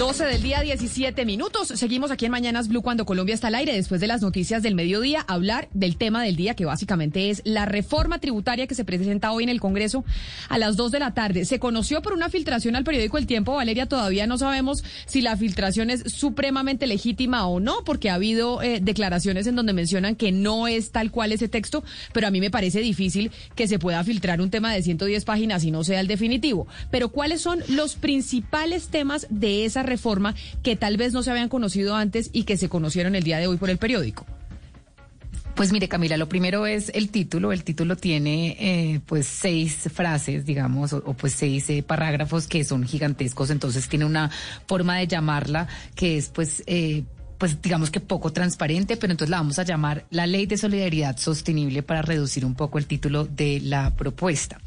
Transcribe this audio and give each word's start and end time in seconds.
12 0.00 0.24
del 0.24 0.40
día, 0.40 0.62
17 0.62 1.26
minutos. 1.26 1.68
Seguimos 1.68 2.10
aquí 2.10 2.24
en 2.24 2.30
Mañanas 2.30 2.68
Blue 2.68 2.80
cuando 2.80 3.04
Colombia 3.04 3.34
está 3.34 3.48
al 3.48 3.54
aire. 3.56 3.74
Después 3.74 4.00
de 4.00 4.06
las 4.06 4.22
noticias 4.22 4.62
del 4.62 4.74
mediodía, 4.74 5.26
hablar 5.28 5.68
del 5.74 5.96
tema 5.98 6.22
del 6.22 6.36
día, 6.36 6.54
que 6.54 6.64
básicamente 6.64 7.28
es 7.28 7.42
la 7.44 7.66
reforma 7.66 8.18
tributaria 8.18 8.66
que 8.66 8.74
se 8.74 8.86
presenta 8.86 9.30
hoy 9.30 9.42
en 9.42 9.50
el 9.50 9.60
Congreso 9.60 10.02
a 10.48 10.56
las 10.56 10.78
2 10.78 10.92
de 10.92 11.00
la 11.00 11.12
tarde. 11.12 11.44
Se 11.44 11.58
conoció 11.58 12.00
por 12.00 12.14
una 12.14 12.30
filtración 12.30 12.76
al 12.76 12.84
periódico 12.84 13.18
El 13.18 13.26
Tiempo, 13.26 13.52
Valeria. 13.52 13.84
Todavía 13.84 14.26
no 14.26 14.38
sabemos 14.38 14.82
si 15.04 15.20
la 15.20 15.36
filtración 15.36 15.90
es 15.90 16.02
supremamente 16.10 16.86
legítima 16.86 17.46
o 17.46 17.60
no, 17.60 17.84
porque 17.84 18.08
ha 18.08 18.14
habido 18.14 18.62
eh, 18.62 18.80
declaraciones 18.80 19.46
en 19.48 19.54
donde 19.54 19.74
mencionan 19.74 20.16
que 20.16 20.32
no 20.32 20.66
es 20.66 20.92
tal 20.92 21.10
cual 21.10 21.32
ese 21.32 21.50
texto, 21.50 21.84
pero 22.14 22.26
a 22.26 22.30
mí 22.30 22.40
me 22.40 22.50
parece 22.50 22.80
difícil 22.80 23.32
que 23.54 23.68
se 23.68 23.78
pueda 23.78 24.02
filtrar 24.02 24.40
un 24.40 24.48
tema 24.48 24.72
de 24.72 24.82
110 24.82 25.26
páginas 25.26 25.62
y 25.64 25.70
no 25.70 25.84
sea 25.84 26.00
el 26.00 26.06
definitivo. 26.06 26.66
Pero 26.90 27.10
¿cuáles 27.10 27.42
son 27.42 27.62
los 27.68 27.96
principales 27.96 28.88
temas 28.88 29.26
de 29.28 29.66
esa 29.66 29.82
reforma 29.82 29.89
que 30.62 30.76
tal 30.76 30.96
vez 30.96 31.12
no 31.12 31.22
se 31.22 31.30
habían 31.30 31.48
conocido 31.48 31.94
antes 31.94 32.30
y 32.32 32.44
que 32.44 32.56
se 32.56 32.68
conocieron 32.68 33.14
el 33.14 33.24
día 33.24 33.38
de 33.38 33.46
hoy 33.46 33.56
por 33.56 33.70
el 33.70 33.78
periódico? 33.78 34.26
Pues 35.60 35.72
mire, 35.72 35.88
Camila, 35.88 36.16
lo 36.16 36.26
primero 36.26 36.66
es 36.66 36.90
el 36.94 37.10
título. 37.10 37.52
El 37.52 37.64
título 37.64 37.94
tiene 37.94 38.56
eh, 38.58 39.00
pues 39.04 39.26
seis 39.26 39.90
frases, 39.92 40.46
digamos, 40.46 40.94
o, 40.94 41.02
pues 41.12 41.34
seis 41.34 41.68
eh, 41.68 41.82
parágrafos 41.82 42.46
que 42.46 42.64
son 42.64 42.84
gigantescos. 42.84 43.50
Entonces 43.50 43.86
tiene 43.86 44.06
una 44.06 44.30
forma 44.66 44.96
de 44.96 45.06
llamarla 45.06 45.68
que 45.94 46.16
es 46.16 46.30
pues 46.30 46.62
eh, 46.66 47.04
pues 47.40 47.62
digamos 47.62 47.90
que 47.90 48.00
poco 48.00 48.34
transparente, 48.34 48.98
pero 48.98 49.12
entonces 49.12 49.30
la 49.30 49.38
vamos 49.38 49.58
a 49.58 49.62
llamar 49.62 50.04
la 50.10 50.26
Ley 50.26 50.44
de 50.44 50.58
Solidaridad 50.58 51.16
Sostenible 51.16 51.82
para 51.82 52.02
reducir 52.02 52.44
un 52.44 52.54
poco 52.54 52.76
el 52.76 52.84
título 52.84 53.24
de 53.24 53.60
la 53.62 53.96
propuesta, 53.96 54.60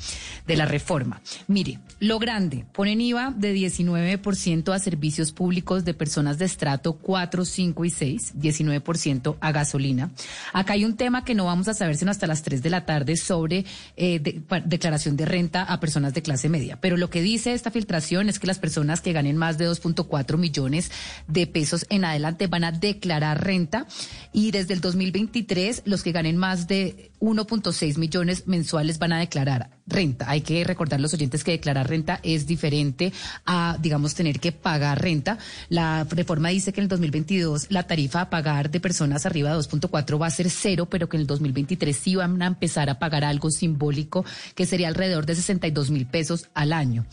de 0.47 0.57
la 0.57 0.65
reforma. 0.65 1.21
Mire, 1.47 1.77
lo 1.99 2.17
grande, 2.17 2.65
ponen 2.73 2.99
IVA 2.99 3.31
de 3.37 3.53
19% 3.53 4.73
a 4.73 4.79
servicios 4.79 5.31
públicos 5.31 5.85
de 5.85 5.93
personas 5.93 6.39
de 6.39 6.45
estrato 6.45 6.93
4, 6.93 7.45
5 7.45 7.85
y 7.85 7.89
6, 7.91 8.33
19% 8.39 9.37
a 9.39 9.51
gasolina. 9.51 10.09
Acá 10.51 10.73
hay 10.73 10.83
un 10.83 10.97
tema 10.97 11.23
que 11.23 11.35
no 11.35 11.45
vamos 11.45 11.67
a 11.67 11.75
saber 11.75 11.95
sino 11.95 12.09
hasta 12.09 12.25
las 12.25 12.41
3 12.41 12.63
de 12.63 12.71
la 12.71 12.87
tarde 12.87 13.17
sobre 13.17 13.65
eh, 13.97 14.19
declaración 14.65 15.15
de 15.15 15.25
renta 15.25 15.61
a 15.61 15.79
personas 15.79 16.15
de 16.15 16.23
clase 16.23 16.49
media. 16.49 16.81
Pero 16.81 16.97
lo 16.97 17.11
que 17.11 17.21
dice 17.21 17.53
esta 17.53 17.69
filtración 17.69 18.29
es 18.29 18.39
que 18.39 18.47
las 18.47 18.57
personas 18.57 18.99
que 18.99 19.13
ganen 19.13 19.37
más 19.37 19.59
de 19.59 19.69
2.4 19.69 20.37
millones 20.39 20.91
de 21.27 21.45
pesos 21.45 21.85
en 21.91 22.05
adelante 22.05 22.47
van 22.47 22.62
a 22.63 22.71
declarar 22.71 23.43
renta 23.43 23.87
y 24.31 24.51
desde 24.51 24.73
el 24.73 24.81
2023 24.81 25.83
los 25.85 26.03
que 26.03 26.11
ganen 26.11 26.37
más 26.37 26.67
de 26.67 27.11
1.6 27.19 27.97
millones 27.97 28.47
mensuales 28.47 28.99
van 28.99 29.13
a 29.13 29.19
declarar 29.19 29.69
renta. 29.87 30.29
Hay 30.29 30.41
que 30.41 30.63
recordar 30.63 30.99
los 30.99 31.13
oyentes 31.13 31.43
que 31.43 31.51
declarar 31.51 31.89
renta 31.89 32.19
es 32.23 32.47
diferente 32.47 33.11
a, 33.45 33.77
digamos, 33.81 34.15
tener 34.15 34.39
que 34.39 34.51
pagar 34.51 35.01
renta. 35.01 35.37
La 35.69 36.05
reforma 36.05 36.49
dice 36.49 36.73
que 36.73 36.81
en 36.81 36.83
el 36.83 36.89
2022 36.89 37.67
la 37.69 37.83
tarifa 37.83 38.21
a 38.21 38.29
pagar 38.29 38.71
de 38.71 38.79
personas 38.79 39.25
arriba 39.25 39.51
de 39.51 39.57
2.4 39.57 40.21
va 40.21 40.27
a 40.27 40.31
ser 40.31 40.49
cero, 40.49 40.87
pero 40.89 41.09
que 41.09 41.17
en 41.17 41.21
el 41.21 41.27
2023 41.27 41.95
sí 41.95 42.15
van 42.15 42.41
a 42.41 42.47
empezar 42.47 42.89
a 42.89 42.99
pagar 42.99 43.23
algo 43.23 43.51
simbólico 43.51 44.25
que 44.55 44.65
sería 44.65 44.87
alrededor 44.87 45.25
de 45.25 45.35
62 45.35 45.91
mil 45.91 46.05
pesos 46.05 46.49
al 46.53 46.73
año. 46.73 47.05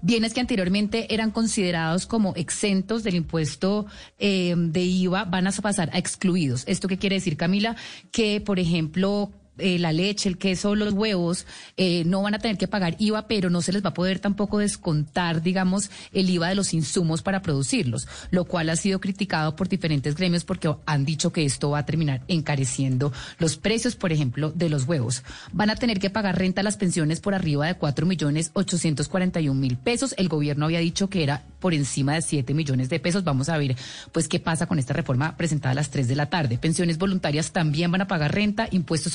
Bienes 0.00 0.32
que 0.32 0.40
anteriormente 0.40 1.12
eran 1.12 1.30
considerados 1.30 2.06
como 2.06 2.34
exentos 2.36 3.02
del 3.02 3.16
impuesto 3.16 3.86
eh, 4.18 4.54
de 4.56 4.82
IVA 4.82 5.24
van 5.24 5.46
a 5.46 5.52
pasar 5.52 5.90
a 5.92 5.98
excluidos. 5.98 6.62
¿Esto 6.66 6.88
qué 6.88 6.98
quiere 6.98 7.16
decir, 7.16 7.36
Camila? 7.36 7.74
Que, 8.12 8.40
por 8.40 8.60
ejemplo, 8.60 9.32
eh, 9.58 9.78
la 9.78 9.92
leche, 9.92 10.28
el 10.28 10.38
queso, 10.38 10.74
los 10.74 10.92
huevos, 10.92 11.46
eh, 11.76 12.04
no 12.04 12.22
van 12.22 12.34
a 12.34 12.38
tener 12.38 12.58
que 12.58 12.68
pagar 12.68 12.96
IVA, 12.98 13.26
pero 13.26 13.50
no 13.50 13.60
se 13.60 13.72
les 13.72 13.84
va 13.84 13.90
a 13.90 13.94
poder 13.94 14.18
tampoco 14.18 14.58
descontar, 14.58 15.42
digamos, 15.42 15.90
el 16.12 16.30
IVA 16.30 16.48
de 16.48 16.54
los 16.54 16.74
insumos 16.74 17.22
para 17.22 17.42
producirlos, 17.42 18.08
lo 18.30 18.44
cual 18.44 18.70
ha 18.70 18.76
sido 18.76 19.00
criticado 19.00 19.56
por 19.56 19.68
diferentes 19.68 20.14
gremios 20.14 20.44
porque 20.44 20.74
han 20.86 21.04
dicho 21.04 21.32
que 21.32 21.44
esto 21.44 21.70
va 21.70 21.80
a 21.80 21.86
terminar 21.86 22.22
encareciendo 22.28 23.12
los 23.38 23.56
precios, 23.56 23.96
por 23.96 24.12
ejemplo, 24.12 24.50
de 24.50 24.68
los 24.68 24.84
huevos. 24.84 25.22
Van 25.52 25.70
a 25.70 25.76
tener 25.76 25.98
que 26.00 26.10
pagar 26.10 26.38
renta 26.38 26.62
las 26.62 26.76
pensiones 26.76 27.20
por 27.20 27.34
arriba 27.34 27.66
de 27.66 27.74
4 27.74 28.06
millones 28.06 28.50
841 28.54 29.58
mil 29.58 29.76
pesos. 29.76 30.14
El 30.16 30.28
gobierno 30.28 30.66
había 30.66 30.80
dicho 30.80 31.08
que 31.08 31.22
era 31.22 31.44
por 31.60 31.74
encima 31.74 32.14
de 32.14 32.22
7 32.22 32.54
millones 32.54 32.88
de 32.88 33.00
pesos. 33.00 33.24
Vamos 33.24 33.48
a 33.48 33.58
ver, 33.58 33.76
pues, 34.12 34.28
qué 34.28 34.40
pasa 34.40 34.66
con 34.66 34.78
esta 34.78 34.94
reforma 34.94 35.36
presentada 35.36 35.72
a 35.72 35.74
las 35.74 35.90
3 35.90 36.08
de 36.08 36.16
la 36.16 36.30
tarde. 36.30 36.58
Pensiones 36.58 36.98
voluntarias 36.98 37.52
también 37.52 37.90
van 37.90 38.02
a 38.02 38.08
pagar 38.08 38.34
renta, 38.34 38.68
impuesto 38.70 39.10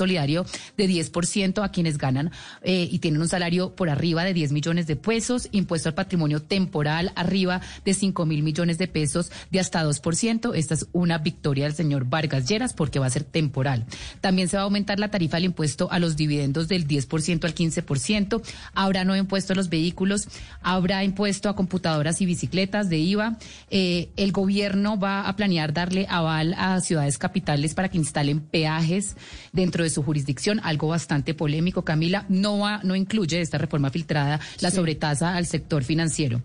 de 0.78 0.90
10% 0.90 1.64
a 1.64 1.72
quienes 1.72 1.98
ganan 1.98 2.32
eh, 2.62 2.88
y 2.92 3.00
tienen 3.00 3.22
un 3.22 3.28
salario 3.28 3.76
por 3.76 3.90
arriba 3.90 4.24
de 4.24 4.34
10 4.34 4.52
millones 4.52 4.88
de 4.88 4.96
pesos, 4.96 5.48
impuesto 5.52 5.90
al 5.90 5.96
patrimonio 5.96 6.42
temporal 6.42 7.12
arriba 7.16 7.62
de 7.86 7.94
5 7.94 8.26
mil 8.26 8.44
millones 8.44 8.78
de 8.78 8.88
pesos 8.88 9.32
de 9.52 9.60
hasta 9.60 9.84
2%. 9.84 10.52
Esta 10.56 10.74
es 10.74 10.88
una 10.92 11.18
victoria 11.18 11.66
del 11.66 11.74
señor 11.74 12.06
Vargas 12.06 12.48
Lleras 12.48 12.74
porque 12.74 13.00
va 13.00 13.06
a 13.06 13.12
ser 13.12 13.24
temporal. 13.24 13.86
También 14.22 14.48
se 14.48 14.58
va 14.58 14.64
a 14.64 14.66
aumentar 14.66 15.00
la 15.00 15.12
tarifa 15.12 15.38
del 15.38 15.46
impuesto 15.46 15.92
a 15.92 16.00
los 16.00 16.16
dividendos 16.16 16.68
del 16.68 16.88
10% 16.88 17.46
al 17.46 17.56
15%. 17.56 18.42
Habrá 18.74 19.06
nuevo 19.06 19.22
impuesto 19.22 19.54
a 19.54 19.56
los 19.56 19.70
vehículos, 19.70 20.28
habrá 20.62 21.04
impuesto 21.04 21.50
a 21.50 21.56
computadoras 21.56 22.22
y 22.22 22.26
bicicletas 22.26 22.90
de 22.90 22.98
IVA. 22.98 23.38
Eh, 23.70 24.10
el 24.16 24.32
gobierno 24.32 24.98
va 24.98 25.28
a 25.28 25.36
planear 25.36 25.74
darle 25.74 26.08
aval 26.10 26.56
a 26.58 26.80
ciudades 26.82 27.18
capitales 27.18 27.74
para 27.74 27.90
que 27.90 27.98
instalen 27.98 28.40
peajes 28.40 29.16
dentro 29.52 29.84
de 29.84 29.90
su 29.90 30.04
jurisdicción 30.04 30.23
algo 30.64 30.88
bastante 30.88 31.34
polémico, 31.34 31.84
Camila, 31.84 32.26
no, 32.30 32.60
va, 32.60 32.82
no 32.84 32.96
incluye 32.96 33.42
esta 33.42 33.58
reforma 33.58 33.90
filtrada 33.90 34.40
la 34.60 34.72
sobretasa 34.72 35.36
al 35.36 35.46
sector 35.46 35.84
financiero. 35.84 36.42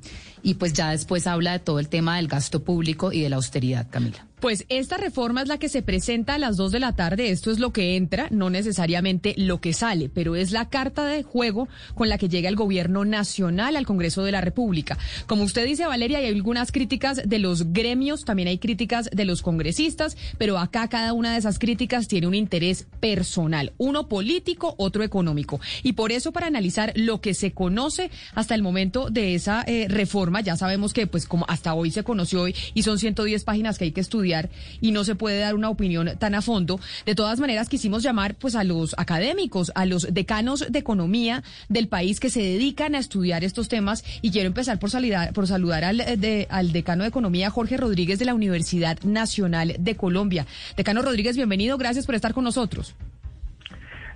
Y 0.48 0.54
pues 0.54 0.72
ya 0.72 0.92
después 0.92 1.26
habla 1.26 1.53
de 1.53 1.59
todo 1.59 1.78
el 1.78 1.91
tema 1.91 2.16
del 2.16 2.26
gasto 2.26 2.64
público 2.64 3.12
y 3.12 3.20
de 3.20 3.28
la 3.28 3.36
austeridad, 3.36 3.86
Camila. 3.91 4.28
Pues 4.41 4.66
esta 4.69 4.97
reforma 4.97 5.42
es 5.42 5.48
la 5.48 5.59
que 5.59 5.69
se 5.69 5.82
presenta 5.82 6.34
a 6.34 6.38
las 6.38 6.56
dos 6.56 6.70
de 6.70 6.78
la 6.78 6.94
tarde. 6.94 7.31
Esto 7.31 7.50
es 7.50 7.59
lo 7.59 7.72
que 7.72 7.97
entra, 7.97 8.28
no 8.31 8.50
necesariamente 8.50 9.34
lo 9.37 9.60
que 9.60 9.72
sale, 9.72 10.08
pero 10.08 10.37
es 10.37 10.53
la 10.53 10.69
carta 10.69 11.04
de 11.04 11.25
juego 11.25 11.69
con 11.94 12.08
la 12.08 12.19
que 12.19 12.28
llega 12.28 12.48
el 12.48 12.54
gobierno 12.54 13.04
nacional 13.04 13.76
al 13.76 13.84
Congreso 13.84 14.22
de 14.22 14.31
la 14.31 14.41
República. 14.41 14.97
Como 15.26 15.42
usted 15.42 15.66
dice, 15.66 15.87
Valeria, 15.87 16.19
hay 16.19 16.26
algunas 16.26 16.70
críticas 16.70 17.20
de 17.25 17.38
los 17.41 17.72
gremios, 17.72 18.25
también 18.25 18.47
hay 18.47 18.58
críticas 18.58 19.10
de 19.12 19.25
los 19.25 19.42
congresistas, 19.42 20.16
pero 20.38 20.58
acá 20.58 20.87
cada 20.87 21.14
una 21.14 21.32
de 21.32 21.38
esas 21.38 21.58
críticas 21.58 22.06
tiene 22.06 22.28
un 22.28 22.34
interés 22.37 22.87
personal, 23.00 23.72
uno 23.76 24.08
político, 24.08 24.76
otro 24.78 25.03
económico. 25.03 25.60
Y 25.82 25.94
por 25.94 26.12
eso, 26.12 26.31
para 26.31 26.47
analizar 26.47 26.92
lo 26.94 27.20
que 27.20 27.34
se 27.34 27.50
conoce 27.50 28.12
hasta 28.34 28.54
el 28.54 28.62
momento 28.62 29.10
de 29.10 29.34
esa 29.34 29.64
eh, 29.66 29.87
reforma, 29.88 30.38
ya 30.41 30.56
sabemos 30.56 30.93
que 30.93 31.06
pues 31.06 31.26
como 31.26 31.44
hasta 31.49 31.75
hoy 31.75 31.91
se 31.91 32.04
conoció 32.04 32.47
y 32.49 32.82
son 32.82 32.99
110 32.99 33.44
páginas 33.44 33.78
que 33.78 33.84
hay 33.84 33.93
que 33.93 34.00
estudiar 34.00 34.50
y 34.81 34.93
no 34.93 35.04
se 35.04 35.15
puede 35.15 35.38
dar 35.38 35.54
una 35.54 35.71
opinión 35.71 36.10
tan 36.19 36.34
a 36.34 36.43
fondo. 36.43 36.81
De 37.06 37.15
todas 37.15 37.41
maneras, 37.41 37.69
quisimos 37.69 38.03
llamar 38.03 38.34
pues 38.34 38.54
a 38.54 38.65
los 38.65 38.94
académicos, 38.99 39.72
a 39.75 39.87
los 39.87 40.12
decanos 40.12 40.66
de 40.71 40.78
economía 40.78 41.43
del 41.69 41.88
país 41.88 42.21
que 42.21 42.31
se 42.31 42.43
dedican 42.43 42.94
a 42.94 42.99
estudiar 42.99 43.44
estos 43.44 43.69
temas 43.69 44.04
y 44.22 44.31
quiero 44.31 44.49
empezar 44.49 44.78
por, 44.78 44.91
por 45.32 45.47
saludar 45.47 45.84
al, 45.84 45.99
de, 45.99 46.47
al 46.50 46.72
decano 46.72 47.03
de 47.03 47.09
economía 47.09 47.50
Jorge 47.50 47.76
Rodríguez 47.76 48.19
de 48.19 48.25
la 48.25 48.34
Universidad 48.34 49.00
Nacional 49.03 49.76
de 49.78 49.97
Colombia. 49.97 50.46
Decano 50.76 51.02
Rodríguez, 51.02 51.37
bienvenido, 51.37 51.79
gracias 51.79 52.06
por 52.06 52.14
estar 52.14 52.35
con 52.35 52.44
nosotros. 52.44 52.94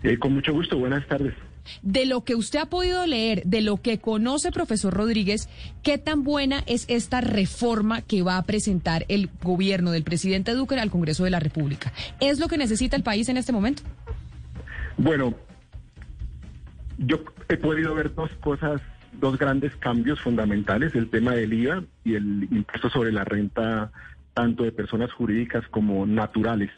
Eh, 0.02 0.18
con 0.18 0.34
mucho 0.34 0.52
gusto, 0.52 0.78
buenas 0.78 1.06
tardes. 1.06 1.34
De 1.82 2.06
lo 2.06 2.24
que 2.24 2.34
usted 2.34 2.60
ha 2.60 2.66
podido 2.66 3.06
leer, 3.06 3.42
de 3.44 3.60
lo 3.60 3.76
que 3.76 3.98
conoce, 3.98 4.52
profesor 4.52 4.94
Rodríguez, 4.94 5.48
¿qué 5.82 5.98
tan 5.98 6.24
buena 6.24 6.62
es 6.66 6.84
esta 6.88 7.20
reforma 7.20 8.02
que 8.02 8.22
va 8.22 8.36
a 8.36 8.42
presentar 8.42 9.04
el 9.08 9.30
gobierno 9.42 9.90
del 9.90 10.02
presidente 10.02 10.54
Duque 10.54 10.74
al 10.76 10.90
Congreso 10.90 11.24
de 11.24 11.30
la 11.30 11.40
República? 11.40 11.92
¿Es 12.20 12.38
lo 12.38 12.48
que 12.48 12.58
necesita 12.58 12.96
el 12.96 13.02
país 13.02 13.28
en 13.28 13.36
este 13.36 13.52
momento? 13.52 13.82
Bueno, 14.96 15.34
yo 16.98 17.24
he 17.48 17.56
podido 17.56 17.94
ver 17.94 18.14
dos 18.14 18.30
cosas, 18.40 18.80
dos 19.20 19.38
grandes 19.38 19.74
cambios 19.76 20.20
fundamentales, 20.20 20.94
el 20.94 21.10
tema 21.10 21.34
del 21.34 21.52
IVA 21.52 21.84
y 22.04 22.14
el 22.14 22.48
impuesto 22.50 22.90
sobre 22.90 23.12
la 23.12 23.24
renta 23.24 23.90
tanto 24.34 24.64
de 24.64 24.72
personas 24.72 25.12
jurídicas 25.12 25.66
como 25.68 26.06
naturales. 26.06 26.70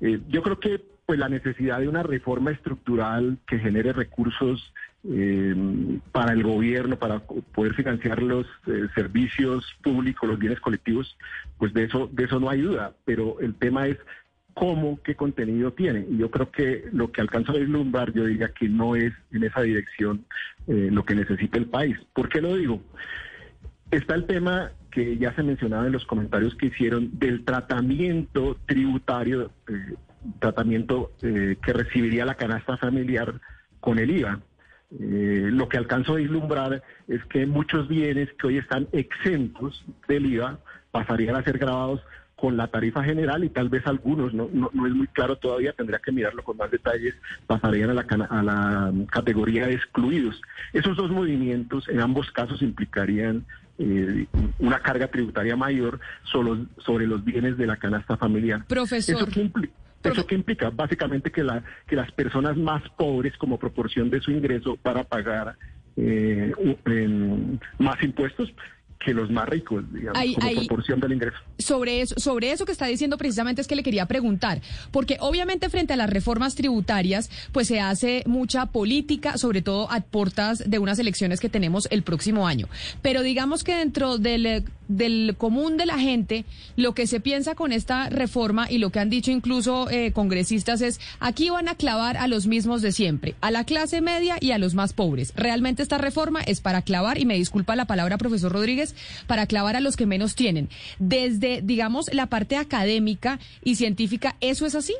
Eh, 0.00 0.20
yo 0.28 0.42
creo 0.42 0.58
que 0.58 0.93
pues 1.06 1.18
la 1.18 1.28
necesidad 1.28 1.80
de 1.80 1.88
una 1.88 2.02
reforma 2.02 2.50
estructural 2.50 3.38
que 3.46 3.58
genere 3.58 3.92
recursos 3.92 4.72
eh, 5.06 5.54
para 6.12 6.32
el 6.32 6.42
gobierno, 6.42 6.98
para 6.98 7.20
poder 7.20 7.74
financiar 7.74 8.22
los 8.22 8.46
eh, 8.66 8.88
servicios 8.94 9.64
públicos, 9.82 10.28
los 10.28 10.38
bienes 10.38 10.60
colectivos, 10.60 11.16
pues 11.58 11.74
de 11.74 11.84
eso, 11.84 12.08
de 12.12 12.24
eso 12.24 12.40
no 12.40 12.48
hay 12.48 12.62
duda. 12.62 12.94
Pero 13.04 13.38
el 13.40 13.54
tema 13.54 13.86
es 13.86 13.98
cómo, 14.54 15.00
qué 15.02 15.14
contenido 15.14 15.72
tiene. 15.72 16.06
Y 16.08 16.16
yo 16.16 16.30
creo 16.30 16.50
que 16.50 16.84
lo 16.92 17.12
que 17.12 17.20
alcanza 17.20 17.52
a 17.52 17.56
vislumbrar, 17.56 18.12
yo 18.12 18.24
diría 18.24 18.48
que 18.48 18.68
no 18.68 18.96
es 18.96 19.12
en 19.32 19.44
esa 19.44 19.60
dirección 19.60 20.24
eh, 20.66 20.88
lo 20.90 21.04
que 21.04 21.14
necesita 21.14 21.58
el 21.58 21.66
país. 21.66 21.98
¿Por 22.14 22.28
qué 22.28 22.40
lo 22.40 22.56
digo? 22.56 22.80
Está 23.90 24.14
el 24.14 24.26
tema 24.26 24.70
que 24.90 25.18
ya 25.18 25.34
se 25.34 25.42
mencionaba 25.42 25.86
en 25.86 25.92
los 25.92 26.06
comentarios 26.06 26.54
que 26.54 26.66
hicieron 26.66 27.10
del 27.18 27.44
tratamiento 27.44 28.56
tributario, 28.64 29.50
eh, 29.68 29.94
tratamiento 30.38 31.12
eh, 31.22 31.56
que 31.62 31.72
recibiría 31.72 32.24
la 32.24 32.34
canasta 32.34 32.76
familiar 32.76 33.40
con 33.80 33.98
el 33.98 34.10
IVA. 34.10 34.40
lo 34.90 35.68
que 35.68 35.76
alcanzo 35.76 36.12
a 36.12 36.16
vislumbrar 36.16 36.82
es 37.08 37.24
que 37.24 37.46
muchos 37.46 37.88
bienes 37.88 38.28
que 38.34 38.46
hoy 38.46 38.58
están 38.58 38.86
exentos 38.92 39.84
del 40.08 40.26
IVA 40.26 40.58
pasarían 40.92 41.36
a 41.36 41.42
ser 41.42 41.58
grabados 41.58 42.00
con 42.36 42.56
la 42.56 42.66
tarifa 42.68 43.02
general 43.02 43.44
y 43.44 43.48
tal 43.48 43.68
vez 43.68 43.86
algunos, 43.86 44.34
no, 44.34 44.50
no, 44.52 44.86
es 44.86 44.92
muy 44.92 45.06
claro 45.08 45.36
todavía, 45.36 45.72
tendría 45.72 45.98
que 45.98 46.12
mirarlo 46.12 46.42
con 46.42 46.56
más 46.56 46.70
detalles, 46.70 47.14
pasarían 47.46 47.90
a 47.90 47.94
la, 47.94 48.02
a 48.02 48.42
la 48.42 48.92
categoría 49.10 49.66
de 49.66 49.74
excluidos. 49.74 50.40
Esos 50.72 50.96
dos 50.96 51.10
movimientos 51.10 51.88
en 51.88 52.00
ambos 52.00 52.30
casos 52.32 52.60
implicarían 52.60 53.46
eh, 53.78 54.26
una 54.58 54.80
carga 54.80 55.08
tributaria 55.08 55.56
mayor 55.56 56.00
sobre, 56.24 56.66
sobre 56.78 57.06
los 57.06 57.24
bienes 57.24 57.56
de 57.56 57.66
la 57.66 57.76
canasta 57.76 58.16
familiar. 58.16 58.64
Profesor. 58.66 59.28
¿Eso? 59.28 59.52
¿Eso 60.04 60.26
qué 60.26 60.34
implica? 60.34 60.70
Básicamente 60.70 61.30
que, 61.30 61.42
la, 61.42 61.62
que 61.86 61.96
las 61.96 62.10
personas 62.12 62.56
más 62.56 62.82
pobres 62.90 63.36
como 63.38 63.58
proporción 63.58 64.10
de 64.10 64.20
su 64.20 64.30
ingreso 64.30 64.76
para 64.76 65.04
pagar 65.04 65.56
eh, 65.96 66.52
más 67.78 68.02
impuestos 68.02 68.52
que 69.04 69.12
los 69.12 69.30
más 69.30 69.48
ricos, 69.48 69.84
digamos, 69.92 70.18
como 70.34 70.54
proporción 70.54 71.00
del 71.00 71.12
ingreso. 71.12 71.36
Sobre 71.58 72.00
eso, 72.00 72.14
sobre 72.18 72.52
eso 72.52 72.64
que 72.64 72.72
está 72.72 72.86
diciendo 72.86 73.18
precisamente 73.18 73.60
es 73.60 73.68
que 73.68 73.76
le 73.76 73.82
quería 73.82 74.06
preguntar, 74.06 74.60
porque 74.90 75.16
obviamente 75.20 75.68
frente 75.68 75.92
a 75.92 75.96
las 75.96 76.10
reformas 76.10 76.54
tributarias, 76.54 77.30
pues 77.52 77.68
se 77.68 77.80
hace 77.80 78.22
mucha 78.26 78.66
política, 78.66 79.38
sobre 79.38 79.62
todo 79.62 79.90
a 79.90 80.00
portas 80.00 80.68
de 80.68 80.78
unas 80.78 80.98
elecciones 80.98 81.40
que 81.40 81.48
tenemos 81.48 81.88
el 81.90 82.02
próximo 82.02 82.46
año. 82.46 82.68
Pero 83.02 83.22
digamos 83.22 83.64
que 83.64 83.76
dentro 83.76 84.18
del, 84.18 84.64
del 84.88 85.34
común 85.36 85.76
de 85.76 85.86
la 85.86 85.98
gente, 85.98 86.44
lo 86.76 86.94
que 86.94 87.06
se 87.06 87.20
piensa 87.20 87.54
con 87.54 87.72
esta 87.72 88.08
reforma 88.08 88.70
y 88.70 88.78
lo 88.78 88.90
que 88.90 89.00
han 89.00 89.10
dicho 89.10 89.30
incluso 89.30 89.90
eh, 89.90 90.12
congresistas 90.12 90.80
es, 90.80 91.00
aquí 91.20 91.50
van 91.50 91.68
a 91.68 91.74
clavar 91.74 92.16
a 92.16 92.28
los 92.28 92.46
mismos 92.46 92.82
de 92.82 92.92
siempre, 92.92 93.34
a 93.40 93.50
la 93.50 93.64
clase 93.64 94.00
media 94.00 94.36
y 94.40 94.52
a 94.52 94.58
los 94.58 94.74
más 94.74 94.92
pobres. 94.92 95.32
Realmente 95.36 95.82
esta 95.82 95.98
reforma 95.98 96.40
es 96.40 96.60
para 96.60 96.82
clavar, 96.82 97.18
y 97.18 97.26
me 97.26 97.34
disculpa 97.34 97.76
la 97.76 97.86
palabra, 97.86 98.18
profesor 98.18 98.52
Rodríguez, 98.52 98.93
para 99.26 99.46
clavar 99.46 99.76
a 99.76 99.80
los 99.80 99.96
que 99.96 100.06
menos 100.06 100.34
tienen. 100.34 100.68
Desde, 100.98 101.60
digamos, 101.62 102.12
la 102.12 102.26
parte 102.26 102.56
académica 102.56 103.38
y 103.62 103.76
científica, 103.76 104.36
¿eso 104.40 104.66
es 104.66 104.74
así? 104.74 104.94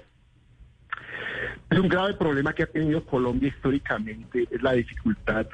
Es 1.70 1.78
un 1.78 1.88
grave 1.88 2.14
problema 2.14 2.52
que 2.52 2.62
ha 2.62 2.66
tenido 2.66 3.04
Colombia 3.04 3.48
históricamente, 3.48 4.46
es 4.50 4.62
la 4.62 4.72
dificultad 4.72 5.46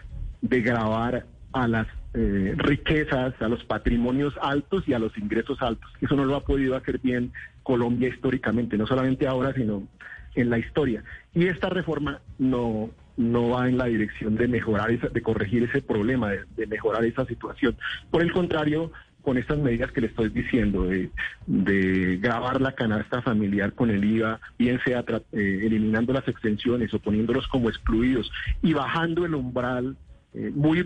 de 0.42 0.60
grabar 0.60 1.26
a 1.52 1.68
las 1.68 1.86
eh, 2.14 2.54
riquezas, 2.56 3.34
a 3.40 3.48
los 3.48 3.64
patrimonios 3.64 4.34
altos 4.42 4.84
y 4.86 4.92
a 4.92 4.98
los 4.98 5.16
ingresos 5.16 5.62
altos. 5.62 5.90
Eso 6.00 6.16
no 6.16 6.24
lo 6.24 6.36
ha 6.36 6.44
podido 6.44 6.76
hacer 6.76 6.98
bien 6.98 7.32
Colombia 7.62 8.08
históricamente, 8.08 8.76
no 8.76 8.86
solamente 8.86 9.26
ahora, 9.26 9.54
sino 9.54 9.86
en 10.34 10.50
la 10.50 10.58
historia. 10.58 11.04
Y 11.34 11.46
esta 11.46 11.68
reforma 11.68 12.20
no, 12.38 12.90
no 13.20 13.50
va 13.50 13.68
en 13.68 13.76
la 13.76 13.84
dirección 13.84 14.34
de 14.36 14.48
mejorar, 14.48 14.90
esa, 14.90 15.08
de 15.08 15.20
corregir 15.20 15.64
ese 15.64 15.82
problema, 15.82 16.30
de, 16.30 16.66
mejorar 16.66 17.04
esa 17.04 17.26
situación. 17.26 17.76
Por 18.10 18.22
el 18.22 18.32
contrario, 18.32 18.90
con 19.20 19.36
estas 19.36 19.58
medidas 19.58 19.92
que 19.92 20.00
le 20.00 20.06
estoy 20.06 20.30
diciendo, 20.30 20.84
de, 20.84 21.10
de 21.46 22.16
grabar 22.16 22.62
la 22.62 22.72
canasta 22.72 23.20
familiar 23.20 23.74
con 23.74 23.90
el 23.90 24.02
IVA, 24.02 24.40
bien 24.58 24.80
sea 24.84 25.04
eh, 25.32 25.60
eliminando 25.62 26.14
las 26.14 26.26
extensiones 26.26 26.94
o 26.94 26.98
poniéndolos 26.98 27.46
como 27.48 27.68
excluidos 27.68 28.32
y 28.62 28.72
bajando 28.72 29.26
el 29.26 29.34
umbral 29.34 29.96
eh, 30.32 30.52
muy, 30.54 30.84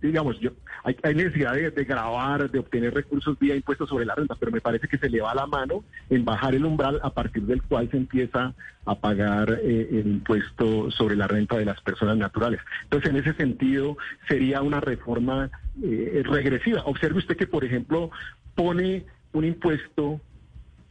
digamos, 0.00 0.40
yo, 0.40 0.52
hay, 0.82 1.14
necesidad 1.14 1.52
de, 1.52 1.84
grabar, 1.84 2.50
de 2.50 2.58
obtener 2.58 2.94
recursos 2.94 3.38
vía 3.38 3.54
impuestos 3.54 3.90
sobre 3.90 4.06
la 4.06 4.14
renta, 4.14 4.36
pero 4.36 4.50
me 4.50 4.62
parece 4.62 4.88
que 4.88 4.96
se 4.96 5.10
le 5.10 5.20
va 5.20 5.34
la 5.34 5.46
mano 5.46 5.84
en 6.08 6.24
bajar 6.24 6.54
el 6.54 6.64
umbral 6.64 6.98
a 7.02 7.10
partir 7.10 7.42
del 7.42 7.62
cual 7.62 7.90
se 7.90 7.98
empieza 7.98 8.54
a 8.86 8.94
pagar 8.94 9.60
eh, 9.62 9.88
el 9.90 10.06
impuesto 10.06 10.90
sobre 10.90 11.14
la 11.14 11.26
renta 11.26 11.58
de 11.58 11.66
las 11.66 11.80
personas 11.82 12.16
naturales. 12.16 12.60
Entonces, 12.84 13.10
en 13.10 13.16
ese 13.16 13.34
sentido, 13.34 13.98
sería 14.28 14.62
una 14.62 14.80
reforma 14.80 15.50
eh, 15.82 16.22
regresiva. 16.24 16.82
Observe 16.86 17.18
usted 17.18 17.36
que, 17.36 17.46
por 17.46 17.64
ejemplo, 17.64 18.10
pone 18.54 19.04
un 19.32 19.44
impuesto 19.44 20.22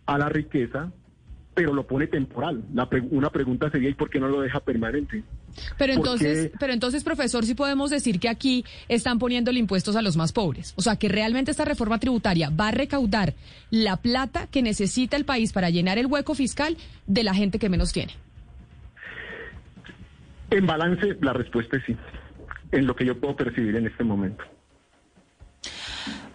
a 0.05 0.19
la 0.19 0.29
riqueza, 0.29 0.91
pero 1.55 1.73
lo 1.73 1.87
pone 1.87 2.05
temporal. 2.05 2.65
La 2.71 2.87
una 3.09 3.31
pregunta 3.31 3.71
sería, 3.71 3.89
¿y 3.89 3.95
por 3.95 4.11
qué 4.11 4.19
no 4.19 4.27
lo 4.27 4.41
deja 4.41 4.59
permanente? 4.59 5.23
Pero 5.77 5.93
entonces, 5.93 6.51
pero 6.59 6.73
entonces, 6.73 7.03
profesor, 7.03 7.45
sí 7.45 7.55
podemos 7.55 7.89
decir 7.89 8.19
que 8.19 8.29
aquí 8.29 8.65
están 8.87 9.19
poniéndole 9.19 9.59
impuestos 9.59 9.95
a 9.95 10.01
los 10.01 10.17
más 10.17 10.31
pobres. 10.31 10.73
O 10.75 10.81
sea, 10.81 10.95
que 10.95 11.09
realmente 11.09 11.51
esta 11.51 11.65
reforma 11.65 11.99
tributaria 11.99 12.49
va 12.49 12.69
a 12.69 12.71
recaudar 12.71 13.33
la 13.69 13.97
plata 13.97 14.47
que 14.47 14.61
necesita 14.61 15.17
el 15.17 15.25
país 15.25 15.53
para 15.53 15.69
llenar 15.69 15.97
el 15.97 16.07
hueco 16.07 16.35
fiscal 16.35 16.77
de 17.07 17.23
la 17.23 17.33
gente 17.33 17.59
que 17.59 17.69
menos 17.69 17.93
tiene. 17.93 18.13
En 20.51 20.65
balance, 20.65 21.17
la 21.21 21.33
respuesta 21.33 21.77
es 21.77 21.83
sí, 21.85 21.95
en 22.71 22.85
lo 22.85 22.95
que 22.95 23.05
yo 23.05 23.19
puedo 23.19 23.35
percibir 23.35 23.75
en 23.75 23.87
este 23.87 24.03
momento. 24.03 24.43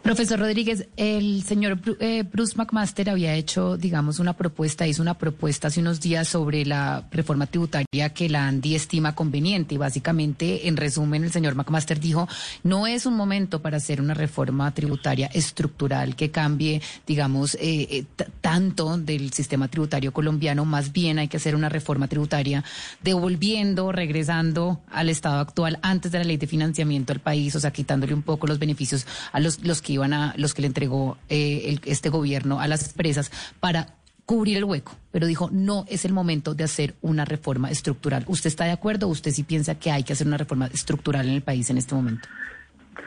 Profesor 0.02 0.40
Rodríguez, 0.40 0.88
el 0.96 1.42
señor 1.42 1.78
eh, 2.00 2.22
Bruce 2.22 2.56
McMaster 2.56 3.10
había 3.10 3.34
hecho, 3.34 3.76
digamos, 3.76 4.18
una 4.18 4.34
propuesta, 4.34 4.86
hizo 4.86 5.02
una 5.02 5.18
propuesta 5.18 5.68
hace 5.68 5.80
unos 5.80 6.00
días 6.00 6.26
sobre 6.26 6.64
la 6.64 7.06
reforma 7.10 7.44
tributaria 7.46 8.08
que 8.14 8.30
la 8.30 8.46
ANDI 8.46 8.76
estima 8.76 9.14
conveniente. 9.14 9.74
Y 9.74 9.78
básicamente, 9.78 10.68
en 10.68 10.78
resumen, 10.78 11.24
el 11.24 11.30
señor 11.30 11.54
McMaster 11.54 12.00
dijo, 12.00 12.26
no 12.62 12.86
es 12.86 13.04
un 13.04 13.14
momento 13.14 13.60
para 13.60 13.76
hacer 13.76 14.00
una 14.00 14.14
reforma 14.14 14.72
tributaria 14.72 15.26
estructural 15.34 16.16
que 16.16 16.30
cambie, 16.30 16.80
digamos, 17.06 17.54
eh, 17.56 17.60
eh, 17.90 18.04
tanto 18.40 18.96
del 18.96 19.34
sistema 19.34 19.68
tributario 19.68 20.14
colombiano, 20.14 20.64
más 20.64 20.92
bien 20.92 21.18
hay 21.18 21.28
que 21.28 21.36
hacer 21.36 21.54
una 21.54 21.68
reforma 21.68 22.08
tributaria 22.08 22.64
devolviendo, 23.02 23.92
regresando 23.92 24.80
al 24.90 25.10
estado 25.10 25.40
actual 25.40 25.78
antes 25.82 26.10
de 26.10 26.18
la 26.18 26.24
ley 26.24 26.38
de 26.38 26.46
financiamiento 26.46 27.12
del 27.12 27.20
país, 27.20 27.54
o 27.54 27.60
sea, 27.60 27.70
quitándole 27.70 28.14
un 28.14 28.22
poco 28.22 28.46
los 28.46 28.58
beneficios 28.58 29.06
a 29.32 29.40
los, 29.40 29.62
los 29.62 29.82
que 29.82 29.89
iban 29.92 30.12
a 30.12 30.34
los 30.36 30.54
que 30.54 30.62
le 30.62 30.68
entregó 30.68 31.18
eh, 31.28 31.78
este 31.84 32.08
gobierno 32.08 32.60
a 32.60 32.68
las 32.68 32.90
empresas 32.90 33.30
para 33.60 33.94
cubrir 34.24 34.58
el 34.58 34.64
hueco, 34.64 34.96
pero 35.10 35.26
dijo 35.26 35.48
no 35.52 35.84
es 35.88 36.04
el 36.04 36.12
momento 36.12 36.54
de 36.54 36.64
hacer 36.64 36.94
una 37.00 37.24
reforma 37.24 37.70
estructural. 37.70 38.24
¿Usted 38.28 38.48
está 38.48 38.64
de 38.64 38.70
acuerdo? 38.70 39.08
¿Usted 39.08 39.32
sí 39.32 39.42
piensa 39.42 39.74
que 39.74 39.90
hay 39.90 40.04
que 40.04 40.12
hacer 40.12 40.26
una 40.26 40.36
reforma 40.36 40.66
estructural 40.66 41.26
en 41.28 41.34
el 41.34 41.42
país 41.42 41.68
en 41.70 41.78
este 41.78 41.94
momento? 41.94 42.28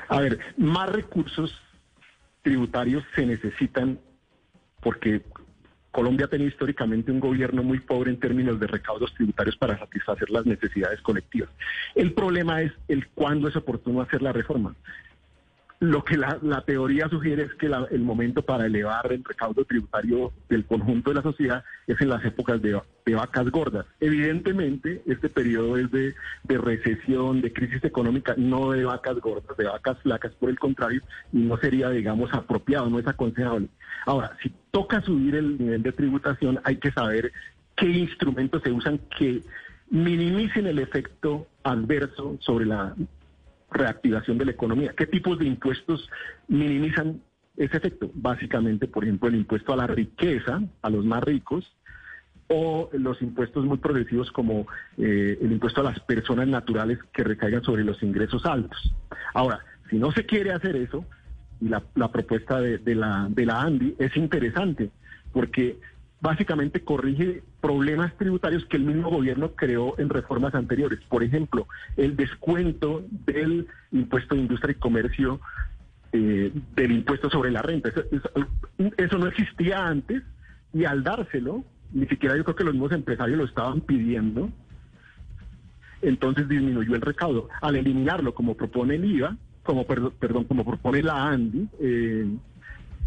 A 0.09 0.19
ver, 0.19 0.39
más 0.57 0.89
recursos 0.89 1.51
tributarios 2.41 3.03
se 3.15 3.25
necesitan 3.25 3.99
porque 4.81 5.23
Colombia 5.91 6.25
ha 6.25 6.29
tenido 6.29 6.49
históricamente 6.49 7.11
un 7.11 7.19
gobierno 7.19 7.63
muy 7.63 7.79
pobre 7.79 8.09
en 8.09 8.19
términos 8.19 8.59
de 8.59 8.67
recaudos 8.67 9.13
tributarios 9.13 9.55
para 9.55 9.77
satisfacer 9.77 10.29
las 10.29 10.45
necesidades 10.45 10.99
colectivas. 11.01 11.49
El 11.95 12.13
problema 12.13 12.61
es 12.63 12.73
el 12.87 13.07
cuándo 13.09 13.47
es 13.47 13.55
oportuno 13.55 14.01
hacer 14.01 14.21
la 14.21 14.33
reforma. 14.33 14.75
Lo 15.83 16.01
que 16.05 16.15
la, 16.15 16.61
teoría 16.65 17.09
sugiere 17.09 17.43
es 17.43 17.53
que 17.55 17.65
el 17.65 17.99
momento 17.99 18.41
para 18.41 18.67
elevar 18.67 19.11
el 19.11 19.21
recaudo 19.21 19.65
tributario 19.65 20.31
del 20.47 20.65
conjunto 20.65 21.09
de 21.09 21.17
la 21.17 21.21
sociedad 21.21 21.65
es 21.87 21.99
en 21.99 22.07
las 22.07 22.23
épocas 22.23 22.61
de, 22.61 22.79
vacas 23.13 23.51
gordas. 23.51 23.85
Evidentemente, 23.99 25.01
este 25.05 25.27
periodo 25.27 25.75
es 25.75 25.91
de, 25.91 26.15
recesión, 26.47 27.41
de 27.41 27.51
crisis 27.51 27.83
económica, 27.83 28.33
no 28.37 28.71
de 28.71 28.85
vacas 28.85 29.17
gordas, 29.17 29.57
de 29.57 29.65
vacas 29.65 29.97
flacas, 30.03 30.31
por 30.35 30.49
el 30.49 30.57
contrario, 30.57 31.01
y 31.33 31.39
no 31.39 31.57
sería, 31.57 31.89
digamos, 31.89 32.33
apropiado, 32.33 32.89
no 32.89 32.99
es 32.99 33.07
aconsejable. 33.07 33.67
Ahora, 34.05 34.37
si 34.41 34.53
toca 34.71 35.01
subir 35.01 35.35
el 35.35 35.57
nivel 35.57 35.83
de 35.83 35.91
tributación, 35.91 36.61
hay 36.63 36.77
que 36.77 36.93
saber 36.93 37.33
qué 37.75 37.87
instrumentos 37.87 38.63
se 38.63 38.71
usan 38.71 39.01
que 39.19 39.41
minimicen 39.89 40.65
el 40.65 40.79
efecto 40.79 41.45
adverso 41.61 42.37
sobre 42.39 42.67
la 42.67 42.95
reactivación 43.73 44.37
de 44.37 44.45
la 44.45 44.51
economía. 44.51 44.93
¿Qué 44.95 45.05
tipos 45.07 45.39
de 45.39 45.45
impuestos 45.45 46.09
minimizan 46.47 47.21
ese 47.57 47.77
efecto? 47.77 48.09
Básicamente, 48.13 48.87
por 48.87 49.03
ejemplo, 49.03 49.29
el 49.29 49.35
impuesto 49.35 49.73
a 49.73 49.77
la 49.77 49.87
riqueza, 49.87 50.61
a 50.81 50.89
los 50.89 51.05
más 51.05 51.23
ricos, 51.23 51.75
o 52.49 52.89
los 52.93 53.21
impuestos 53.21 53.65
muy 53.65 53.77
progresivos 53.77 54.31
como 54.31 54.67
eh, 54.97 55.37
el 55.41 55.51
impuesto 55.51 55.81
a 55.81 55.85
las 55.85 55.99
personas 56.01 56.47
naturales 56.47 56.99
que 57.13 57.23
recaigan 57.23 57.63
sobre 57.63 57.83
los 57.83 58.01
ingresos 58.03 58.45
altos. 58.45 58.93
Ahora, 59.33 59.59
si 59.89 59.97
no 59.97 60.11
se 60.11 60.25
quiere 60.25 60.51
hacer 60.51 60.75
eso, 60.75 61.05
y 61.61 61.69
la, 61.69 62.11
propuesta 62.11 62.59
de, 62.59 62.95
la, 62.95 63.27
de 63.29 63.45
la 63.45 63.61
ANDI 63.61 63.95
es 63.97 64.15
interesante, 64.17 64.91
porque 65.31 65.79
básicamente 66.23 66.79
corrige 66.85 67.43
problemas 67.59 68.15
tributarios 68.17 68.65
que 68.65 68.77
el 68.77 68.85
mismo 68.85 69.09
gobierno 69.09 69.51
creó 69.55 69.99
en 69.99 70.07
reformas 70.07 70.55
anteriores. 70.55 71.01
Por 71.09 71.21
ejemplo, 71.21 71.67
el 71.97 72.15
descuento 72.15 73.03
del 73.25 73.67
impuesto 73.91 74.33
de 74.33 74.41
industria 74.41 74.71
y 74.71 74.79
comercio, 74.79 75.41
eh, 76.13 76.49
del 76.77 76.91
impuesto 76.93 77.29
sobre 77.29 77.51
la 77.51 77.61
renta. 77.61 77.89
Eso, 78.97 79.17
no 79.17 79.27
existía 79.27 79.85
antes 79.85 80.23
y 80.73 80.85
al 80.85 81.03
dárselo, 81.03 81.65
ni 81.91 82.07
siquiera 82.07 82.37
yo 82.37 82.45
creo 82.45 82.55
que 82.55 82.63
los 82.63 82.73
mismos 82.73 82.93
empresarios 82.93 83.37
lo 83.37 83.43
estaban 83.43 83.81
pidiendo, 83.81 84.49
entonces 86.01 86.47
disminuyó 86.47 86.95
el 86.95 87.01
recaudo. 87.01 87.49
Al 87.61 87.75
eliminarlo, 87.75 88.33
como 88.33 88.55
propone 88.55 88.95
el 88.95 89.03
IVA, 89.03 89.35
como 89.63 89.85
perdón, 89.85 90.45
como 90.45 90.63
propone 90.63 91.03
la 91.03 91.27
ANDI, 91.27 91.67
eh, 91.81 92.27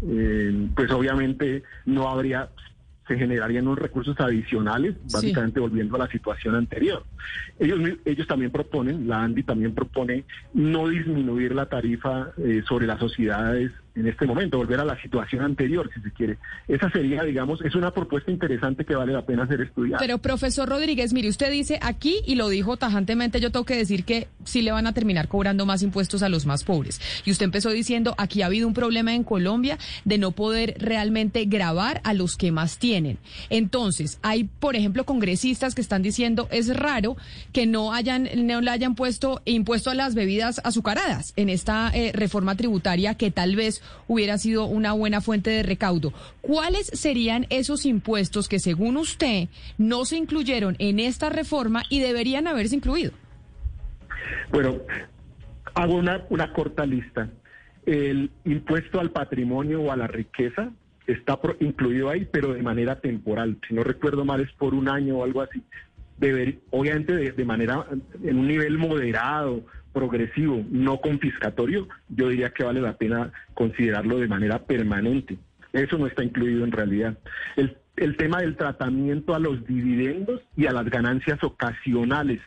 eh, 0.03 0.67
pues 0.75 0.91
obviamente 0.91 1.63
no 1.85 2.07
habría 2.09 2.49
se 3.07 3.17
generarían 3.17 3.67
unos 3.67 3.79
recursos 3.79 4.19
adicionales, 4.19 4.95
básicamente 5.11 5.59
volviendo 5.59 5.95
a 5.95 5.99
la 5.99 6.07
situación 6.07 6.55
anterior. 6.55 7.03
Ellos, 7.59 7.79
ellos 8.05 8.27
también 8.27 8.51
proponen, 8.51 9.07
la 9.07 9.23
ANDI 9.23 9.43
también 9.43 9.73
propone 9.73 10.25
no 10.53 10.89
disminuir 10.89 11.55
la 11.55 11.67
tarifa 11.67 12.31
eh, 12.37 12.63
sobre 12.67 12.87
las 12.87 12.99
sociedades 12.99 13.71
en 13.97 14.07
este 14.07 14.25
momento, 14.25 14.57
volver 14.57 14.79
a 14.79 14.85
la 14.85 15.01
situación 15.01 15.43
anterior, 15.43 15.89
si 15.93 16.01
se 16.01 16.11
quiere. 16.11 16.37
Esa 16.67 16.89
sería, 16.91 17.23
digamos, 17.23 17.61
es 17.61 17.73
una 17.75 17.91
propuesta 17.91 18.31
interesante 18.31 18.85
que 18.85 18.95
vale 18.95 19.11
la 19.11 19.25
pena 19.25 19.47
ser 19.47 19.61
estudiada. 19.61 19.99
Pero, 19.99 20.19
profesor 20.19 20.69
Rodríguez, 20.69 21.13
mire, 21.13 21.29
usted 21.29 21.51
dice 21.51 21.79
aquí, 21.81 22.21
y 22.25 22.35
lo 22.35 22.49
dijo 22.49 22.77
tajantemente, 22.77 23.39
yo 23.39 23.51
tengo 23.51 23.65
que 23.65 23.75
decir 23.75 24.03
que 24.03 24.27
sí 24.43 24.61
le 24.61 24.71
van 24.71 24.85
a 24.85 24.93
terminar 24.93 25.27
cobrando 25.27 25.65
más 25.65 25.81
impuestos 25.81 26.21
a 26.21 26.29
los 26.29 26.45
más 26.45 26.63
pobres. 26.63 27.01
Y 27.25 27.31
usted 27.31 27.45
empezó 27.45 27.71
diciendo, 27.71 28.13
aquí 28.17 28.43
ha 28.43 28.45
habido 28.45 28.67
un 28.67 28.73
problema 28.73 29.13
en 29.13 29.23
Colombia 29.23 29.79
de 30.05 30.17
no 30.19 30.31
poder 30.31 30.75
realmente 30.79 31.45
grabar 31.45 32.01
a 32.03 32.13
los 32.13 32.37
que 32.37 32.51
más 32.51 32.77
tienen. 32.77 33.17
Entonces, 33.49 34.19
hay, 34.21 34.43
por 34.43 34.75
ejemplo, 34.75 35.05
congresistas 35.05 35.73
que 35.73 35.81
están 35.81 36.03
diciendo, 36.03 36.47
es 36.51 36.75
raro 36.75 37.17
que 37.51 37.65
no 37.65 37.93
hayan, 37.93 38.29
no 38.35 38.61
le 38.61 38.69
hayan 38.69 38.93
puesto 38.93 39.41
impuesto 39.45 39.89
a 39.89 39.95
las 39.95 40.13
bebidas 40.13 40.61
azucaradas 40.63 41.33
en 41.35 41.49
esta 41.49 41.89
eh, 41.93 42.11
reforma 42.13 42.55
tributaria 42.55 43.15
que 43.15 43.31
tal 43.31 43.55
vez 43.55 43.81
hubiera 44.07 44.37
sido 44.37 44.65
una 44.65 44.93
buena 44.93 45.21
fuente 45.21 45.49
de 45.49 45.63
recaudo. 45.63 46.13
¿Cuáles 46.41 46.87
serían 46.87 47.45
esos 47.49 47.85
impuestos 47.85 48.47
que, 48.47 48.59
según 48.59 48.97
usted, 48.97 49.49
no 49.77 50.05
se 50.05 50.17
incluyeron 50.17 50.75
en 50.79 50.99
esta 50.99 51.29
reforma 51.29 51.83
y 51.89 51.99
deberían 51.99 52.47
haberse 52.47 52.75
incluido? 52.75 53.11
Bueno, 54.51 54.77
hago 55.73 55.95
una, 55.95 56.25
una 56.29 56.53
corta 56.53 56.85
lista. 56.85 57.29
El 57.85 58.31
impuesto 58.45 58.99
al 58.99 59.11
patrimonio 59.11 59.81
o 59.81 59.91
a 59.91 59.97
la 59.97 60.07
riqueza 60.07 60.71
está 61.07 61.39
incluido 61.59 62.09
ahí, 62.09 62.27
pero 62.29 62.53
de 62.53 62.61
manera 62.61 62.99
temporal. 62.99 63.57
Si 63.67 63.73
no 63.73 63.83
recuerdo 63.83 64.25
mal, 64.25 64.41
es 64.41 64.51
por 64.53 64.73
un 64.73 64.89
año 64.89 65.19
o 65.19 65.23
algo 65.23 65.41
así. 65.41 65.63
Obviamente 66.71 67.31
de, 67.31 67.45
manera, 67.45 67.85
en 68.23 68.39
un 68.39 68.47
nivel 68.47 68.77
moderado, 68.77 69.61
progresivo, 69.93 70.63
no 70.69 70.99
confiscatorio, 70.99 71.87
yo 72.09 72.29
diría 72.29 72.51
que 72.51 72.63
vale 72.63 72.81
la 72.81 72.97
pena 72.97 73.31
considerarlo 73.53 74.19
de 74.19 74.27
manera 74.27 74.59
permanente. 74.59 75.37
Eso 75.73 75.97
no 75.97 76.07
está 76.07 76.23
incluido 76.23 76.63
en 76.63 76.71
realidad. 76.71 77.17
El, 77.55 77.77
el 77.97 78.15
tema 78.17 78.41
del 78.41 78.55
tratamiento 78.55 79.35
a 79.35 79.39
los 79.39 79.65
dividendos 79.65 80.41
y 80.55 80.67
a 80.67 80.71
las 80.71 80.85
ganancias 80.89 81.43
ocasionales. 81.43 82.41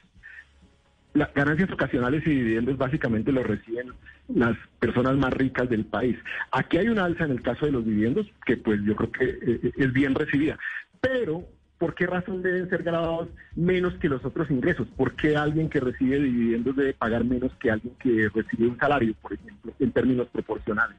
Las 1.12 1.32
ganancias 1.34 1.70
ocasionales 1.70 2.24
y 2.26 2.30
dividendos 2.30 2.78
básicamente 2.78 3.32
los 3.32 3.46
reciben 3.46 3.92
las 4.34 4.56
personas 4.78 5.16
más 5.16 5.32
ricas 5.32 5.68
del 5.68 5.84
país. 5.84 6.16
Aquí 6.52 6.78
hay 6.78 6.88
una 6.88 7.04
alza 7.04 7.24
en 7.24 7.32
el 7.32 7.42
caso 7.42 7.66
de 7.66 7.72
los 7.72 7.84
dividendos 7.84 8.26
que 8.46 8.56
pues 8.56 8.80
yo 8.84 8.94
creo 8.94 9.12
que 9.12 9.24
eh, 9.24 9.60
eh, 9.62 9.72
es 9.76 9.92
bien 9.92 10.14
recibida, 10.14 10.58
pero 11.00 11.44
¿por 11.80 11.94
qué 11.94 12.06
razón 12.06 12.42
deben 12.42 12.68
ser 12.68 12.82
grabados 12.82 13.30
menos 13.56 13.94
que 13.94 14.10
los 14.10 14.22
otros 14.22 14.50
ingresos? 14.50 14.86
¿Por 14.98 15.16
qué 15.16 15.34
alguien 15.34 15.70
que 15.70 15.80
recibe 15.80 16.18
dividendos 16.18 16.76
debe 16.76 16.92
pagar 16.92 17.24
menos 17.24 17.52
que 17.54 17.70
alguien 17.70 17.94
que 17.98 18.28
recibe 18.34 18.68
un 18.68 18.78
salario, 18.78 19.14
por 19.22 19.32
ejemplo, 19.32 19.72
en 19.80 19.90
términos 19.90 20.28
proporcionales? 20.30 20.98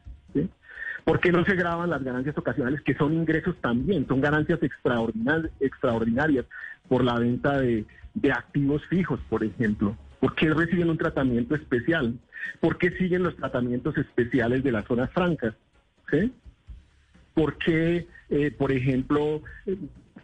¿Por 1.04 1.20
qué 1.20 1.32
no 1.32 1.46
se 1.46 1.56
graban 1.56 1.92
las 1.92 2.04
ganancias 2.04 2.36
ocasionales, 2.36 2.82
que 2.82 2.96
son 2.96 3.14
ingresos 3.14 3.56
también, 3.62 4.08
son 4.08 4.22
ganancias 4.22 4.60
extraordinarias, 4.64 6.46
por 6.88 7.04
la 7.04 7.20
venta 7.20 7.60
de, 7.60 7.86
activos 8.34 8.84
fijos, 8.88 9.20
por 9.30 9.44
ejemplo? 9.44 9.96
¿Por 10.20 10.34
qué 10.34 10.52
reciben 10.52 10.90
un 10.90 10.98
tratamiento 10.98 11.54
especial? 11.54 12.18
¿Por 12.60 12.80
qué 12.80 12.90
siguen 12.98 13.22
los 13.22 13.36
tratamientos 13.36 13.96
especiales 13.98 14.64
de 14.64 14.72
las 14.72 14.86
zonas 14.88 15.12
francas? 15.12 15.54
¿Por 17.36 17.58
qué, 17.60 18.08
eh, 18.30 18.52
por 18.52 18.72
ejemplo, 18.72 19.44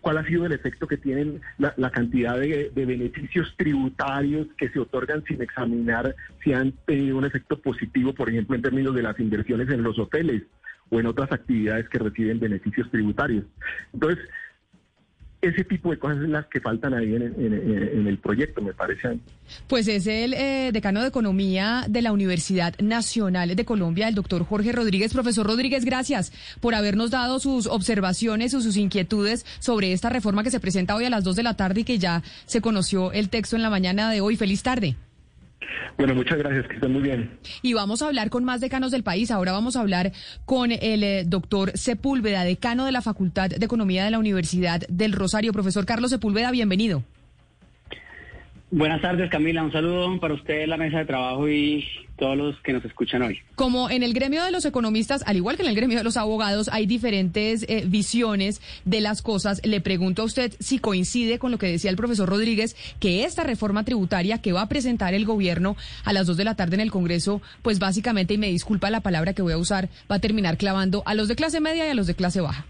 cuál 0.02 0.18
ha 0.18 0.26
sido 0.26 0.46
el 0.46 0.52
efecto 0.52 0.88
que 0.88 0.98
tienen 0.98 1.42
la, 1.58 1.92
cantidad 1.92 2.38
de, 2.38 2.72
beneficios 2.74 3.54
tributarios 3.58 4.48
que 4.58 4.70
se 4.70 4.80
otorgan 4.80 5.24
sin 5.26 5.42
examinar 5.42 6.16
si 6.44 6.54
han 6.54 6.74
tenido 6.86 7.18
un 7.18 7.26
efecto 7.26 7.60
positivo, 7.60 8.14
por 8.14 8.30
ejemplo, 8.30 8.56
en 8.56 8.62
términos 8.62 8.96
de 8.96 9.04
las 9.04 9.20
inversiones 9.20 9.70
en 9.70 9.84
los 9.84 9.98
hoteles 10.00 10.44
o 10.90 11.00
en 11.00 11.06
otras 11.06 11.32
actividades 11.32 11.90
que 11.90 12.00
reciben 12.00 12.40
beneficios 12.40 12.90
tributarios. 12.90 13.46
Entonces, 13.94 14.24
ese 15.42 15.64
tipo 15.64 15.92
de 15.92 16.00
cosas 16.00 16.18
son 16.18 16.32
las 16.32 16.48
que 16.48 16.60
faltan 16.60 16.94
ahí 16.94 17.16
en, 17.16 18.08
el 18.08 18.18
proyecto, 18.18 18.62
me 18.62 18.74
parece. 18.74 19.20
Pues 19.68 19.88
es 19.88 20.08
el 20.08 20.34
eh, 20.34 20.72
decano 20.74 21.02
de 21.02 21.08
Economía 21.08 21.86
de 21.88 22.02
la 22.02 22.12
Universidad 22.12 22.76
Nacional 22.80 23.56
de 23.56 23.66
Colombia, 23.66 24.08
el 24.08 24.16
doctor 24.16 24.44
Jorge 24.46 24.72
Rodríguez. 24.72 25.14
Profesor 25.14 25.46
Rodríguez, 25.46 25.86
gracias 25.86 26.34
por 26.60 26.74
habernos 26.74 27.12
dado 27.12 27.40
sus 27.40 27.68
observaciones 27.68 28.54
o 28.56 28.62
sus 28.62 28.78
inquietudes 28.78 29.46
sobre 29.60 29.94
esta 29.94 30.10
reforma 30.10 30.44
que 30.44 30.52
se 30.52 30.60
presenta 30.60 30.96
hoy 30.96 31.06
a 31.06 31.10
las 31.10 31.24
2 31.24 31.36
de 31.36 31.44
la 31.44 31.56
tarde 31.56 31.82
y 31.82 31.84
que 31.84 32.00
ya 32.00 32.24
se 32.46 32.62
conoció 32.62 33.12
el 33.12 33.30
texto 33.30 33.56
en 33.56 33.62
la 33.62 33.70
mañana 33.70 34.12
de 34.12 34.22
hoy. 34.22 34.38
Feliz 34.38 34.64
tarde. 34.64 34.96
Bueno, 35.98 36.14
muchas 36.14 36.38
gracias, 36.38 36.68
que 36.68 36.76
estén 36.76 36.92
muy 36.92 37.02
bien. 37.02 37.40
Y 37.62 37.74
vamos 37.74 38.02
a 38.02 38.08
hablar 38.08 38.30
con 38.30 38.44
más 38.44 38.62
decanos 38.62 38.92
del 38.92 39.04
país. 39.04 39.32
Ahora 39.32 39.52
vamos 39.52 39.76
a 39.76 39.82
hablar 39.82 40.12
con 40.46 40.72
el 40.72 41.04
eh, 41.04 41.24
doctor 41.26 41.72
Sepúlveda, 41.76 42.44
decano 42.44 42.86
de 42.86 42.92
la 42.92 43.02
Facultad 43.02 43.50
de 43.50 43.66
Economía 43.66 44.06
de 44.06 44.12
la 44.12 44.20
Universidad 44.20 44.82
del 44.88 45.14
Rosario. 45.14 45.54
Profesor 45.54 45.86
Carlos 45.86 46.12
Sepúlveda, 46.12 46.52
bienvenido. 46.52 47.04
Buenas 48.70 49.02
tardes, 49.02 49.30
Camila. 49.30 49.64
Un 49.64 49.72
saludo 49.72 50.20
para 50.20 50.34
usted 50.34 50.68
la 50.68 50.76
mesa 50.76 50.98
de 50.98 51.06
trabajo 51.06 51.48
y 51.48 51.86
todos 52.18 52.36
los 52.36 52.60
que 52.60 52.74
nos 52.74 52.84
escuchan 52.84 53.22
hoy. 53.22 53.40
Como 53.56 53.90
en 53.90 54.04
el 54.04 54.14
gremio 54.14 54.44
de 54.44 54.52
los 54.52 54.66
economistas, 54.66 55.24
al 55.26 55.38
igual 55.38 55.56
que 55.56 55.64
en 55.64 55.70
el 55.70 55.76
gremio 55.76 55.98
de 55.98 56.04
los 56.04 56.18
abogados, 56.18 56.70
hay 56.74 56.86
diferentes 56.86 57.64
eh, 57.70 57.86
visiones 57.88 58.62
de 58.84 59.00
las 59.00 59.22
cosas. 59.22 59.62
Le 59.66 59.80
pregunto 59.80 60.22
a 60.22 60.26
usted 60.26 60.54
si 60.60 60.80
coincide 60.80 61.40
con 61.40 61.52
lo 61.52 61.58
que 61.58 61.68
decía 61.68 61.90
el 61.90 61.96
profesor 61.96 62.28
Rodríguez, 62.28 62.76
que 63.00 63.24
esta 63.24 63.44
reforma 63.44 63.86
tributaria 63.86 64.42
que 64.42 64.52
va 64.52 64.64
a 64.64 64.70
presentar 64.70 65.14
el 65.14 65.24
gobierno 65.24 65.78
a 66.04 66.12
las 66.12 66.28
dos 66.28 66.36
de 66.36 66.44
la 66.44 66.56
tarde 66.56 66.76
en 66.76 66.82
el 66.82 66.92
Congreso, 66.92 67.42
pues 67.62 67.80
básicamente, 67.80 68.34
y 68.34 68.38
me 68.38 68.50
disculpa 68.50 68.90
la 68.90 69.00
palabra 69.00 69.32
que 69.32 69.44
voy 69.44 69.54
a 69.54 69.58
usar, 69.58 69.88
va 70.12 70.18
a 70.18 70.20
terminar 70.20 70.58
clavando 70.58 71.04
a 71.06 71.14
los 71.14 71.30
de 71.30 71.38
clase 71.38 71.62
media 71.62 71.88
y 71.88 71.90
a 71.90 71.96
los 71.96 72.08
de 72.08 72.16
clase 72.16 72.42
baja. 72.42 72.66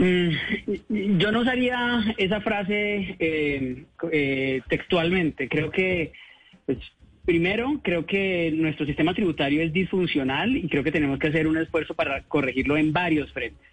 Mm, 0.00 1.18
yo 1.18 1.30
no 1.30 1.40
usaría 1.40 2.14
esa 2.16 2.40
frase 2.40 3.16
eh, 3.18 3.84
eh, 4.10 4.62
textualmente. 4.66 5.46
Creo 5.46 5.70
que, 5.70 6.12
pues, 6.64 6.78
primero, 7.26 7.80
creo 7.82 8.06
que 8.06 8.50
nuestro 8.56 8.86
sistema 8.86 9.12
tributario 9.12 9.60
es 9.62 9.74
disfuncional 9.74 10.56
y 10.56 10.68
creo 10.68 10.82
que 10.82 10.90
tenemos 10.92 11.18
que 11.18 11.28
hacer 11.28 11.46
un 11.46 11.58
esfuerzo 11.58 11.92
para 11.92 12.22
corregirlo 12.22 12.78
en 12.78 12.94
varios 12.94 13.30
frentes. 13.32 13.68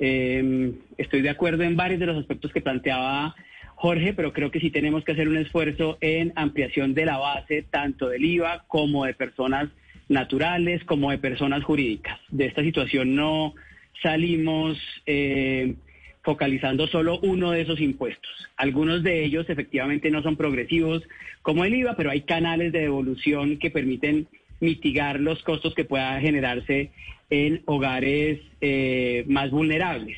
Em, 0.00 0.74
estoy 0.98 1.22
de 1.22 1.30
acuerdo 1.30 1.62
en 1.62 1.76
varios 1.76 2.00
de 2.00 2.06
los 2.06 2.18
aspectos 2.18 2.52
que 2.52 2.60
planteaba 2.60 3.36
Jorge, 3.76 4.14
pero 4.14 4.32
creo 4.32 4.50
que 4.50 4.58
sí 4.58 4.70
tenemos 4.70 5.04
que 5.04 5.12
hacer 5.12 5.28
un 5.28 5.36
esfuerzo 5.36 5.96
en 6.00 6.32
ampliación 6.34 6.92
de 6.92 7.06
la 7.06 7.18
base 7.18 7.64
tanto 7.70 8.08
del 8.08 8.24
IVA 8.24 8.64
como 8.66 9.04
de 9.04 9.14
personas 9.14 9.68
naturales 10.08 10.82
como 10.84 11.12
de 11.12 11.18
personas 11.18 11.62
jurídicas. 11.62 12.18
De 12.30 12.46
esta 12.46 12.62
situación 12.62 13.14
no 13.14 13.54
salimos 14.02 14.78
eh, 15.06 15.74
focalizando 16.22 16.86
solo 16.86 17.18
uno 17.20 17.50
de 17.50 17.62
esos 17.62 17.80
impuestos. 17.80 18.30
Algunos 18.56 19.02
de 19.02 19.24
ellos 19.24 19.48
efectivamente 19.48 20.10
no 20.10 20.22
son 20.22 20.36
progresivos 20.36 21.02
como 21.42 21.64
el 21.64 21.74
IVA, 21.74 21.96
pero 21.96 22.10
hay 22.10 22.22
canales 22.22 22.72
de 22.72 22.80
devolución 22.80 23.58
que 23.58 23.70
permiten 23.70 24.28
mitigar 24.60 25.18
los 25.18 25.42
costos 25.42 25.74
que 25.74 25.84
pueda 25.84 26.20
generarse 26.20 26.90
en 27.30 27.62
hogares 27.64 28.40
eh, 28.60 29.24
más 29.26 29.50
vulnerables. 29.50 30.16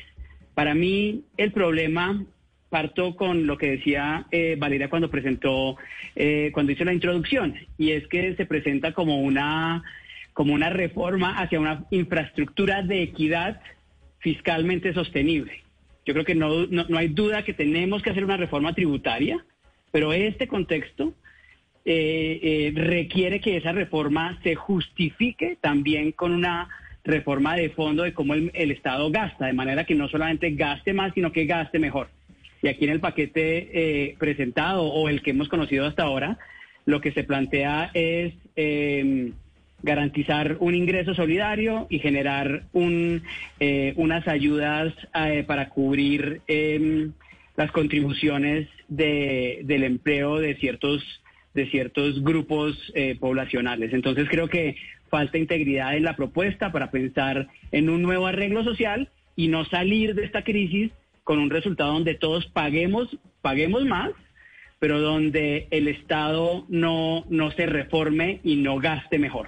Para 0.53 0.75
mí 0.75 1.23
el 1.37 1.51
problema 1.51 2.23
parto 2.69 3.15
con 3.15 3.47
lo 3.47 3.57
que 3.57 3.71
decía 3.71 4.25
eh, 4.31 4.57
Valeria 4.59 4.89
cuando 4.89 5.09
presentó, 5.09 5.77
cuando 6.51 6.71
hizo 6.71 6.83
la 6.83 6.93
introducción, 6.93 7.55
y 7.77 7.91
es 7.91 8.07
que 8.07 8.35
se 8.35 8.45
presenta 8.45 8.93
como 8.93 9.21
una 9.21 9.83
como 10.35 10.53
una 10.53 10.69
reforma 10.69 11.37
hacia 11.37 11.61
una 11.61 11.85
infraestructura 11.91 12.83
de 12.83 13.01
equidad 13.03 13.61
fiscalmente 14.25 14.91
sostenible. 14.91 15.61
Yo 16.03 16.15
creo 16.15 16.25
que 16.25 16.33
no, 16.33 16.65
no, 16.65 16.97
hay 16.97 17.09
duda 17.09 17.43
que 17.43 17.53
tenemos 17.53 18.01
que 18.01 18.09
hacer 18.09 18.25
una 18.25 18.37
reforma 18.37 18.73
tributaria, 18.73 19.45
pero 19.91 20.13
este 20.13 20.47
contexto 20.47 21.13
eh, 21.85 22.39
eh, 22.41 22.71
requiere 22.73 23.39
que 23.39 23.55
esa 23.55 23.71
reforma 23.71 24.39
se 24.41 24.55
justifique 24.55 25.59
también 25.61 26.11
con 26.11 26.31
una 26.33 26.67
reforma 27.03 27.55
de 27.55 27.69
fondo 27.69 28.01
de 28.01 28.15
cómo 28.15 28.33
el, 28.33 28.71
Estado 28.71 29.11
gasta, 29.11 29.45
de 29.45 29.53
manera 29.53 29.83
que 29.83 29.93
no 29.93 30.07
solamente 30.07 30.49
gaste 30.49 30.91
más, 30.91 31.13
sino 31.13 31.31
que 31.31 31.45
gaste 31.45 31.77
mejor. 31.77 32.09
Y 32.63 32.67
aquí 32.67 32.85
en 32.85 32.93
el 32.93 33.01
paquete 33.01 33.69
eh, 33.73 34.15
presentado 34.17 34.85
o 34.85 35.07
el 35.07 35.21
que 35.21 35.29
hemos 35.29 35.49
conocido 35.49 35.85
hasta 35.85 36.01
ahora, 36.01 36.39
lo 36.87 36.99
que 36.99 37.11
se 37.11 37.25
plantea 37.25 37.91
es 37.93 38.33
em, 38.55 39.33
garantizar 39.85 40.57
un 40.59 40.73
ingreso 40.73 41.13
solidario 41.13 41.85
y 41.89 41.99
generar 41.99 42.63
un, 42.73 43.21
eh, 43.59 43.93
unas 43.95 44.27
ayudas 44.27 44.93
eh, 45.13 45.43
para 45.45 45.69
cubrir 45.69 46.41
em, 46.47 47.13
las 47.55 47.71
contribuciones 47.71 48.67
de, 48.87 49.61
del 49.63 49.83
empleo 49.83 50.39
de 50.39 50.55
ciertos 50.55 51.03
de 51.53 51.69
ciertos 51.69 52.21
grupos 52.21 52.75
eh, 52.95 53.15
poblacionales. 53.17 53.93
Entonces 53.93 54.27
creo 54.29 54.49
que 54.49 54.75
falta 55.09 55.37
integridad 55.37 55.95
en 55.95 56.03
la 56.03 56.17
propuesta 56.17 56.73
para 56.73 56.91
pensar 56.91 57.47
en 57.71 57.89
un 57.89 58.01
nuevo 58.01 58.27
arreglo 58.27 58.65
social 58.65 59.09
y 59.37 59.47
no 59.47 59.63
salir 59.63 60.15
de 60.15 60.25
esta 60.25 60.43
crisis 60.43 60.91
con 61.23 61.39
un 61.39 61.49
resultado 61.49 61.93
donde 61.93 62.15
todos 62.15 62.45
paguemos, 62.47 63.07
paguemos 63.41 63.85
más, 63.85 64.11
pero 64.79 64.99
donde 64.99 65.67
el 65.71 65.87
Estado 65.87 66.65
no, 66.67 67.23
no 67.29 67.51
se 67.51 67.67
reforme 67.67 68.41
y 68.43 68.57
no 68.57 68.77
gaste 68.79 69.17
mejor. 69.17 69.47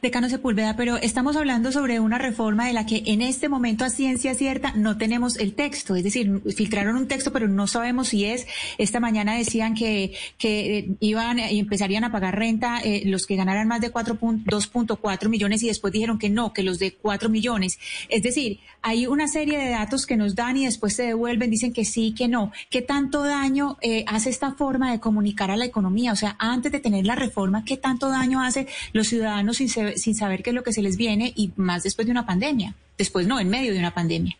Decano 0.00 0.28
Sepúlveda, 0.28 0.74
pero 0.76 0.96
estamos 0.96 1.36
hablando 1.36 1.70
sobre 1.70 2.00
una 2.00 2.18
reforma 2.18 2.66
de 2.66 2.72
la 2.72 2.86
que 2.86 3.02
en 3.06 3.20
este 3.20 3.48
momento 3.48 3.84
a 3.84 3.90
ciencia 3.90 4.34
cierta 4.34 4.72
no 4.74 4.96
tenemos 4.96 5.36
el 5.36 5.54
texto, 5.54 5.94
es 5.94 6.04
decir, 6.04 6.42
filtraron 6.56 6.96
un 6.96 7.08
texto, 7.08 7.32
pero 7.32 7.46
no 7.46 7.66
sabemos 7.66 8.08
si 8.08 8.24
es. 8.24 8.46
Esta 8.78 9.00
mañana 9.00 9.36
decían 9.36 9.74
que, 9.74 10.14
que 10.38 10.78
eh, 10.78 10.88
iban 11.00 11.38
y 11.38 11.58
empezarían 11.58 12.04
a 12.04 12.12
pagar 12.12 12.38
renta 12.38 12.80
eh, 12.82 13.02
los 13.06 13.26
que 13.26 13.36
ganaran 13.36 13.68
más 13.68 13.80
de 13.80 13.92
2.4 13.92 15.28
millones 15.28 15.62
y 15.62 15.68
después 15.68 15.92
dijeron 15.92 16.18
que 16.18 16.30
no, 16.30 16.52
que 16.52 16.62
los 16.62 16.78
de 16.78 16.94
4 16.94 17.28
millones. 17.28 17.78
Es 18.08 18.22
decir, 18.22 18.60
hay 18.80 19.06
una 19.06 19.28
serie 19.28 19.58
de 19.58 19.70
datos 19.70 20.06
que 20.06 20.16
nos 20.16 20.34
dan 20.34 20.56
y 20.56 20.64
después 20.64 20.96
se 20.96 21.04
devuelven, 21.04 21.50
dicen 21.50 21.72
que 21.72 21.84
sí, 21.84 22.14
que 22.16 22.28
no. 22.28 22.52
¿Qué 22.70 22.82
tanto 22.82 23.22
daño 23.22 23.78
eh, 23.82 24.04
hace 24.08 24.30
esta 24.30 24.52
forma 24.52 24.90
de 24.90 25.00
comunicar 25.00 25.50
a 25.50 25.56
la 25.56 25.64
economía? 25.64 26.12
O 26.12 26.16
sea, 26.16 26.36
antes 26.38 26.72
de 26.72 26.80
tener 26.80 27.06
la 27.06 27.14
reforma, 27.14 27.64
¿qué 27.64 27.76
tanto 27.76 28.08
daño 28.08 28.42
hace 28.42 28.66
los 28.92 29.08
ciudadanos 29.08 29.58
sin 29.58 29.68
sin 29.96 30.14
saber 30.14 30.42
qué 30.42 30.50
es 30.50 30.56
lo 30.56 30.62
que 30.62 30.72
se 30.72 30.82
les 30.82 30.96
viene 30.96 31.32
y 31.34 31.52
más 31.56 31.82
después 31.82 32.06
de 32.06 32.12
una 32.12 32.26
pandemia. 32.26 32.74
Después 32.98 33.26
no, 33.26 33.40
en 33.40 33.48
medio 33.48 33.72
de 33.72 33.78
una 33.78 33.94
pandemia. 33.94 34.36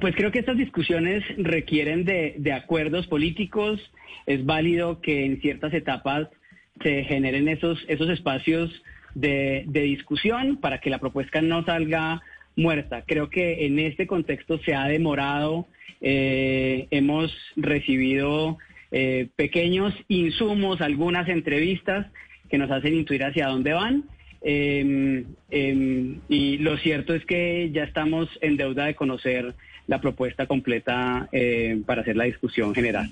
Pues 0.00 0.14
creo 0.16 0.32
que 0.32 0.38
estas 0.38 0.56
discusiones 0.56 1.22
requieren 1.36 2.04
de, 2.04 2.52
acuerdos 2.52 3.06
políticos. 3.06 3.80
Es 4.26 4.46
válido 4.46 5.00
que 5.02 5.26
en 5.26 5.40
ciertas 5.42 5.74
etapas 5.74 6.28
se 6.82 7.04
generen 7.04 7.48
esos, 7.48 7.78
esos 7.86 8.08
espacios 8.08 8.70
de, 9.14 9.66
discusión 9.66 10.56
para 10.56 10.78
que 10.80 10.88
la 10.88 10.98
propuesta 10.98 11.42
no 11.42 11.64
salga 11.64 12.22
muerta. 12.56 13.04
Creo 13.06 13.28
que 13.28 13.66
en 13.66 13.78
este 13.78 14.06
contexto 14.06 14.58
se 14.60 14.74
ha 14.74 14.86
demorado. 14.86 15.66
Eh, 16.00 16.88
hemos 16.90 17.30
recibido 17.56 18.56
eh, 18.90 19.28
pequeños 19.36 19.92
insumos, 20.08 20.80
algunas 20.80 21.28
entrevistas 21.28 22.06
que 22.50 22.58
nos 22.58 22.70
hacen 22.70 22.94
intuir 22.94 23.24
hacia 23.24 23.48
dónde 23.48 23.72
van. 23.72 24.04
Em, 24.42 25.24
em, 25.50 26.20
y 26.28 26.58
lo 26.58 26.76
cierto 26.78 27.14
es 27.14 27.24
que 27.26 27.70
ya 27.72 27.84
estamos 27.84 28.28
en 28.40 28.56
deuda 28.56 28.86
de 28.86 28.94
conocer 28.94 29.54
la 29.86 30.00
propuesta 30.00 30.46
completa 30.46 31.28
eh, 31.32 31.80
para 31.84 32.02
hacer 32.02 32.16
la 32.16 32.24
discusión 32.24 32.74
general. 32.74 33.10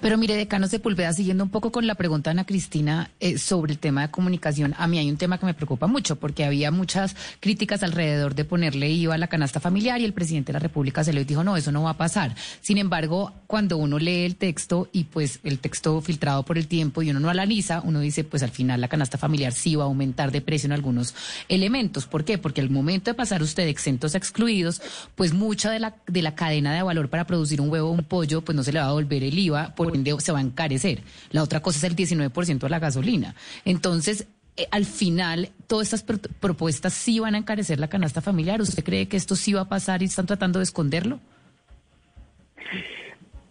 Pero 0.00 0.16
mire, 0.18 0.36
decano 0.36 0.68
Sepúlveda, 0.68 1.12
siguiendo 1.12 1.44
un 1.44 1.50
poco 1.50 1.72
con 1.72 1.86
la 1.86 1.94
pregunta 1.94 2.30
de 2.30 2.32
Ana 2.32 2.44
Cristina 2.44 3.10
eh, 3.20 3.38
sobre 3.38 3.72
el 3.72 3.78
tema 3.78 4.02
de 4.02 4.10
comunicación, 4.10 4.74
a 4.78 4.86
mí 4.86 4.98
hay 4.98 5.10
un 5.10 5.16
tema 5.16 5.38
que 5.38 5.46
me 5.46 5.54
preocupa 5.54 5.86
mucho 5.86 6.16
porque 6.16 6.44
había 6.44 6.70
muchas 6.70 7.16
críticas 7.40 7.82
alrededor 7.82 8.34
de 8.34 8.44
ponerle 8.44 8.90
IVA 8.90 9.14
a 9.14 9.18
la 9.18 9.26
canasta 9.28 9.60
familiar 9.60 10.00
y 10.00 10.04
el 10.04 10.12
presidente 10.12 10.48
de 10.48 10.54
la 10.54 10.58
República 10.58 11.04
se 11.04 11.12
lo 11.12 11.22
dijo, 11.24 11.44
no, 11.44 11.56
eso 11.56 11.72
no 11.72 11.82
va 11.82 11.90
a 11.90 11.96
pasar. 11.96 12.34
Sin 12.60 12.78
embargo, 12.78 13.32
cuando 13.46 13.76
uno 13.76 13.98
lee 13.98 14.24
el 14.24 14.36
texto 14.36 14.88
y 14.92 15.04
pues 15.04 15.40
el 15.44 15.58
texto 15.58 16.00
filtrado 16.00 16.44
por 16.44 16.58
el 16.58 16.66
tiempo 16.66 17.02
y 17.02 17.10
uno 17.10 17.20
no 17.20 17.30
analiza, 17.30 17.82
uno 17.84 18.00
dice, 18.00 18.24
pues 18.24 18.42
al 18.42 18.50
final 18.50 18.80
la 18.80 18.88
canasta 18.88 19.18
familiar 19.18 19.52
sí 19.52 19.76
va 19.76 19.84
a 19.84 19.86
aumentar 19.86 20.30
de 20.30 20.40
precio 20.40 20.66
en 20.66 20.72
algunos 20.72 21.14
elementos. 21.48 22.06
¿Por 22.06 22.24
qué? 22.24 22.38
Porque 22.38 22.60
al 22.60 22.70
momento 22.70 23.10
de 23.10 23.14
pasar 23.14 23.42
usted 23.42 23.66
exentos 23.66 24.14
a 24.14 24.18
excluidos, 24.18 24.80
pues 25.14 25.32
mucha 25.32 25.70
de 25.70 25.78
la, 25.78 25.96
de 26.06 26.22
la 26.22 26.34
cadena 26.34 26.74
de 26.74 26.82
valor 26.82 27.08
para 27.08 27.26
producir 27.26 27.60
un 27.60 27.70
huevo 27.70 27.88
o 27.88 27.92
un 27.92 28.04
pollo, 28.04 28.42
pues 28.42 28.56
no 28.56 28.62
se 28.62 28.72
le 28.72 28.80
va 28.80 28.86
a 28.86 28.92
volver 28.92 29.22
el 29.22 29.38
IVA 29.38 29.57
por 29.76 29.94
ende 29.94 30.14
se 30.20 30.32
va 30.32 30.38
a 30.38 30.42
encarecer. 30.42 31.02
La 31.30 31.42
otra 31.42 31.60
cosa 31.60 31.78
es 31.78 31.84
el 31.84 31.96
19% 31.96 32.58
de 32.58 32.68
la 32.68 32.78
gasolina. 32.78 33.34
Entonces, 33.64 34.26
eh, 34.56 34.66
al 34.70 34.84
final, 34.84 35.50
todas 35.66 35.92
estas 35.92 36.18
propuestas 36.40 36.92
sí 36.92 37.20
van 37.20 37.34
a 37.34 37.38
encarecer 37.38 37.78
la 37.78 37.88
canasta 37.88 38.20
familiar. 38.20 38.60
¿Usted 38.60 38.82
cree 38.82 39.06
que 39.06 39.16
esto 39.16 39.36
sí 39.36 39.52
va 39.52 39.62
a 39.62 39.68
pasar 39.68 40.02
y 40.02 40.06
están 40.06 40.26
tratando 40.26 40.58
de 40.58 40.64
esconderlo? 40.64 41.20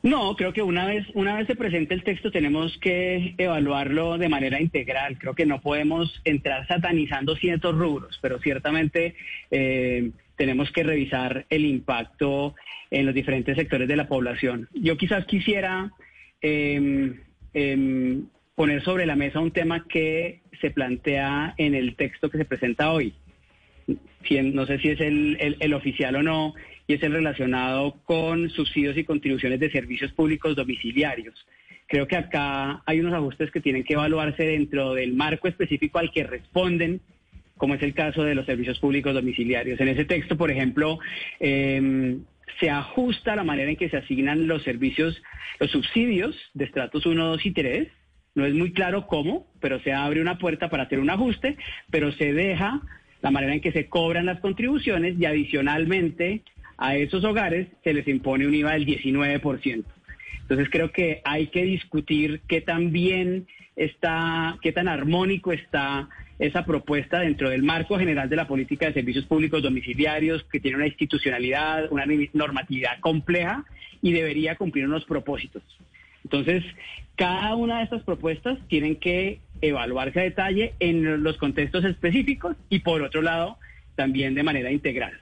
No, 0.04 0.36
creo 0.36 0.54
que 0.54 0.62
una 0.62 0.86
vez, 0.86 1.06
una 1.16 1.36
vez 1.36 1.48
se 1.48 1.56
presente 1.56 1.94
el 1.94 2.04
texto 2.04 2.32
tenemos 2.32 2.78
que 2.78 3.36
evaluarlo 3.38 4.18
de 4.18 4.30
manera 4.30 4.62
integral. 4.62 5.18
Creo 5.18 5.34
que 5.34 5.46
no 5.46 5.60
podemos 5.60 6.22
entrar 6.24 6.68
satanizando 6.68 7.36
ciertos 7.36 7.76
rubros, 7.76 8.20
pero 8.22 8.40
ciertamente 8.40 9.16
eh, 9.50 10.12
tenemos 10.38 10.72
que 10.72 10.84
revisar 10.84 11.46
el 11.50 11.66
impacto 11.66 12.56
en 12.92 13.06
los 13.06 13.16
diferentes 13.16 13.56
sectores 13.56 13.88
de 13.88 13.96
la 13.96 14.08
población. 14.08 14.68
Yo 14.74 14.98
quizás 14.98 15.26
quisiera 15.26 15.92
em, 16.42 17.16
em, 17.54 18.26
poner 18.56 18.84
sobre 18.84 19.06
la 19.06 19.16
mesa 19.16 19.40
un 19.40 19.52
tema 19.52 19.86
que 19.88 20.42
se 20.62 20.72
plantea 20.72 21.54
en 21.58 21.76
el 21.76 21.96
texto 21.96 22.30
que 22.30 22.38
se 22.38 22.46
presenta 22.46 22.92
hoy. 22.92 23.14
no 24.32 24.66
sé 24.66 24.80
si 24.80 24.90
es 24.90 25.00
el, 25.00 25.74
oficial 25.74 26.16
o 26.18 26.24
no, 26.24 26.54
y 26.88 26.94
es 26.96 27.04
el 27.04 27.14
relacionado 27.14 27.96
con 28.04 28.50
subsidios 28.50 28.98
y 28.98 29.04
contribuciones 29.04 29.60
de 29.60 29.72
servicios 29.72 30.12
públicos 30.12 30.56
domiciliarios. 30.56 31.46
Creo 31.88 32.08
que 32.08 32.18
acá 32.18 32.84
hay 32.86 33.00
unos 33.00 33.14
ajustes 33.14 33.50
que 33.52 33.62
tienen 33.62 33.86
que 33.86 33.94
evaluarse 33.94 34.44
dentro 34.44 34.94
del 34.94 35.14
marco 35.14 35.48
específico 35.48 36.00
al 36.00 36.12
que 36.12 36.24
responden 36.24 37.00
como 37.58 37.74
es 37.74 37.82
el 37.82 37.94
caso 37.94 38.24
de 38.24 38.36
los 38.36 38.46
servicios 38.46 38.80
públicos 38.80 39.14
domiciliarios. 39.14 39.80
En 39.80 39.90
ese 39.90 40.06
texto, 40.06 40.38
por 40.38 40.52
ejemplo, 40.52 41.00
em, 41.40 42.22
se 42.60 42.70
ajusta 42.70 43.36
la 43.36 43.44
manera 43.44 43.70
en 43.70 43.76
que 43.76 43.90
se 43.90 43.98
asignan 43.98 44.48
los 44.48 44.64
servicios, 44.64 45.22
los 45.60 45.72
subsidios 45.72 46.36
de 46.54 46.66
estratos 46.66 47.06
1, 47.06 47.26
2 47.26 47.46
y 47.46 47.52
3. 47.52 47.88
No 48.36 48.46
es 48.46 48.54
muy 48.54 48.72
claro 48.72 49.08
cómo, 49.08 49.48
pero 49.60 49.80
se 49.80 49.94
abre 49.94 50.22
una 50.22 50.38
puerta 50.38 50.70
para 50.70 50.84
hacer 50.84 51.00
un 51.00 51.10
ajuste, 51.10 51.58
pero 51.90 52.12
se 52.12 52.34
deja 52.34 52.82
la 53.22 53.32
manera 53.32 53.54
en 53.54 53.62
que 53.62 53.72
se 53.72 53.88
cobran 53.88 54.26
las 54.26 54.40
contribuciones 54.40 55.16
y 55.20 55.26
adicionalmente 55.26 56.42
a 56.78 56.96
esos 56.96 57.24
hogares 57.24 57.68
se 57.84 57.94
les 57.94 58.08
impone 58.08 58.48
un 58.48 58.54
IVA 58.54 58.74
del 58.74 58.86
19%. 58.86 59.84
Entonces 60.42 60.70
creo 60.72 60.92
que 60.92 61.22
hay 61.26 61.48
que 61.48 61.64
discutir 61.64 62.42
qué 62.48 62.62
tan 62.62 62.92
bien 62.92 63.48
está, 63.76 64.58
qué 64.62 64.72
tan 64.72 64.88
armónico 64.88 65.52
está 65.52 66.08
esa 66.40 66.66
propuesta 66.66 67.20
dentro 67.20 67.50
del 67.50 67.64
marco 67.64 67.98
general 67.98 68.30
de 68.30 68.36
la 68.36 68.48
política 68.48 68.88
de 68.88 68.94
servicios 68.94 69.26
públicos 69.26 69.64
domiciliarios, 69.64 70.44
que 70.44 70.60
tiene 70.60 70.78
una 70.78 70.88
institucionalidad, 70.88 71.92
una 71.92 72.06
normatividad 72.34 73.00
compleja 73.00 73.66
y 74.02 74.12
debería 74.12 74.56
cumplir 74.56 74.86
unos 74.86 75.06
propósitos. 75.06 75.64
Entonces, 76.24 76.64
cada 77.16 77.56
una 77.56 77.80
de 77.80 77.86
estas 77.86 78.04
propuestas 78.04 78.60
tienen 78.68 78.98
que 78.98 79.40
evaluarse 79.62 80.20
a 80.20 80.24
detalle 80.24 80.74
en 80.80 81.24
los 81.24 81.38
contextos 81.38 81.84
específicos 81.86 82.56
y, 82.70 82.80
por 82.80 83.02
otro 83.02 83.22
lado, 83.22 83.58
también 83.96 84.36
de 84.36 84.44
manera 84.44 84.72
integral. 84.72 85.14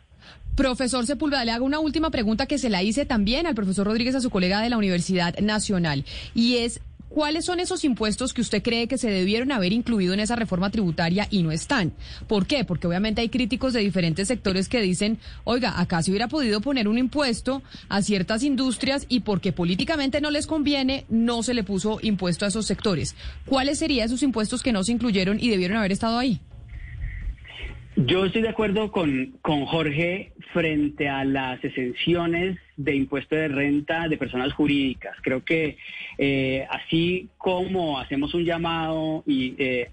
Profesor 0.56 1.06
Sepúlveda, 1.06 1.46
le 1.46 1.52
hago 1.52 1.66
una 1.66 1.80
última 1.80 2.10
pregunta 2.12 2.46
que 2.46 2.58
se 2.58 2.70
la 2.70 2.82
hice 2.82 3.06
también 3.06 3.46
al 3.46 3.56
profesor 3.56 3.86
Rodríguez, 3.86 4.16
a 4.16 4.22
su 4.22 4.30
colega 4.30 4.62
de 4.62 4.70
la 4.70 4.78
Universidad 4.78 5.38
Nacional, 5.40 6.06
y 6.34 6.58
es 6.58 6.82
¿Cuáles 7.16 7.46
son 7.46 7.62
esos 7.62 7.86
impuestos 7.86 8.34
que 8.34 8.42
usted 8.42 8.62
cree 8.62 8.90
que 8.90 8.98
se 8.98 9.10
debieron 9.10 9.54
haber 9.54 9.72
incluido 9.72 10.14
en 10.14 10.20
esa 10.20 10.36
reforma 10.36 10.70
tributaria 10.70 11.30
y 11.32 11.44
no 11.44 11.54
están? 11.54 11.94
¿Por 12.28 12.46
qué? 12.46 12.66
Porque 12.66 12.88
obviamente 12.88 13.22
hay 13.22 13.30
críticos 13.30 13.72
de 13.72 13.80
diferentes 13.80 14.28
sectores 14.28 14.68
que 14.68 14.82
dicen, 14.82 15.18
oiga, 15.46 15.80
acá 15.80 16.02
se 16.02 16.12
hubiera 16.12 16.28
podido 16.28 16.60
poner 16.60 16.90
un 16.90 16.98
impuesto 16.98 17.64
a 17.88 18.02
ciertas 18.02 18.44
industrias 18.44 19.06
y 19.08 19.22
porque 19.22 19.54
políticamente 19.54 20.20
no 20.20 20.30
les 20.30 20.46
conviene, 20.46 21.06
no 21.08 21.42
se 21.42 21.54
le 21.54 21.64
puso 21.64 22.00
impuesto 22.02 22.44
a 22.44 22.50
esos 22.50 22.66
sectores. 22.66 23.16
¿Cuáles 23.46 23.80
serían 23.80 24.08
esos 24.08 24.22
impuestos 24.22 24.62
que 24.62 24.74
no 24.74 24.84
se 24.84 24.92
incluyeron 24.92 25.40
y 25.40 25.50
debieron 25.50 25.78
haber 25.78 25.94
estado 25.94 26.20
ahí? 26.20 26.42
Yo 27.96 28.26
estoy 28.26 28.42
de 28.42 28.50
acuerdo 28.50 28.92
con, 28.92 29.38
con 29.42 29.66
Jorge 29.66 30.34
frente 30.52 31.08
a 31.08 31.24
las 31.24 31.64
exenciones 31.64 32.58
de 32.78 32.96
impuesto 32.96 33.36
de 33.36 33.48
renta 33.48 34.08
de 34.08 34.18
personas 34.18 34.54
jurídicas. 34.54 35.16
Creo 35.22 35.44
que 35.44 35.78
eh, 36.18 36.66
así 36.70 37.30
como 37.38 38.00
hacemos 38.00 38.34
un 38.34 38.44
llamado 38.46 39.24
y, 39.26 39.56
eh, 39.58 39.90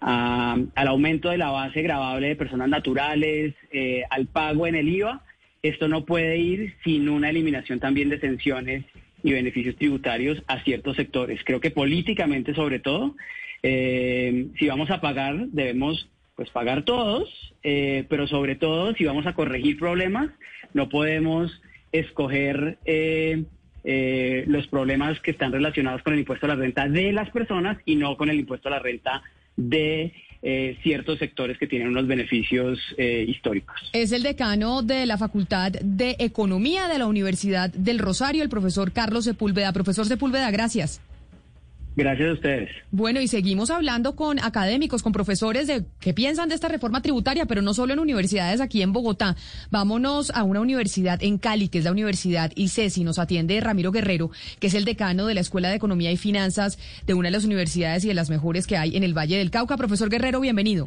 al 0.00 0.88
aumento 0.88 1.30
de 1.30 1.38
la 1.38 1.50
base 1.50 1.82
gravable 1.82 2.28
de 2.28 2.36
personas 2.36 2.68
naturales, 2.68 3.54
eh, 3.70 4.02
al 4.10 4.26
pago 4.26 4.66
en 4.66 4.74
el 4.74 4.88
IVA, 4.88 5.22
esto 5.62 5.88
no 5.88 6.04
puede 6.04 6.38
ir 6.38 6.74
sin 6.82 7.08
una 7.08 7.30
eliminación 7.30 7.78
también 7.78 8.08
de 8.08 8.16
exenciones 8.16 8.84
y 9.22 9.32
beneficios 9.32 9.76
tributarios 9.76 10.42
a 10.48 10.62
ciertos 10.64 10.96
sectores. 10.96 11.40
Creo 11.44 11.60
que 11.60 11.70
políticamente, 11.70 12.54
sobre 12.54 12.80
todo, 12.80 13.14
Eh, 13.64 14.48
si 14.58 14.66
vamos 14.66 14.90
a 14.90 15.00
pagar, 15.00 15.46
debemos 15.52 16.08
pues 16.34 16.50
pagar 16.50 16.82
todos, 16.82 17.54
eh, 17.62 18.04
pero 18.08 18.26
sobre 18.26 18.56
todo 18.56 18.92
si 18.94 19.04
vamos 19.04 19.26
a 19.26 19.34
corregir 19.34 19.78
problemas, 19.78 20.30
no 20.74 20.88
podemos 20.88 21.60
escoger 21.92 22.78
eh, 22.84 23.44
eh, 23.84 24.44
los 24.46 24.66
problemas 24.68 25.20
que 25.20 25.32
están 25.32 25.52
relacionados 25.52 26.02
con 26.02 26.12
el 26.12 26.20
impuesto 26.20 26.46
a 26.46 26.50
la 26.50 26.54
renta 26.54 26.88
de 26.88 27.12
las 27.12 27.30
personas 27.30 27.78
y 27.84 27.96
no 27.96 28.16
con 28.16 28.30
el 28.30 28.38
impuesto 28.38 28.68
a 28.68 28.72
la 28.72 28.78
renta 28.78 29.22
de 29.56 30.12
eh, 30.44 30.76
ciertos 30.82 31.18
sectores 31.18 31.58
que 31.58 31.68
tienen 31.68 31.88
unos 31.88 32.06
beneficios 32.06 32.78
eh, 32.96 33.24
históricos. 33.28 33.76
Es 33.92 34.12
el 34.12 34.22
decano 34.22 34.82
de 34.82 35.06
la 35.06 35.18
Facultad 35.18 35.70
de 35.70 36.16
Economía 36.18 36.88
de 36.88 36.98
la 36.98 37.06
Universidad 37.06 37.70
del 37.70 37.98
Rosario, 37.98 38.42
el 38.42 38.48
profesor 38.48 38.92
Carlos 38.92 39.24
Sepúlveda. 39.24 39.72
Profesor 39.72 40.06
Sepúlveda, 40.06 40.50
gracias. 40.50 41.00
Gracias 41.94 42.30
a 42.30 42.32
ustedes. 42.32 42.70
Bueno, 42.90 43.20
y 43.20 43.28
seguimos 43.28 43.70
hablando 43.70 44.16
con 44.16 44.38
académicos, 44.38 45.02
con 45.02 45.12
profesores 45.12 45.66
de 45.66 45.84
qué 46.00 46.14
piensan 46.14 46.48
de 46.48 46.54
esta 46.54 46.68
reforma 46.68 47.02
tributaria, 47.02 47.44
pero 47.44 47.60
no 47.60 47.74
solo 47.74 47.92
en 47.92 47.98
universidades 47.98 48.60
aquí 48.60 48.80
en 48.80 48.92
Bogotá. 48.92 49.36
Vámonos 49.70 50.30
a 50.30 50.42
una 50.42 50.60
universidad 50.60 51.22
en 51.22 51.36
Cali, 51.36 51.68
que 51.68 51.78
es 51.78 51.84
la 51.84 51.92
Universidad 51.92 52.50
ICESI. 52.54 53.04
Nos 53.04 53.18
atiende 53.18 53.60
Ramiro 53.60 53.92
Guerrero, 53.92 54.30
que 54.58 54.68
es 54.68 54.74
el 54.74 54.86
decano 54.86 55.26
de 55.26 55.34
la 55.34 55.40
Escuela 55.40 55.68
de 55.68 55.76
Economía 55.76 56.10
y 56.10 56.16
Finanzas 56.16 56.78
de 57.06 57.14
una 57.14 57.28
de 57.28 57.32
las 57.32 57.44
universidades 57.44 58.04
y 58.04 58.08
de 58.08 58.14
las 58.14 58.30
mejores 58.30 58.66
que 58.66 58.78
hay 58.78 58.96
en 58.96 59.04
el 59.04 59.16
Valle 59.16 59.36
del 59.36 59.50
Cauca. 59.50 59.76
Profesor 59.76 60.08
Guerrero, 60.08 60.40
bienvenido. 60.40 60.86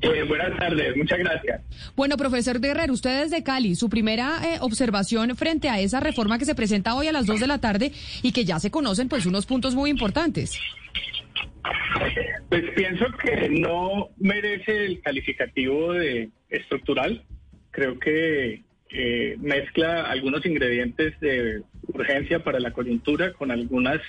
Eh, 0.00 0.22
buenas 0.28 0.56
tardes, 0.56 0.96
muchas 0.96 1.18
gracias. 1.18 1.60
Bueno, 1.96 2.16
profesor 2.16 2.60
Guerrero, 2.60 2.92
usted 2.92 3.24
es 3.24 3.30
de 3.30 3.42
Cali. 3.42 3.74
Su 3.74 3.88
primera 3.88 4.38
eh, 4.44 4.58
observación 4.60 5.34
frente 5.36 5.68
a 5.68 5.80
esa 5.80 5.98
reforma 5.98 6.38
que 6.38 6.44
se 6.44 6.54
presenta 6.54 6.94
hoy 6.94 7.08
a 7.08 7.12
las 7.12 7.26
2 7.26 7.40
de 7.40 7.46
la 7.46 7.58
tarde 7.58 7.92
y 8.22 8.32
que 8.32 8.44
ya 8.44 8.60
se 8.60 8.70
conocen 8.70 9.08
pues 9.08 9.26
unos 9.26 9.46
puntos 9.46 9.74
muy 9.74 9.90
importantes. 9.90 10.60
Pues 12.48 12.64
pienso 12.76 13.06
que 13.22 13.48
no 13.48 14.10
merece 14.18 14.86
el 14.86 15.00
calificativo 15.00 15.92
de 15.92 16.30
estructural. 16.48 17.24
Creo 17.72 17.98
que 17.98 18.62
eh, 18.90 19.36
mezcla 19.40 20.02
algunos 20.02 20.46
ingredientes 20.46 21.18
de 21.20 21.62
urgencia 21.88 22.42
para 22.42 22.60
la 22.60 22.70
coyuntura 22.70 23.32
con 23.32 23.50
algunas 23.50 24.00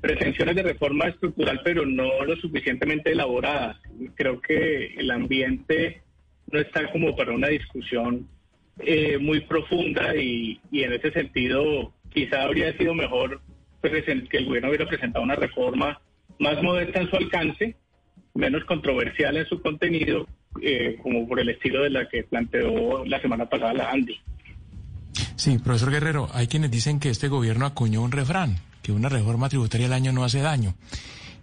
pretensiones 0.00 0.56
de 0.56 0.62
reforma 0.62 1.06
estructural, 1.06 1.60
pero 1.64 1.84
no 1.84 2.24
lo 2.24 2.36
suficientemente 2.36 3.12
elaboradas. 3.12 3.78
Creo 4.14 4.40
que 4.40 4.94
el 4.96 5.10
ambiente 5.10 6.02
no 6.50 6.60
está 6.60 6.90
como 6.92 7.16
para 7.16 7.32
una 7.32 7.48
discusión 7.48 8.28
eh, 8.78 9.18
muy 9.18 9.40
profunda 9.40 10.14
y, 10.16 10.60
y, 10.70 10.82
en 10.84 10.92
ese 10.92 11.10
sentido 11.10 11.92
quizá 12.10 12.42
habría 12.42 12.76
sido 12.76 12.94
mejor 12.94 13.40
que 13.82 14.36
el 14.38 14.46
gobierno 14.46 14.68
hubiera 14.68 14.86
presentado 14.86 15.24
una 15.24 15.36
reforma 15.36 16.00
más 16.38 16.62
modesta 16.62 17.00
en 17.00 17.10
su 17.10 17.16
alcance, 17.16 17.76
menos 18.34 18.64
controversial 18.64 19.36
en 19.36 19.46
su 19.46 19.60
contenido, 19.60 20.26
eh, 20.62 20.98
como 21.02 21.26
por 21.28 21.40
el 21.40 21.48
estilo 21.48 21.82
de 21.82 21.90
la 21.90 22.08
que 22.08 22.24
planteó 22.24 23.04
la 23.04 23.20
semana 23.20 23.48
pasada 23.48 23.74
la 23.74 23.90
Andy. 23.90 24.16
Sí, 25.36 25.58
profesor 25.58 25.90
Guerrero, 25.90 26.28
hay 26.32 26.48
quienes 26.48 26.70
dicen 26.70 26.98
que 27.00 27.10
este 27.10 27.28
gobierno 27.28 27.66
acuñó 27.66 28.02
un 28.02 28.12
refrán, 28.12 28.56
que 28.88 28.92
una 28.92 29.10
reforma 29.10 29.50
tributaria 29.50 29.86
al 29.86 29.92
año 29.92 30.12
no 30.12 30.24
hace 30.24 30.40
daño. 30.40 30.74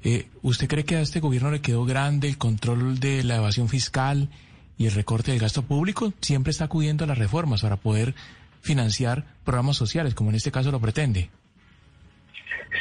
Eh, 0.04 0.26
¿Usted 0.42 0.68
cree 0.68 0.84
que 0.84 0.96
a 0.96 1.02
este 1.02 1.20
gobierno 1.20 1.52
le 1.52 1.62
quedó 1.62 1.86
grande 1.86 2.28
el 2.28 2.40
control 2.40 3.00
de 3.00 3.24
la 3.24 3.36
evasión 3.36 3.70
fiscal 3.70 4.30
y 4.80 4.88
el 4.88 4.94
recorte 4.94 5.30
del 5.30 5.40
gasto 5.40 5.62
público? 5.62 6.12
Siempre 6.22 6.50
está 6.50 6.66
acudiendo 6.66 7.04
a 7.04 7.08
las 7.08 7.20
reformas 7.20 7.62
para 7.62 7.76
poder 7.76 8.16
financiar 8.62 9.26
programas 9.44 9.78
sociales, 9.78 10.16
como 10.16 10.32
en 10.32 10.38
este 10.38 10.52
caso 10.52 10.72
lo 10.72 10.80
pretende. 10.80 11.30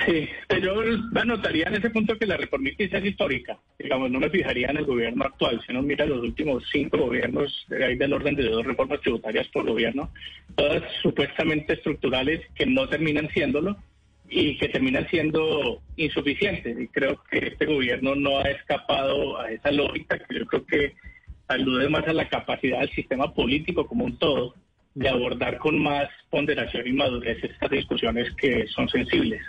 Sí, 0.07 0.29
yo 0.62 0.81
anotaría 1.14 1.66
en 1.66 1.74
ese 1.74 1.90
punto 1.90 2.16
que 2.18 2.27
la 2.27 2.38
reforma 2.38 2.70
es 2.79 3.05
histórica. 3.05 3.59
Digamos, 3.79 4.11
no 4.11 4.18
me 4.18 4.31
fijaría 4.31 4.68
en 4.68 4.79
el 4.79 4.87
gobierno 4.87 5.24
actual. 5.27 5.61
Si 5.66 5.72
uno 5.72 5.83
mira 5.83 6.07
los 6.07 6.22
últimos 6.22 6.64
cinco 6.72 6.96
gobiernos, 6.96 7.66
hay 7.70 7.98
del 7.98 8.14
orden 8.14 8.35
de 8.35 8.48
dos 8.48 8.64
reformas 8.64 9.03
tributarias 9.03 9.46
por 9.48 9.66
gobierno, 9.66 10.11
todas 10.57 10.83
supuestamente 11.03 11.74
estructurales 11.74 12.40
que 12.55 12.64
no 12.64 12.88
terminan 12.88 13.29
siéndolo 13.29 13.77
y 14.28 14.56
que 14.58 14.68
terminan 14.68 15.08
siendo 15.08 15.82
insuficientes. 15.96 16.78
Y 16.78 16.88
creo 16.88 17.22
que 17.30 17.38
este 17.38 17.66
gobierno 17.66 18.14
no 18.14 18.38
ha 18.38 18.50
escapado 18.50 19.38
a 19.38 19.50
esa 19.50 19.70
lógica, 19.70 20.18
que 20.18 20.38
yo 20.38 20.46
creo 20.46 20.66
que 20.66 20.94
alude 21.48 21.88
más 21.88 22.06
a 22.08 22.12
la 22.12 22.28
capacidad 22.28 22.80
del 22.80 22.90
sistema 22.90 23.32
político 23.32 23.87
como 23.87 24.04
un 24.04 24.18
todo 24.18 24.54
de 24.94 25.08
abordar 25.08 25.58
con 25.58 25.82
más 25.82 26.08
ponderación 26.30 26.87
y 26.87 26.92
madurez 26.92 27.42
estas 27.42 27.70
discusiones 27.70 28.32
que 28.37 28.66
son 28.68 28.88
sensibles. 28.88 29.42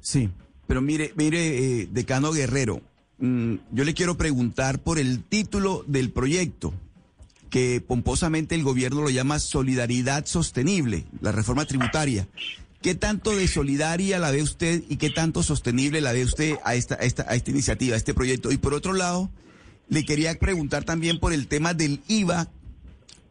Sí, 0.00 0.28
pero 0.66 0.80
mire, 0.80 1.12
mire, 1.16 1.82
eh, 1.82 1.88
decano 1.90 2.32
Guerrero, 2.32 2.80
mmm, 3.18 3.56
yo 3.72 3.84
le 3.84 3.94
quiero 3.94 4.16
preguntar 4.16 4.78
por 4.82 4.98
el 4.98 5.24
título 5.24 5.84
del 5.86 6.10
proyecto, 6.10 6.72
que 7.50 7.82
pomposamente 7.86 8.54
el 8.54 8.62
gobierno 8.62 9.02
lo 9.02 9.10
llama 9.10 9.38
Solidaridad 9.38 10.24
Sostenible, 10.24 11.04
la 11.20 11.32
reforma 11.32 11.66
tributaria. 11.66 12.26
¿Qué 12.82 12.96
tanto 12.96 13.36
de 13.36 13.46
solidaria 13.46 14.18
la 14.18 14.32
ve 14.32 14.42
usted 14.42 14.82
y 14.88 14.96
qué 14.96 15.08
tanto 15.08 15.44
sostenible 15.44 16.00
la 16.00 16.12
ve 16.12 16.24
usted 16.24 16.56
a 16.64 16.74
esta, 16.74 16.96
a 16.96 17.04
esta, 17.04 17.24
a 17.28 17.36
esta 17.36 17.50
iniciativa, 17.52 17.94
a 17.94 17.96
este 17.96 18.12
proyecto? 18.12 18.50
Y 18.50 18.56
por 18.56 18.74
otro 18.74 18.92
lado, 18.92 19.30
le 19.88 20.04
quería 20.04 20.36
preguntar 20.36 20.82
también 20.82 21.20
por 21.20 21.32
el 21.32 21.46
tema 21.46 21.74
del 21.74 22.00
IVA 22.08 22.48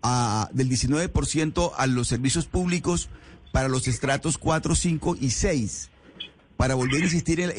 a, 0.03 0.49
del 0.53 0.69
19% 0.69 1.73
a 1.75 1.87
los 1.87 2.07
servicios 2.07 2.45
públicos 2.45 3.09
para 3.51 3.67
los 3.67 3.89
estratos 3.89 4.37
4, 4.37 4.73
5 4.73 5.17
y 5.19 5.31
6 5.31 5.89
para 6.55 6.75
volver 6.75 7.01
a 7.01 7.05
insistir 7.05 7.41
en, 7.41 7.51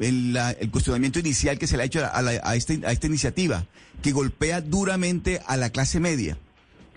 el 0.00 0.70
cuestionamiento 0.70 1.18
inicial 1.18 1.58
que 1.58 1.66
se 1.66 1.76
le 1.76 1.82
ha 1.82 1.86
hecho 1.86 2.08
a, 2.10 2.22
la, 2.22 2.40
a, 2.42 2.54
este, 2.54 2.80
a 2.86 2.92
esta 2.92 3.08
iniciativa, 3.08 3.66
que 4.00 4.12
golpea 4.12 4.60
duramente 4.60 5.42
a 5.46 5.56
la 5.56 5.70
clase 5.70 5.98
media. 5.98 6.38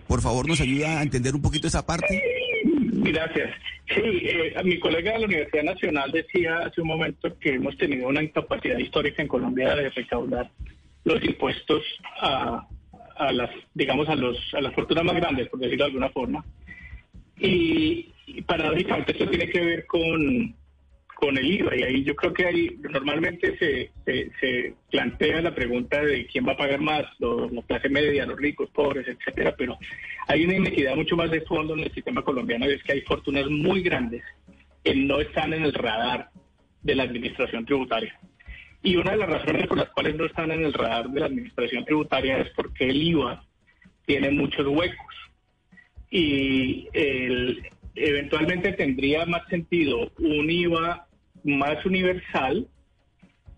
Por 0.07 0.21
favor, 0.21 0.47
¿nos 0.47 0.61
ayuda 0.61 0.99
a 0.99 1.03
entender 1.03 1.35
un 1.35 1.41
poquito 1.41 1.67
esa 1.67 1.85
parte? 1.85 2.36
Gracias. 2.99 3.51
Sí, 3.93 4.01
eh, 4.03 4.55
mi 4.63 4.79
colega 4.79 5.13
de 5.13 5.19
la 5.19 5.25
Universidad 5.27 5.63
Nacional 5.63 6.11
decía 6.11 6.57
hace 6.65 6.81
un 6.81 6.87
momento 6.87 7.37
que 7.37 7.53
hemos 7.53 7.77
tenido 7.77 8.07
una 8.07 8.23
incapacidad 8.23 8.77
histórica 8.79 9.21
en 9.21 9.27
Colombia 9.27 9.75
de 9.75 9.89
recaudar 9.91 10.49
los 11.03 11.23
impuestos 11.23 11.83
a, 12.19 12.67
las, 13.31 13.51
digamos, 13.75 14.09
a, 14.09 14.15
los, 14.15 14.37
a 14.53 14.61
las 14.61 14.73
fortunas 14.73 15.03
más 15.03 15.15
grandes, 15.15 15.47
por 15.47 15.59
decirlo 15.59 15.85
de 15.85 15.89
alguna 15.91 16.09
forma. 16.09 16.43
Y, 17.39 18.13
y 18.25 18.41
paradójicamente 18.41 19.11
esto 19.11 19.29
tiene 19.29 19.47
que 19.47 19.61
ver 19.61 19.85
con, 19.85 20.55
con 21.17 21.35
el 21.35 21.51
IVA 21.51 21.75
y 21.75 21.81
ahí 21.81 22.03
yo 22.03 22.15
creo 22.15 22.31
que 22.31 22.45
ahí 22.45 22.77
normalmente 22.91 23.57
se, 23.57 23.91
se, 24.05 24.75
plantea 24.91 25.41
la 25.41 25.55
pregunta 25.55 25.99
de 25.99 26.27
quién 26.27 26.47
va 26.47 26.51
a 26.51 26.57
pagar 26.57 26.79
más, 26.79 27.05
los, 27.17 27.51
la 27.51 27.63
clase 27.63 27.89
media, 27.89 28.27
los 28.27 28.37
ricos, 28.37 28.69
pobres, 28.69 29.07
etcétera, 29.07 29.55
pero 29.57 29.79
hay 30.27 30.45
una 30.45 30.57
inequidad 30.57 30.95
mucho 30.95 31.15
más 31.15 31.31
de 31.31 31.41
fondo 31.41 31.73
en 31.73 31.79
el 31.79 31.91
sistema 31.91 32.21
colombiano 32.21 32.69
y 32.69 32.73
es 32.73 32.83
que 32.83 32.91
hay 32.91 33.01
fortunas 33.01 33.47
muy 33.47 33.81
grandes 33.81 34.23
que 34.83 34.93
no 34.93 35.19
están 35.19 35.53
en 35.53 35.63
el 35.63 35.73
radar 35.73 36.29
de 36.83 36.95
la 36.95 37.03
administración 37.03 37.65
tributaria. 37.65 38.15
Y 38.83 38.95
una 38.95 39.11
de 39.11 39.17
las 39.17 39.29
razones 39.29 39.65
por 39.65 39.77
las 39.79 39.89
cuales 39.89 40.15
no 40.15 40.25
están 40.25 40.51
en 40.51 40.63
el 40.63 40.73
radar 40.73 41.09
de 41.09 41.19
la 41.19 41.25
administración 41.25 41.83
tributaria 41.83 42.37
es 42.37 42.51
porque 42.51 42.89
el 42.89 43.01
IVA 43.01 43.43
tiene 44.05 44.29
muchos 44.29 44.67
huecos. 44.67 45.15
Y 46.11 46.87
el, 46.93 47.67
eventualmente 47.95 48.73
tendría 48.73 49.25
más 49.25 49.47
sentido 49.49 50.11
un 50.19 50.49
IVA 50.49 51.06
más 51.47 51.83
universal, 51.85 52.67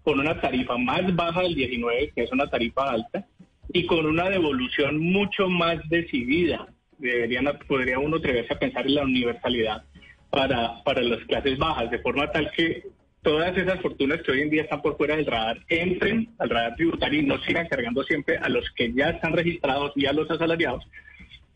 con 0.04 0.20
una 0.20 0.40
tarifa 0.40 0.78
más 0.78 1.14
baja 1.16 1.42
del 1.42 1.56
19, 1.56 2.12
que 2.16 2.24
es 2.24 2.32
una 2.32 2.48
tarifa 2.48 2.90
alta, 2.90 3.26
y 3.72 3.86
con 3.86 4.06
una 4.06 4.30
devolución 4.30 5.00
mucho 5.00 5.50
más 5.50 5.78
decidida. 5.90 6.68
Deberían, 6.98 7.46
podría 7.68 8.00
uno 8.00 8.18
atreverse 8.18 8.54
a 8.54 8.60
pensar 8.60 8.86
en 8.86 8.96
la 8.96 9.04
universalidad 9.04 9.84
para, 10.30 10.84
para 10.84 11.02
las 11.02 11.20
clases 11.26 11.58
bajas, 11.58 11.92
de 11.92 12.00
forma 12.00 12.32
tal 12.32 12.52
que 12.52 12.84
todas 13.22 13.56
esas 13.58 13.82
fortunas 13.82 14.22
que 14.22 14.32
hoy 14.32 14.42
en 14.42 14.50
día 14.50 14.64
están 14.64 14.82
por 14.82 14.98
fuera 14.98 15.16
del 15.16 15.26
radar 15.26 15.60
entren 15.68 16.30
al 16.38 16.50
radar 16.50 16.76
tributario 16.76 17.20
y 17.20 17.26
no 17.26 17.38
sigan 17.44 17.68
cargando 17.68 18.04
siempre 18.04 18.38
a 18.38 18.48
los 18.50 18.70
que 18.72 18.94
ya 18.94 19.10
están 19.10 19.34
registrados 19.34 19.92
y 19.96 20.06
a 20.06 20.14
los 20.14 20.30
asalariados, 20.32 20.86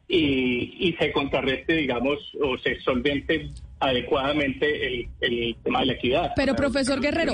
y, 0.08 0.76
y, 0.80 0.94
se 1.00 1.12
contrarreste, 1.12 1.74
digamos, 1.74 2.20
o 2.42 2.58
se 2.58 2.80
solvente 2.82 3.50
adecuadamente 3.84 4.88
el, 4.88 5.10
el 5.20 5.56
tema 5.64 5.82
de 5.82 5.86
la 5.88 5.94
equidad. 5.94 6.32
Pero 6.36 6.56
profesor 6.56 7.02
Guerrero, 7.02 7.34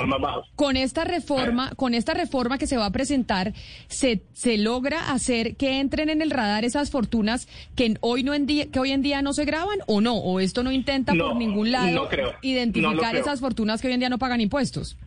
con 0.56 0.78
esta 0.78 1.04
reforma, 1.04 1.72
con 1.76 1.94
esta 1.94 2.14
reforma 2.14 2.58
que 2.58 2.66
se 2.66 2.76
va 2.76 2.88
a 2.88 2.92
presentar, 2.92 3.54
se, 3.88 4.24
se 4.34 4.58
logra 4.58 5.12
hacer 5.12 5.56
que 5.56 5.80
entren 5.80 6.10
en 6.10 6.22
el 6.22 6.32
radar 6.32 6.66
esas 6.66 6.90
fortunas 6.90 7.48
que 7.76 7.96
hoy 8.02 8.24
no 8.24 8.34
en 8.34 8.48
día, 8.48 8.72
que 8.72 8.80
hoy 8.80 8.92
en 8.92 9.04
día 9.04 9.22
no 9.22 9.34
se 9.34 9.46
graban 9.46 9.80
o 9.86 10.02
no, 10.02 10.16
o 10.16 10.40
esto 10.40 10.64
no 10.64 10.72
intenta 10.72 11.14
no, 11.14 11.28
por 11.28 11.36
ningún 11.36 11.72
lado 11.72 11.92
no 11.92 12.10
creo, 12.10 12.34
identificar 12.42 13.14
no 13.14 13.20
esas 13.20 13.40
fortunas 13.40 13.80
que 13.82 13.88
hoy 13.88 13.94
en 13.94 14.00
día 14.00 14.10
no 14.10 14.18
pagan 14.18 14.42
impuestos. 14.42 14.98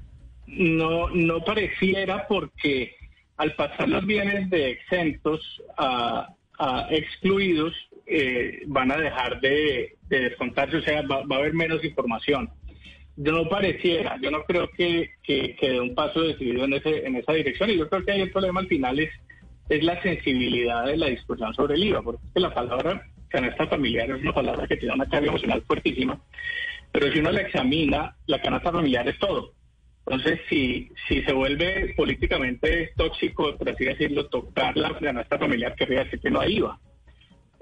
No, 0.47 1.09
no 1.11 1.45
pareciera 1.45 2.27
porque 2.29 2.95
al 3.37 3.55
pasar 3.57 3.89
los 3.89 4.07
bienes 4.07 4.49
de 4.49 4.71
exentos 4.71 5.41
a 5.77 6.29
a 6.63 6.87
excluidos 6.91 7.75
eh, 8.13 8.63
van 8.67 8.93
a 8.93 8.97
dejar 8.97 9.41
de, 9.41 9.97
de, 10.09 10.21
descontarse, 10.21 10.77
o 10.77 10.83
sea, 10.83 11.03
va, 11.03 11.25
va, 11.25 11.37
a 11.37 11.39
haber 11.39 11.55
menos 11.55 11.85
información. 11.85 12.51
no 13.17 13.49
pareciera, 13.49 14.19
yo 14.21 14.31
no 14.31 14.43
creo 14.45 14.69
que, 14.77 15.11
que, 15.23 15.57
que 15.57 15.71
dé 15.71 15.81
un 15.81 15.95
paso 15.95 16.21
decidido 16.21 16.65
en, 16.65 16.75
ese, 16.75 17.07
en 17.07 17.17
esa 17.17 17.33
dirección 17.33 17.71
y 17.71 17.79
yo 17.79 17.89
creo 17.89 18.05
que 18.05 18.13
ahí 18.13 18.21
el 18.21 18.31
problema 18.31 18.61
al 18.61 18.69
final 18.69 18.99
es, 19.01 19.11
es 19.69 19.83
la 19.83 20.01
sensibilidad 20.03 20.85
de 20.87 20.97
la 20.97 21.07
discusión 21.07 21.55
sobre 21.55 21.75
el 21.75 21.85
IVA, 21.85 22.03
porque 22.03 22.21
la 22.35 22.53
palabra 22.53 23.03
canasta 23.29 23.67
familiar 23.67 24.11
es 24.11 24.21
una 24.21 24.35
palabra 24.35 24.67
que 24.67 24.77
tiene 24.77 24.95
una 24.95 25.09
carga 25.09 25.29
emocional 25.29 25.63
fuertísima, 25.63 26.21
pero 26.93 27.11
si 27.11 27.19
uno 27.19 27.33
la 27.33 27.41
examina, 27.41 28.17
la 28.27 28.43
canasta 28.43 28.71
familiar 28.71 29.09
es 29.09 29.19
todo. 29.19 29.55
Entonces, 30.07 30.41
si, 30.49 30.91
si 31.09 31.23
se 31.23 31.33
vuelve 31.33 31.95
políticamente 31.97 32.93
tóxico, 32.97 33.57
por 33.57 33.71
así 33.71 33.85
decirlo, 33.85 34.27
tocar 34.27 34.77
la 34.77 34.99
canasta 34.99 35.39
familiar, 35.39 35.75
querría 35.77 36.05
decir 36.05 36.21
que 36.21 36.31
no 36.31 36.41
hay 36.41 36.57
IVA. 36.57 36.79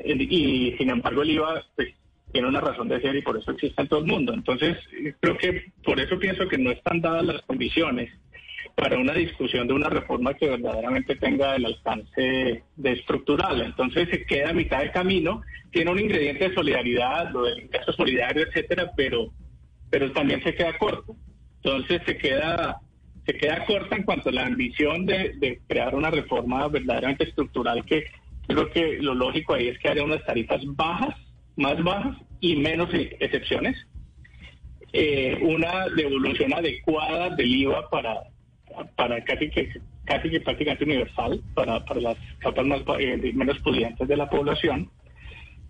Y, 0.05 0.75
sin 0.79 0.91
embargo, 0.91 1.23
el 1.23 1.31
IVA 1.31 1.65
pues, 1.77 1.95
tiene 2.33 2.49
una 2.49 2.61
razón 2.61 2.89
de 2.89 3.01
ser 3.01 3.17
y 3.17 3.23
por 3.23 3.37
eso 3.37 3.51
existe 3.51 3.81
en 3.81 3.89
todo 3.89 4.01
el 4.01 4.07
mundo. 4.07 4.33
Entonces, 4.33 4.77
creo 5.21 5.37
que 5.37 5.73
por 5.85 6.01
eso 6.01 6.19
pienso 6.19 6.49
que 6.49 6.59
no 6.59 6.71
están 6.71 7.01
dadas 7.01 7.25
las 7.25 7.43
condiciones 7.43 8.11
para 8.75 8.99
una 8.99 9.13
discusión 9.13 9.67
de 9.67 9.75
una 9.75 9.89
reforma 9.89 10.35
que 10.35 10.49
verdaderamente 10.49 11.17
tenga 11.17 11.57
el 11.57 11.67
alcance 11.67 12.63
de 12.77 12.93
estructural. 12.93 13.61
Entonces 13.61 14.09
se 14.11 14.25
queda 14.25 14.51
a 14.51 14.55
mitad 14.55 14.81
de 14.81 14.93
camino, 14.93 15.43
tiene 15.71 15.91
un 15.91 15.99
ingrediente 15.99 16.49
de 16.49 16.55
solidaridad, 16.55 17.31
lo 17.31 17.43
del 17.43 17.65
ingreso 17.65 17.93
solidario, 17.93 18.47
etcétera, 18.47 18.91
pero, 18.97 19.33
pero 19.91 20.11
también 20.13 20.43
se 20.43 20.55
queda 20.55 20.79
corto. 20.79 21.17
Entonces 21.63 22.01
se 22.07 22.17
queda, 22.17 22.81
se 23.27 23.35
queda 23.35 23.67
corta 23.67 23.97
en 23.97 24.05
cuanto 24.05 24.31
a 24.31 24.33
la 24.33 24.47
ambición 24.47 25.05
de 25.05 25.61
crear 25.69 25.95
una 25.95 26.11
reforma 26.11 26.67
verdaderamente 26.69 27.25
estructural 27.25 27.85
que 27.85 28.05
creo 28.55 28.71
que 28.71 28.99
lo 29.01 29.15
lógico 29.15 29.55
ahí 29.55 29.69
es 29.69 29.79
que 29.79 29.89
haya 29.89 30.05
unas 30.05 30.25
tarifas 30.25 30.61
bajas, 30.77 31.15
más 31.57 31.83
bajas 31.83 32.17
y 32.41 32.57
menos 32.57 32.89
excepciones. 32.93 33.77
Eh, 34.93 35.39
una 35.43 35.89
devolución 35.89 36.53
adecuada 36.53 37.31
del 37.31 37.55
IVA 37.55 37.89
para, 37.91 38.23
para 38.97 39.23
casi 39.25 39.49
que 39.51 39.71
casi 40.05 40.29
que 40.29 40.41
prácticamente 40.41 40.85
universal 40.85 41.41
para, 41.55 41.85
para 41.85 42.01
las 42.01 42.17
capas 42.39 42.67
más 42.67 42.81
eh, 42.99 43.33
menos 43.33 43.59
pudientes 43.61 44.09
de 44.09 44.17
la 44.17 44.29
población, 44.29 44.91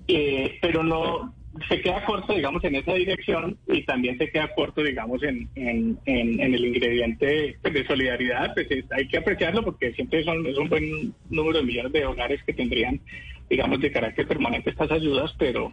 eh, 0.09 0.59
pero 0.63 0.83
no 0.83 1.35
se 1.69 1.81
queda 1.81 2.05
corto, 2.05 2.35
digamos, 2.35 2.63
en 2.65 2.75
esa 2.75 2.95
dirección 2.95 3.57
y 3.67 3.85
también 3.85 4.19
se 4.19 4.31
queda 4.31 4.53
corto, 4.55 4.83
digamos, 4.83 5.23
en, 5.23 5.49
en, 5.55 5.99
en, 6.07 6.55
el 6.55 6.65
ingrediente 6.65 7.57
pues, 7.63 7.75
de 7.75 7.87
solidaridad. 7.87 8.55
Pues 8.55 8.69
hay 8.91 9.09
que 9.09 9.19
apreciarlo 9.19 9.65
porque 9.65 9.93
siempre 9.93 10.25
son, 10.25 10.47
es 10.47 10.57
un 10.57 10.69
buen 10.69 11.15
número 11.29 11.59
de 11.59 11.65
millones 11.65 11.93
de 11.93 12.07
hogares 12.07 12.43
que 12.45 12.53
tendrían, 12.53 13.01
digamos, 13.49 13.81
de 13.81 13.93
carácter 13.93 14.27
permanente 14.27 14.71
estas 14.71 14.91
ayudas, 14.91 15.35
pero 15.39 15.73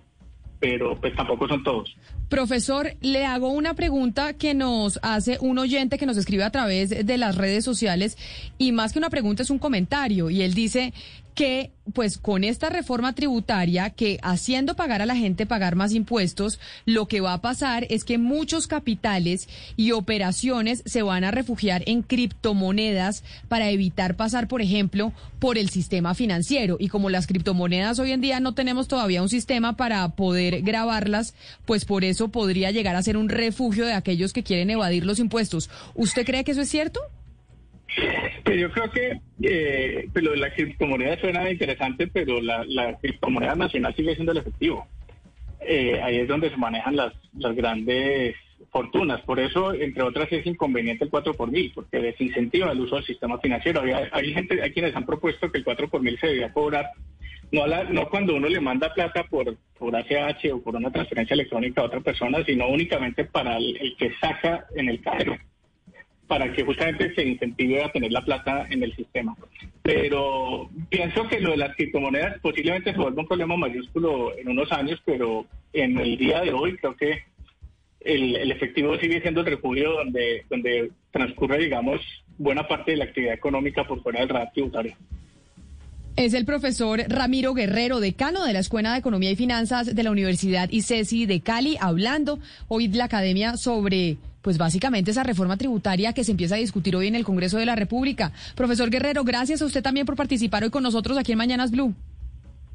pero 0.60 1.00
pues 1.00 1.16
tampoco 1.16 1.48
son 1.48 1.64
todos. 1.64 1.96
Profesor, 2.30 2.94
le 3.02 3.26
hago 3.26 3.50
una 3.50 3.76
pregunta 3.76 4.34
que 4.34 4.56
nos 4.56 5.00
hace 5.04 5.38
un 5.40 5.60
oyente 5.60 6.00
que 6.00 6.06
nos 6.06 6.18
escribe 6.18 6.44
a 6.44 6.50
través 6.50 7.06
de 7.06 7.18
las 7.18 7.36
redes 7.36 7.64
sociales 7.64 8.18
y 8.58 8.72
más 8.72 8.92
que 8.92 9.00
una 9.00 9.12
pregunta 9.12 9.44
es 9.44 9.50
un 9.50 9.60
comentario 9.60 10.30
y 10.32 10.42
él 10.42 10.56
dice 10.56 10.94
que 11.38 11.72
pues 11.94 12.18
con 12.18 12.44
esta 12.44 12.70
reforma 12.70 13.14
tributaria 13.14 13.92
que 13.92 14.20
haciendo 14.24 14.76
pagar 14.76 15.04
a 15.04 15.06
la 15.06 15.16
gente 15.16 15.46
pagar 15.46 15.76
más 15.76 15.94
impuestos, 15.94 16.60
lo 16.86 17.08
que 17.08 17.22
va 17.22 17.34
a 17.34 17.42
pasar 17.42 17.86
es 17.92 18.04
que 18.04 18.18
muchos 18.18 18.66
capitales 18.66 19.48
y 19.76 19.92
operaciones 19.92 20.82
se 20.88 21.04
van 21.04 21.24
a 21.24 21.30
refugiar 21.30 21.84
en 21.86 22.02
criptomonedas 22.02 23.24
para 23.48 23.70
evitar 23.70 24.16
pasar, 24.16 24.48
por 24.48 24.64
ejemplo, 24.64 25.14
por 25.38 25.60
el 25.60 25.70
sistema 25.70 26.16
financiero. 26.16 26.78
Y 26.80 26.88
como 26.88 27.12
las 27.12 27.28
criptomonedas 27.28 28.00
hoy 28.00 28.14
en 28.14 28.22
día 28.22 28.40
no 28.40 28.56
tenemos 28.56 28.88
todavía 28.88 29.22
un 29.22 29.30
sistema 29.30 29.78
para 29.78 30.10
poder 30.16 30.64
grabarlas, 30.64 31.36
pues 31.68 31.86
por 31.86 32.04
eso 32.04 32.30
podría 32.30 32.72
llegar 32.72 32.96
a 32.96 33.04
ser 33.04 33.16
un 33.16 33.30
refugio 33.30 33.86
de 33.86 33.94
aquellos 33.94 34.34
que 34.34 34.44
quieren 34.44 34.72
evadir 34.72 35.06
los 35.06 35.20
impuestos. 35.20 35.70
¿Usted 35.94 36.26
cree 36.26 36.44
que 36.44 36.54
eso 36.54 36.62
es 36.62 36.70
cierto? 36.70 37.00
Pues 38.44 38.60
yo 38.60 38.72
creo 38.72 38.90
que 38.92 39.20
eh, 39.42 40.10
pues 40.12 40.24
lo 40.24 40.32
de 40.32 40.38
la 40.38 40.54
criptomoneda 40.54 41.20
suena 41.20 41.50
interesante, 41.50 42.08
pero 42.08 42.42
la, 42.42 42.98
criptomoneda 43.02 43.56
nacional 43.56 43.96
sigue 43.96 44.16
siendo 44.16 44.34
el 44.34 44.40
efectivo. 44.40 44.88
Eh, 45.62 46.00
ahí 46.02 46.18
es 46.20 46.28
donde 46.28 46.50
se 46.50 46.58
manejan 46.58 46.96
las, 46.96 47.14
grandes 47.34 48.36
fortunas. 48.72 49.22
Por 49.22 49.40
eso, 49.40 49.74
entre 49.74 50.04
otras, 50.04 50.32
es 50.32 50.46
inconveniente 50.46 51.06
el 51.06 51.10
4 51.10 51.34
por 51.34 51.52
mil, 51.52 51.72
porque 51.74 52.00
desincentiva 52.00 52.72
el 52.72 52.82
uso 52.82 52.96
del 52.96 53.06
sistema 53.06 53.40
financiero. 53.40 53.82
Hay, 54.12 54.34
gente, 54.34 54.62
hay 54.62 54.72
quienes 54.72 54.96
han 54.96 55.06
propuesto 55.06 55.52
que 55.52 55.60
el 55.60 55.64
4 55.64 55.90
por 55.90 56.02
mil 56.02 56.20
se 56.20 56.28
debería 56.28 56.54
cobrar 56.54 56.92
no, 57.50 57.66
no 57.66 58.10
cuando 58.10 58.36
uno 58.36 58.50
le 58.50 58.60
manda 58.60 58.94
plata 58.94 59.24
por, 59.24 59.56
por 59.80 59.96
ACH 59.96 60.52
o 60.52 60.62
por 60.62 60.76
una 60.76 60.92
transferencia 60.92 61.34
electrónica 61.34 61.82
a 61.82 61.86
otra 61.86 62.02
persona, 62.02 62.44
sino 62.46 62.68
únicamente 62.68 63.24
para 63.24 63.56
el 63.56 63.96
que 63.98 64.12
saca 64.20 64.66
en 64.76 64.90
el 64.90 65.02
cajero 65.02 65.38
para 66.28 66.52
que 66.52 66.64
justamente 66.64 67.14
se 67.16 67.26
incentive 67.26 67.84
a 67.84 67.92
tener 67.92 68.12
la 68.12 68.24
plata 68.24 68.68
en 68.70 68.84
el 68.84 68.96
sistema. 68.96 69.36
Pero 69.82 70.70
pienso 70.90 71.28
que 71.28 71.40
lo 71.40 71.52
de 71.52 71.58
las 71.58 71.76
criptomonedas 71.76 72.40
posiblemente 72.42 72.92
se 72.92 73.00
vuelva 73.00 73.22
un 73.22 73.28
problema 73.28 73.56
mayúsculo 73.56 74.38
en 74.38 74.50
unos 74.50 74.72
años, 74.72 75.02
pero 75.06 75.46
en 75.74 75.98
el 75.98 76.18
día 76.18 76.42
de 76.42 76.52
hoy 76.52 76.76
creo 76.78 76.96
que 76.96 77.24
el, 78.02 78.52
efectivo 78.52 78.98
sigue 78.98 79.22
siendo 79.22 79.42
el 79.42 79.48
refugio 79.48 79.94
donde, 79.94 80.46
donde 80.50 80.92
transcurre, 81.12 81.60
digamos, 81.60 82.02
buena 82.38 82.68
parte 82.68 82.92
de 82.92 82.98
la 82.98 83.06
actividad 83.06 83.34
económica 83.34 83.86
por 83.86 84.02
fuera 84.02 84.20
del 84.20 84.30
radar 84.30 84.52
tributario. 84.52 84.96
Es 86.18 86.34
el 86.34 86.46
profesor 86.46 87.04
Ramiro 87.08 87.54
Guerrero, 87.54 88.00
decano 88.00 88.44
de 88.44 88.52
la 88.52 88.60
Escuela 88.60 88.94
de 88.94 89.00
Economía 89.00 89.30
y 89.30 89.36
Finanzas 89.36 89.94
de 89.94 90.04
la 90.04 90.10
Universidad 90.10 90.68
ICESI 90.72 91.28
de 91.28 91.42
Cali, 91.42 91.78
hablando 91.80 92.40
hoy 92.68 92.88
de 92.88 92.98
la 92.98 93.06
academia 93.06 93.56
sobre 93.56 94.18
pues 94.48 94.58
básicamente 94.58 95.12
esa 95.12 95.24
reforma 95.24 95.58
tributaria 95.58 96.14
que 96.14 96.24
se 96.24 96.32
empieza 96.32 96.56
a 96.56 96.58
discutir 96.58 96.96
hoy 96.96 97.08
en 97.08 97.16
el 97.16 97.26
Congreso 97.26 97.58
de 97.58 97.66
la 97.66 97.76
República. 97.76 98.32
Profesor 98.56 98.90
Guerrero, 98.90 99.26
gracias 99.26 99.62
a 99.62 99.66
usted 99.66 99.84
también 99.84 100.06
por 100.06 100.16
participar 100.16 100.64
hoy 100.64 100.70
con 100.70 100.84
nosotros 100.84 101.18
aquí 101.18 101.34
en 101.34 101.38
Mañanas 101.38 101.70
Blue. 101.70 101.94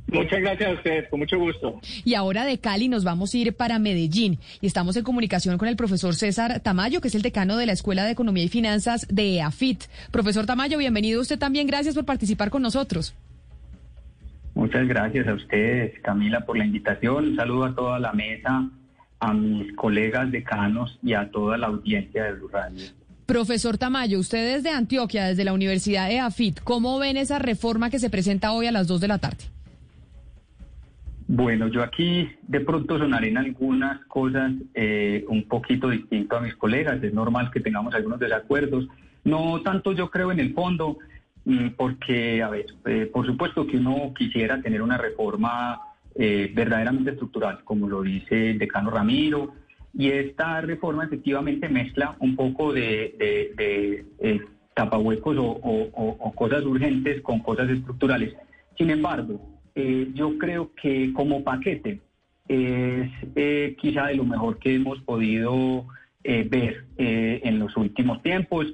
Muchas 0.09 0.41
gracias 0.41 0.69
a 0.69 0.75
ustedes, 0.75 1.09
con 1.09 1.21
mucho 1.21 1.39
gusto. 1.39 1.81
Y 2.05 2.13
ahora 2.13 2.45
de 2.45 2.59
Cali 2.59 2.89
nos 2.89 3.05
vamos 3.05 3.33
a 3.33 3.39
ir 3.39 3.57
para 3.57 3.79
Medellín 3.79 4.39
y 4.61 4.67
estamos 4.67 4.99
en 4.99 5.03
comunicación 5.03 5.57
con 5.57 5.67
el 5.67 5.77
profesor 5.77 6.15
César 6.15 6.61
Tamayo, 6.61 7.01
que 7.01 7.09
es 7.09 7.15
el 7.15 7.23
decano 7.23 7.57
de 7.57 7.65
la 7.65 7.73
Escuela 7.73 8.05
de 8.05 8.11
Economía 8.11 8.45
y 8.45 8.49
Finanzas 8.49 9.07
de 9.09 9.41
AFIT. 9.41 9.85
Profesor 10.11 10.45
Tamayo, 10.45 10.77
bienvenido 10.77 11.23
usted 11.23 11.39
también, 11.39 11.67
gracias 11.67 11.95
por 11.95 12.05
participar 12.05 12.51
con 12.51 12.61
nosotros. 12.61 13.15
Muchas 14.53 14.87
gracias 14.87 15.27
a 15.27 15.33
ustedes, 15.33 15.99
Camila, 16.03 16.45
por 16.45 16.59
la 16.59 16.67
invitación. 16.67 17.29
Un 17.29 17.37
saludo 17.37 17.65
a 17.65 17.75
toda 17.75 17.99
la 17.99 18.13
mesa 18.13 18.69
a 19.23 19.33
mis 19.33 19.73
colegas 19.75 20.33
decanos 20.33 20.99
y 21.01 21.15
a 21.15 21.31
toda 21.31 21.57
la 21.57 21.69
audiencia 21.69 22.25
de 22.25 22.33
Blue 22.33 22.51
Profesor 23.25 23.79
Tamayo, 23.79 24.19
usted 24.19 24.57
es 24.57 24.65
de 24.65 24.71
Antioquia, 24.71 25.27
desde 25.27 25.45
la 25.45 25.53
Universidad 25.53 26.09
de 26.09 26.19
AFIT, 26.19 26.61
¿cómo 26.65 26.99
ven 26.99 27.17
esa 27.17 27.39
reforma 27.39 27.89
que 27.89 28.01
se 28.01 28.11
presenta 28.11 28.51
hoy 28.51 28.67
a 28.67 28.73
las 28.73 28.89
2 28.89 29.01
de 29.01 29.09
la 29.09 29.19
tarde? 29.19 29.45
Bueno, 31.29 31.69
yo 31.69 31.85
aquí 31.85 32.29
de 32.49 32.61
pronto 32.61 32.99
sonaré 32.99 33.29
en 33.29 33.39
algunas 33.39 34.05
cosas 34.07 34.53
eh, 34.75 35.25
un 35.29 35.45
poquito 35.45 35.89
distinto 35.89 36.37
a 36.37 36.41
mis 36.41 36.57
colegas. 36.57 37.01
Es 37.03 37.15
normal 37.15 37.51
que 37.53 37.61
tengamos 37.61 37.95
algunos 37.95 38.19
desacuerdos. 38.19 38.89
No 39.23 39.63
tanto 39.63 39.93
yo 39.93 40.11
creo 40.11 40.33
en 40.33 40.41
el 40.41 40.53
fondo, 40.53 40.99
mm, 41.45 41.69
porque, 41.77 42.43
a 42.43 42.51
ver, 42.51 42.67
eh, 42.87 43.09
por 43.11 43.25
supuesto 43.25 43.69
que 43.69 43.77
uno 43.77 44.13
quisiera 44.19 44.61
tener 44.61 44.83
una 44.83 44.99
reforma 44.99 45.81
eh, 46.15 46.51
verdaderamente 46.55 47.13
estructural, 47.13 47.65
como 47.65 47.89
lo 47.89 48.03
dice 48.03 48.51
el 48.51 48.59
decano 48.59 48.91
Ramiro, 48.91 49.55
y 49.95 50.11
esta 50.11 50.61
reforma 50.61 51.05
efectivamente 51.05 51.69
mezcla 51.71 52.17
un 52.21 52.37
poco 52.37 52.73
de, 52.73 53.17
eh, 53.19 54.41
tapahuecos 54.75 55.37
o, 55.39 56.33
cosas 56.35 56.65
urgentes 56.65 57.23
con 57.23 57.41
cosas 57.41 57.71
estructurales. 57.71 58.35
Sin 58.77 58.91
embargo, 58.91 59.41
eh, 59.75 60.11
yo 60.15 60.37
creo 60.39 60.73
que 60.75 61.13
como 61.15 61.45
paquete 61.45 62.01
es 62.49 63.11
quizá 63.77 64.07
de 64.07 64.17
lo 64.17 64.25
mejor 64.25 64.59
que 64.59 64.75
hemos 64.75 65.01
podido 65.01 65.87
ver 66.25 66.85
en 66.99 67.59
los 67.59 67.77
últimos 67.77 68.23
tiempos. 68.23 68.67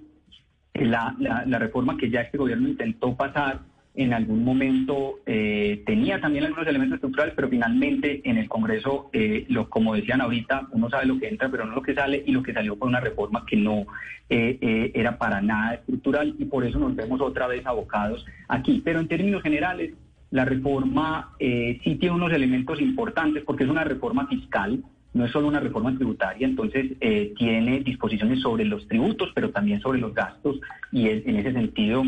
La 0.74 1.59
reforma 1.59 1.96
que 1.96 2.11
ya 2.11 2.22
este 2.22 2.38
gobierno 2.38 2.68
intentó 2.68 3.16
pasar 3.16 3.61
en 3.98 4.14
algún 4.14 4.44
momento 4.44 5.18
eh, 5.26 5.82
tenía 5.84 6.20
también 6.20 6.44
algunos 6.44 6.68
elementos 6.68 6.96
estructurales, 6.96 7.34
pero 7.34 7.48
finalmente 7.48 8.20
en 8.22 8.38
el 8.38 8.48
Congreso, 8.48 9.11
eh, 9.12 9.44
como 9.68 9.96
decían 9.96 10.20
ahorita, 10.20 10.68
uno 10.70 10.88
sabe 10.88 11.06
lo 11.06 11.18
que 11.18 11.26
entra, 11.26 11.48
pero 11.50 11.66
no 11.66 11.74
lo 11.74 11.82
que 11.82 11.94
sale, 11.94 12.22
y 12.24 12.30
lo 12.30 12.44
que 12.44 12.52
salió 12.52 12.76
fue 12.76 12.87
una 12.87 13.00
reforma 13.00 13.44
que 13.44 13.56
no 13.56 13.87
eh, 14.30 14.92
era 14.94 15.18
para 15.18 15.42
nada 15.42 15.74
estructural, 15.74 16.37
y 16.38 16.44
por 16.44 16.64
eso 16.64 16.78
nos 16.78 16.94
vemos 16.94 17.20
otra 17.20 17.48
vez 17.48 17.66
abocados 17.66 18.24
aquí. 18.46 18.80
Pero 18.84 19.00
en 19.00 19.08
términos 19.08 19.42
generales, 19.42 19.94
la 20.30 20.44
reforma 20.44 21.32
sí 21.40 21.96
tiene 21.96 22.14
unos 22.14 22.32
elementos 22.32 22.80
importantes, 22.80 23.42
porque 23.42 23.64
es 23.64 23.70
una 23.70 23.82
reforma 23.82 24.28
fiscal, 24.28 24.80
no 25.12 25.24
es 25.24 25.32
solo 25.32 25.48
una 25.48 25.58
reforma 25.58 25.92
tributaria, 25.96 26.46
entonces 26.46 26.92
tiene 27.37 27.80
disposiciones 27.80 28.42
sobre 28.42 28.64
los 28.64 28.87
tributos, 28.87 29.32
pero 29.34 29.50
también 29.50 29.80
sobre 29.80 29.98
los 29.98 30.14
gastos, 30.14 30.61
y 30.92 31.08
en 31.08 31.37
ese 31.37 31.52
sentido 31.52 32.04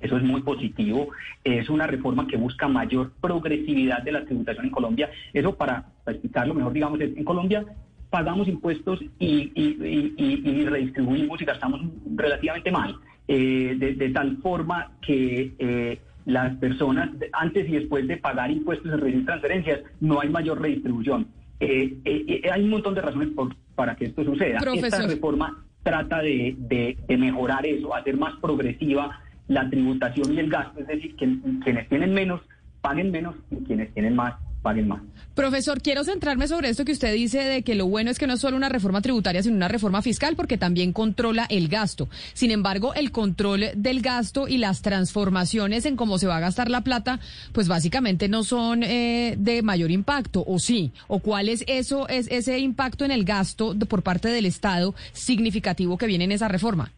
eso 0.00 0.16
es 0.16 0.22
muy 0.22 0.42
positivo. 0.42 1.08
Es 1.44 1.68
una 1.68 1.86
reforma 1.86 2.26
que 2.26 2.36
busca 2.36 2.68
mayor 2.68 3.12
progresividad 3.20 4.02
de 4.02 4.12
la 4.12 4.24
tributación 4.24 4.66
en 4.66 4.70
Colombia. 4.70 5.10
Eso 5.32 5.54
para, 5.54 5.84
explicarlo 6.06 6.54
mejor, 6.54 6.72
digamos, 6.72 7.00
en 7.00 7.24
Colombia 7.24 7.64
pagamos 8.10 8.48
impuestos 8.48 9.00
y, 9.18 9.52
y, 9.54 10.64
redistribuimos 10.64 11.40
y 11.40 11.44
gastamos 11.44 11.80
relativamente 12.16 12.70
mal, 12.70 12.96
eh, 13.28 13.76
de, 13.78 14.10
tal 14.10 14.36
forma 14.38 14.92
que 15.00 15.54
eh, 15.58 16.00
las 16.26 16.56
personas, 16.56 17.10
antes 17.32 17.68
y 17.68 17.72
después 17.72 18.06
de 18.08 18.16
pagar 18.16 18.50
impuestos 18.50 18.92
en 18.92 19.00
recibir 19.00 19.26
transferencias, 19.26 19.80
no 20.00 20.20
hay 20.20 20.28
mayor 20.28 20.60
redistribución. 20.60 21.28
Eh, 21.60 22.42
hay 22.52 22.64
un 22.64 22.70
montón 22.70 22.94
de 22.94 23.00
razones 23.00 23.28
para 23.74 23.94
que 23.94 24.06
esto 24.06 24.24
suceda. 24.24 24.58
Esta 24.58 25.06
reforma 25.06 25.64
trata 25.82 26.20
de, 26.20 26.56
de, 26.58 27.16
mejorar 27.16 27.64
eso, 27.64 27.94
hacer 27.94 28.16
más 28.16 28.34
progresiva 28.40 29.20
la 29.50 29.68
tributación 29.68 30.32
y 30.32 30.38
el 30.38 30.48
gasto, 30.48 30.80
es 30.80 30.86
decir, 30.86 31.16
que 31.16 31.28
quienes 31.64 31.88
tienen 31.88 32.14
menos 32.14 32.40
paguen 32.80 33.10
menos 33.10 33.34
y 33.50 33.56
quienes 33.64 33.92
tienen 33.92 34.14
más 34.14 34.34
paguen 34.62 34.88
más. 34.88 35.00
Profesor, 35.34 35.80
quiero 35.80 36.04
centrarme 36.04 36.46
sobre 36.46 36.68
esto 36.68 36.84
que 36.84 36.92
usted 36.92 37.12
dice 37.14 37.38
de 37.38 37.62
que 37.62 37.74
lo 37.74 37.86
bueno 37.86 38.10
es 38.10 38.18
que 38.18 38.26
no 38.26 38.34
es 38.34 38.40
solo 38.40 38.56
una 38.56 38.68
reforma 38.68 39.00
tributaria, 39.00 39.42
sino 39.42 39.56
una 39.56 39.68
reforma 39.68 40.02
fiscal, 40.02 40.36
porque 40.36 40.56
también 40.56 40.92
controla 40.92 41.46
el 41.48 41.68
gasto. 41.68 42.08
Sin 42.34 42.50
embargo, 42.50 42.94
el 42.94 43.10
control 43.10 43.70
del 43.74 44.02
gasto 44.02 44.46
y 44.46 44.58
las 44.58 44.82
transformaciones 44.82 45.86
en 45.86 45.96
cómo 45.96 46.18
se 46.18 46.26
va 46.26 46.36
a 46.36 46.40
gastar 46.40 46.70
la 46.70 46.82
plata, 46.82 47.20
pues 47.52 47.68
básicamente 47.68 48.28
no 48.28 48.44
son 48.44 48.82
eh, 48.82 49.34
de 49.38 49.62
mayor 49.62 49.90
impacto, 49.90 50.44
¿o 50.46 50.58
sí? 50.58 50.92
¿O 51.08 51.20
cuál 51.20 51.48
es 51.48 51.64
eso, 51.66 52.06
es 52.08 52.28
ese 52.30 52.58
impacto 52.58 53.04
en 53.04 53.10
el 53.10 53.24
gasto 53.24 53.74
por 53.88 54.02
parte 54.02 54.28
del 54.28 54.46
Estado 54.46 54.94
significativo 55.12 55.96
que 55.96 56.06
viene 56.06 56.24
en 56.24 56.32
esa 56.32 56.48
reforma? 56.48 56.92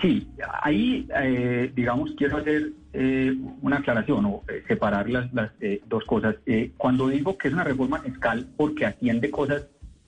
Sí, 0.00 0.26
ahí, 0.62 1.06
eh, 1.14 1.70
digamos, 1.74 2.12
quiero 2.16 2.38
hacer 2.38 2.72
eh, 2.92 3.36
una 3.60 3.76
aclaración 3.78 4.24
o 4.26 4.42
eh, 4.48 4.62
separar 4.66 5.08
las, 5.10 5.30
dos 5.86 6.04
cosas. 6.04 6.36
cuando 6.76 7.08
digo 7.08 7.36
que 7.36 7.48
es 7.48 7.54
una 7.54 7.64
reforma 7.64 8.00
fiscal 8.00 8.46
porque 8.56 8.86
atiende 8.86 9.30
cosas 9.30 9.66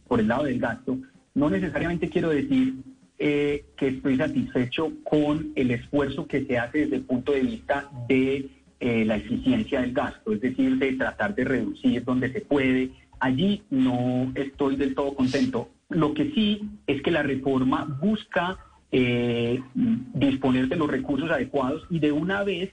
por 0.09 0.21
el 0.21 0.29
lado 0.29 0.45
del 0.45 0.59
gasto, 0.59 0.99
no 1.35 1.51
necesariamente 1.51 2.09
quiero 2.09 2.31
decir 2.31 2.75
que 3.17 3.65
estoy 3.79 4.17
satisfecho 4.17 4.93
con 5.03 5.53
el 5.55 5.71
esfuerzo 5.71 6.27
que 6.27 6.45
se 6.45 6.59
hace 6.59 6.81
desde 6.81 6.97
el 6.97 7.03
punto 7.03 7.33
de 7.33 7.41
vista 7.41 7.91
de 8.09 8.51
la 8.81 9.17
eficiencia 9.17 9.81
del 9.81 9.93
gasto, 9.93 10.33
es 10.33 10.41
decir, 10.41 10.77
de 10.77 10.93
tratar 10.93 11.35
de 11.35 11.45
reducir 11.45 12.05
donde 12.05 12.33
se 12.33 12.43
puede. 12.43 12.91
Allí 13.21 13.63
no 13.71 14.31
estoy 14.35 14.77
del 14.77 14.95
todo 14.95 15.15
contento. 15.15 15.71
Lo 15.89 16.13
que 16.13 16.31
sí 16.33 16.69
es 16.87 17.01
que 17.03 17.11
la 17.11 17.23
reforma 17.23 17.85
busca 18.01 18.59
eh, 18.97 19.61
disponer 19.75 20.69
de 20.69 20.77
los 20.77 20.89
recursos 20.89 21.29
adecuados 21.29 21.85
y 21.91 21.99
de 21.99 22.13
una 22.13 22.45
vez, 22.45 22.71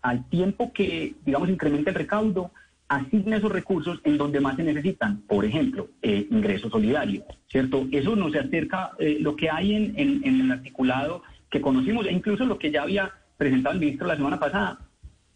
al 0.00 0.24
tiempo 0.28 0.72
que, 0.72 1.14
digamos, 1.24 1.48
incrementa 1.48 1.90
el 1.90 1.96
recaudo, 1.96 2.52
asigna 2.86 3.38
esos 3.38 3.50
recursos 3.50 4.00
en 4.04 4.16
donde 4.16 4.38
más 4.38 4.54
se 4.54 4.62
necesitan. 4.62 5.22
Por 5.22 5.44
ejemplo, 5.44 5.88
eh, 6.02 6.28
ingreso 6.30 6.70
solidario, 6.70 7.24
¿cierto? 7.48 7.88
Eso 7.90 8.14
nos 8.14 8.36
acerca, 8.36 8.92
eh, 9.00 9.18
lo 9.20 9.34
que 9.34 9.50
hay 9.50 9.74
en, 9.74 10.22
el 10.22 10.52
articulado 10.52 11.24
que 11.50 11.60
conocimos, 11.60 12.06
e 12.06 12.12
incluso 12.12 12.44
lo 12.44 12.60
que 12.60 12.70
ya 12.70 12.82
había 12.82 13.10
presentado 13.36 13.74
el 13.74 13.80
ministro 13.80 14.06
la 14.06 14.14
semana 14.14 14.38
pasada, 14.38 14.78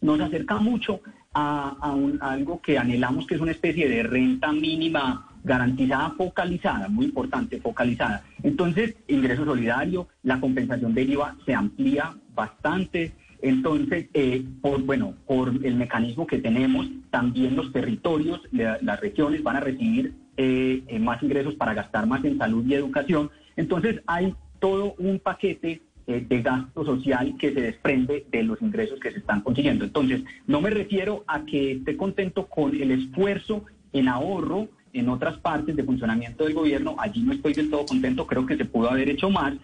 nos 0.00 0.20
acerca 0.20 0.58
mucho 0.58 1.00
a, 1.34 1.76
a 2.20 2.30
algo 2.30 2.62
que 2.62 2.78
anhelamos, 2.78 3.26
que 3.26 3.34
es 3.34 3.40
una 3.40 3.50
especie 3.50 3.88
de 3.88 4.04
renta 4.04 4.52
mínima 4.52 5.29
garantizada 5.44 6.10
focalizada, 6.10 6.88
muy 6.88 7.06
importante, 7.06 7.60
focalizada. 7.60 8.22
Entonces, 8.42 8.94
ingreso 9.08 9.44
solidario, 9.44 10.08
la 10.22 10.40
compensación 10.40 10.94
del 10.94 11.10
IVA 11.10 11.36
se 11.46 11.54
amplía 11.54 12.14
bastante. 12.34 13.12
Entonces, 13.42 14.06
eh, 14.12 14.44
por, 14.60 14.82
bueno, 14.82 15.14
por 15.26 15.48
el 15.48 15.74
mecanismo 15.76 16.26
que 16.26 16.38
tenemos, 16.38 16.86
también 17.10 17.56
los 17.56 17.72
territorios, 17.72 18.40
las 18.52 19.00
regiones 19.00 19.42
van 19.42 19.56
a 19.56 19.60
recibir 19.60 20.14
eh, 20.36 20.82
eh, 20.86 20.98
más 20.98 21.22
ingresos 21.22 21.54
para 21.54 21.74
gastar 21.74 22.06
más 22.06 22.24
en 22.24 22.38
salud 22.38 22.64
y 22.66 22.74
educación. 22.74 23.30
Entonces, 23.56 24.02
hay 24.06 24.34
todo 24.58 24.94
un 24.98 25.18
paquete 25.18 25.82
de 26.06 26.42
gasto 26.42 26.84
social 26.84 27.36
que 27.38 27.54
se 27.54 27.60
desprende 27.60 28.26
de 28.32 28.42
los 28.42 28.60
ingresos 28.60 28.98
que 28.98 29.12
se 29.12 29.18
están 29.18 29.42
consiguiendo. 29.42 29.84
Entonces, 29.84 30.24
no 30.48 30.60
me 30.60 30.70
refiero 30.70 31.22
a 31.28 31.44
que 31.44 31.72
esté 31.72 31.96
contento 31.96 32.46
con 32.46 32.74
el 32.74 32.90
esfuerzo 32.90 33.64
en 33.92 34.08
ahorro 34.08 34.68
en 34.92 35.08
otras 35.08 35.38
partes 35.38 35.76
de 35.76 35.84
funcionamiento 35.84 36.44
del 36.44 36.54
gobierno, 36.54 36.96
allí 36.98 37.22
no 37.22 37.32
estoy 37.32 37.54
del 37.54 37.70
todo 37.70 37.86
contento, 37.86 38.26
creo 38.26 38.46
que 38.46 38.56
se 38.56 38.64
pudo 38.64 38.90
haber 38.90 39.08
hecho 39.08 39.30
más, 39.30 39.54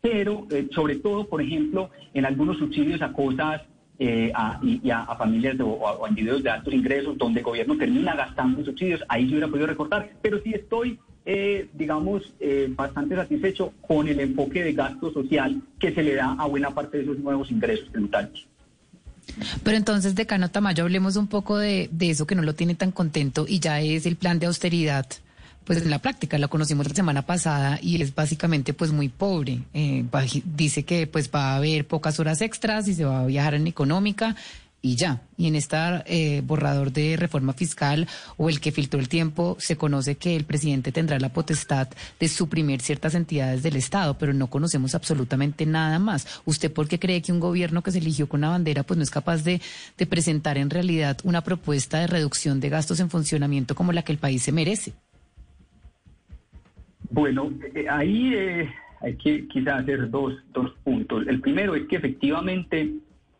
pero 0.00 0.46
eh, 0.50 0.68
sobre 0.72 0.96
todo, 0.96 1.26
por 1.26 1.42
ejemplo, 1.42 1.90
en 2.14 2.24
algunos 2.24 2.58
subsidios 2.58 3.02
a 3.02 3.12
cosas 3.12 3.62
eh, 3.98 4.32
y, 4.62 4.90
a, 4.90 5.06
familias 5.16 5.56
o, 5.60 6.04
a, 6.04 6.08
individuos 6.08 6.42
de 6.42 6.50
altos 6.50 6.72
ingresos, 6.72 7.18
donde 7.18 7.40
el 7.40 7.44
gobierno 7.44 7.76
termina 7.76 8.14
gastando 8.14 8.64
subsidios, 8.64 9.02
ahí 9.08 9.24
se 9.24 9.30
hubiera 9.32 9.48
podido 9.48 9.66
recortar, 9.66 10.10
pero 10.22 10.40
sí 10.42 10.52
estoy, 10.54 10.98
eh, 11.24 11.68
digamos, 11.74 12.34
bastante 12.70 13.16
satisfecho 13.16 13.72
con 13.86 14.06
el 14.06 14.20
enfoque 14.20 14.62
de 14.62 14.72
gasto 14.72 15.12
social 15.12 15.60
que 15.78 15.92
se 15.92 16.02
le 16.02 16.14
da 16.14 16.36
a 16.38 16.46
buena 16.46 16.70
parte 16.70 16.98
de 16.98 17.04
esos 17.04 17.18
nuevos 17.18 17.50
ingresos 17.50 17.90
tributarios. 17.90 18.46
Pero 19.62 19.76
entonces, 19.76 20.14
decano 20.14 20.50
Tamayo, 20.50 20.84
hablemos 20.84 21.16
un 21.16 21.26
poco 21.26 21.58
de, 21.58 21.90
eso 22.00 22.26
que 22.26 22.34
no 22.34 22.42
lo 22.42 22.54
tiene 22.54 22.74
tan 22.74 22.92
contento 22.92 23.46
y 23.48 23.60
ya 23.60 23.80
es 23.80 24.06
el 24.06 24.16
plan 24.16 24.38
de 24.38 24.46
austeridad. 24.46 25.06
Pues 25.64 25.82
en 25.82 25.90
la 25.90 25.98
práctica, 25.98 26.38
lo 26.38 26.48
conocimos 26.48 26.88
la 26.88 26.94
semana 26.94 27.22
pasada 27.26 27.78
y 27.82 28.00
es 28.00 28.14
básicamente 28.14 28.72
pues 28.72 28.90
muy 28.90 29.10
pobre. 29.10 29.60
Eh, 29.74 30.04
dice 30.44 30.84
que 30.84 31.06
pues 31.06 31.30
va 31.34 31.52
a 31.52 31.56
haber 31.56 31.86
pocas 31.86 32.18
horas 32.18 32.40
extras 32.40 32.88
y 32.88 32.94
se 32.94 33.04
va 33.04 33.20
a 33.20 33.26
viajar 33.26 33.54
en 33.54 33.66
económica 33.66 34.34
y 34.80 34.96
ya. 34.96 35.22
Y 35.36 35.46
en 35.48 35.56
este 35.56 36.42
borrador 36.42 36.92
de 36.92 37.16
reforma 37.16 37.52
fiscal 37.52 38.06
o 38.36 38.48
el 38.48 38.60
que 38.60 38.72
filtró 38.72 39.00
el 39.00 39.08
tiempo, 39.08 39.56
se 39.58 39.76
conoce 39.76 40.16
que 40.16 40.36
el 40.36 40.44
presidente 40.44 40.92
tendrá 40.92 41.18
la 41.18 41.32
potestad 41.32 41.88
de 42.18 42.28
suprimir 42.28 42.80
ciertas 42.80 43.14
entidades 43.14 43.62
del 43.62 43.76
Estado, 43.76 44.18
pero 44.18 44.32
no 44.32 44.48
conocemos 44.48 44.94
absolutamente 44.94 45.66
nada 45.66 45.98
más. 45.98 46.42
¿Usted 46.44 46.72
por 46.72 46.88
qué 46.88 46.98
cree 46.98 47.22
que 47.22 47.32
un 47.32 47.40
gobierno 47.40 47.82
que 47.82 47.92
se 47.92 47.98
eligió 47.98 48.28
con 48.28 48.40
una 48.40 48.50
bandera 48.50 48.82
pues 48.82 48.96
no 48.96 49.02
es 49.02 49.10
capaz 49.10 49.42
de, 49.42 49.60
de 49.96 50.06
presentar 50.06 50.58
en 50.58 50.70
realidad 50.70 51.18
una 51.24 51.42
propuesta 51.42 51.98
de 51.98 52.06
reducción 52.06 52.60
de 52.60 52.68
gastos 52.68 53.00
en 53.00 53.10
funcionamiento 53.10 53.74
como 53.74 53.92
la 53.92 54.02
que 54.02 54.12
el 54.12 54.18
país 54.18 54.42
se 54.42 54.52
merece? 54.52 54.92
Bueno, 57.10 57.52
eh, 57.74 57.86
ahí 57.88 58.34
eh, 58.34 58.68
hay 59.00 59.16
que 59.16 59.46
quizás 59.48 59.82
hacer 59.82 60.10
dos, 60.10 60.34
dos 60.52 60.72
puntos. 60.84 61.26
El 61.26 61.40
primero 61.40 61.74
es 61.74 61.86
que 61.86 61.96
efectivamente 61.96 62.92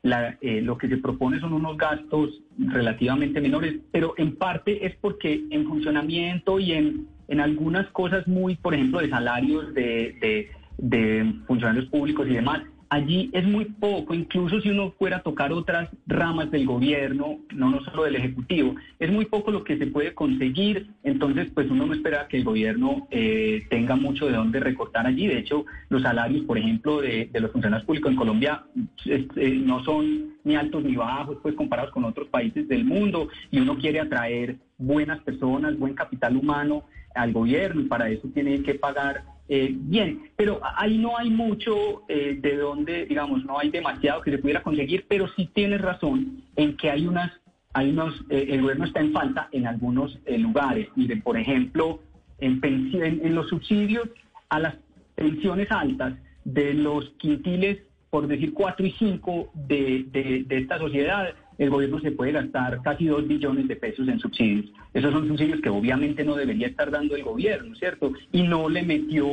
eh, 0.03 0.61
lo 0.63 0.79
que 0.79 0.89
se 0.89 0.97
propone 0.99 1.41
son 1.41 1.53
unos 1.53 1.77
gastos 1.77 2.43
relativamente 2.59 3.41
menores, 3.41 3.77
pero 3.91 4.15
en 4.17 4.37
parte 4.37 4.87
es 4.87 4.95
porque 4.97 5.45
en 5.51 5.67
funcionamiento 5.67 6.61
y 6.61 6.73
en, 6.73 7.09
en 7.29 7.41
algunas 7.41 7.87
cosas 7.89 8.27
muy, 8.27 8.57
por 8.57 8.75
ejemplo, 8.75 9.01
de 9.01 9.11
salarios 9.11 9.75
de, 9.75 10.17
de, 10.21 10.51
de 10.79 11.35
funcionarios 11.47 11.87
públicos 11.87 12.27
y 12.29 12.35
demás, 12.35 12.63
allí 12.90 13.31
es 13.33 13.44
muy 13.44 13.66
poco, 13.66 14.14
incluso 14.14 14.61
si 14.61 14.70
uno 14.70 14.92
fuera 14.98 15.18
a 15.18 15.22
tocar 15.22 15.53
otras 15.53 15.88
ramas 16.07 16.51
del 16.51 16.66
gobierno, 16.66 17.38
no, 17.55 17.83
solo 17.85 18.05
del 18.05 18.16
Ejecutivo, 18.16 18.74
es 18.98 19.11
muy 19.11 19.27
poco 19.27 19.51
lo 19.51 19.64
que 19.64 19.77
se 19.77 19.87
puede 19.87 20.14
conseguir, 20.14 20.90
entonces 21.03 21.51
pues 21.55 21.70
uno 21.70 21.87
no 21.87 21.94
espera 21.94 22.29
que 22.29 22.38
el 22.38 22.44
gobierno 22.44 23.07
eh, 23.11 23.66
tenga 23.68 23.96
mucho 23.96 24.27
de 24.27 24.33
dónde 24.33 24.61
recortar 24.61 25.07
allí, 25.07 25.27
de 25.27 25.38
hecho 25.38 25.66
los 25.88 26.03
salarios, 26.03 26.44
por 26.44 26.59
ejemplo, 26.59 27.01
de, 27.01 27.31
los 27.35 27.53
funcionarios 27.53 27.87
públicos 27.87 28.11
en 28.11 28.16
Colombia 28.16 28.64
eh, 29.05 29.61
no 29.64 29.85
son 29.85 30.37
ni 30.44 30.57
altos 30.57 30.83
ni 30.83 30.96
bajos, 30.96 31.38
pues 31.42 31.55
comparados 31.55 31.92
con 31.92 32.05
otros 32.05 32.29
países 32.29 32.66
del 32.68 32.85
mundo, 32.85 33.29
y 33.51 33.61
uno 33.61 33.77
quiere 33.77 34.01
atraer 34.01 34.57
buenas 34.79 35.20
personas, 35.20 35.79
buen 35.79 35.94
capital 35.94 36.37
humano 36.37 36.85
al 37.14 37.33
gobierno, 37.33 37.83
y 37.83 37.85
para 37.85 38.09
eso 38.09 38.29
tiene 38.33 38.62
que 38.62 38.74
pagar 38.74 39.24
eh, 39.51 39.71
bien, 39.73 40.31
pero 40.37 40.61
ahí 40.77 40.99
no 40.99 41.17
hay 41.17 41.31
mucho 41.31 42.03
eh, 42.09 42.39
de 42.39 42.57
donde, 42.57 43.07
digamos, 43.07 43.45
no 43.47 43.59
hay 43.59 43.71
demasiado 43.71 44.21
que 44.21 44.31
se 44.31 44.39
pudiera 44.39 44.63
conseguir, 44.63 45.07
pero 45.09 45.27
sí 45.37 45.49
tienes 45.55 45.81
razón 45.81 46.43
en 46.57 46.77
que 46.77 46.91
hay 46.91 47.07
unas, 47.07 47.33
hay 47.73 47.91
unos, 47.91 48.15
eh, 48.29 48.49
el 48.51 48.61
gobierno 48.61 48.85
está 48.85 49.01
en 49.01 49.13
falta 49.13 49.49
en 49.53 49.67
algunos 49.67 50.19
lugares. 50.27 50.89
Miren, 50.97 51.23
por 51.23 51.39
ejemplo, 51.39 52.01
en, 52.41 53.35
los 53.35 53.49
subsidios 53.49 54.09
a 54.51 54.61
las 54.61 54.75
pensiones 55.15 55.73
altas 55.73 56.15
de 56.45 56.75
los 56.75 57.09
quintiles, 57.19 57.79
por 58.11 58.27
decir 58.27 58.55
4 58.55 58.87
y 58.87 58.92
5 58.92 59.53
de, 59.55 60.07
de, 60.47 60.57
esta 60.57 60.79
sociedad, 60.79 61.35
el 61.59 61.71
gobierno 61.71 62.01
se 62.01 62.12
puede 62.12 62.33
gastar 62.33 62.81
casi 62.83 63.07
dos 63.07 63.27
billones 63.27 63.68
de 63.68 63.77
pesos 63.77 64.09
en 64.09 64.18
subsidios. 64.18 64.73
Esos 64.94 65.12
son 65.12 65.29
subsidios 65.29 65.61
que 65.61 65.68
obviamente 65.68 66.25
no 66.25 66.35
debería 66.35 66.68
estar 66.68 66.90
dando 66.90 67.16
el 67.16 67.25
gobierno, 67.25 67.74
¿cierto? 67.74 68.12
Y 68.33 68.43
no 68.43 68.68
le 68.68 68.83
metió 68.83 69.26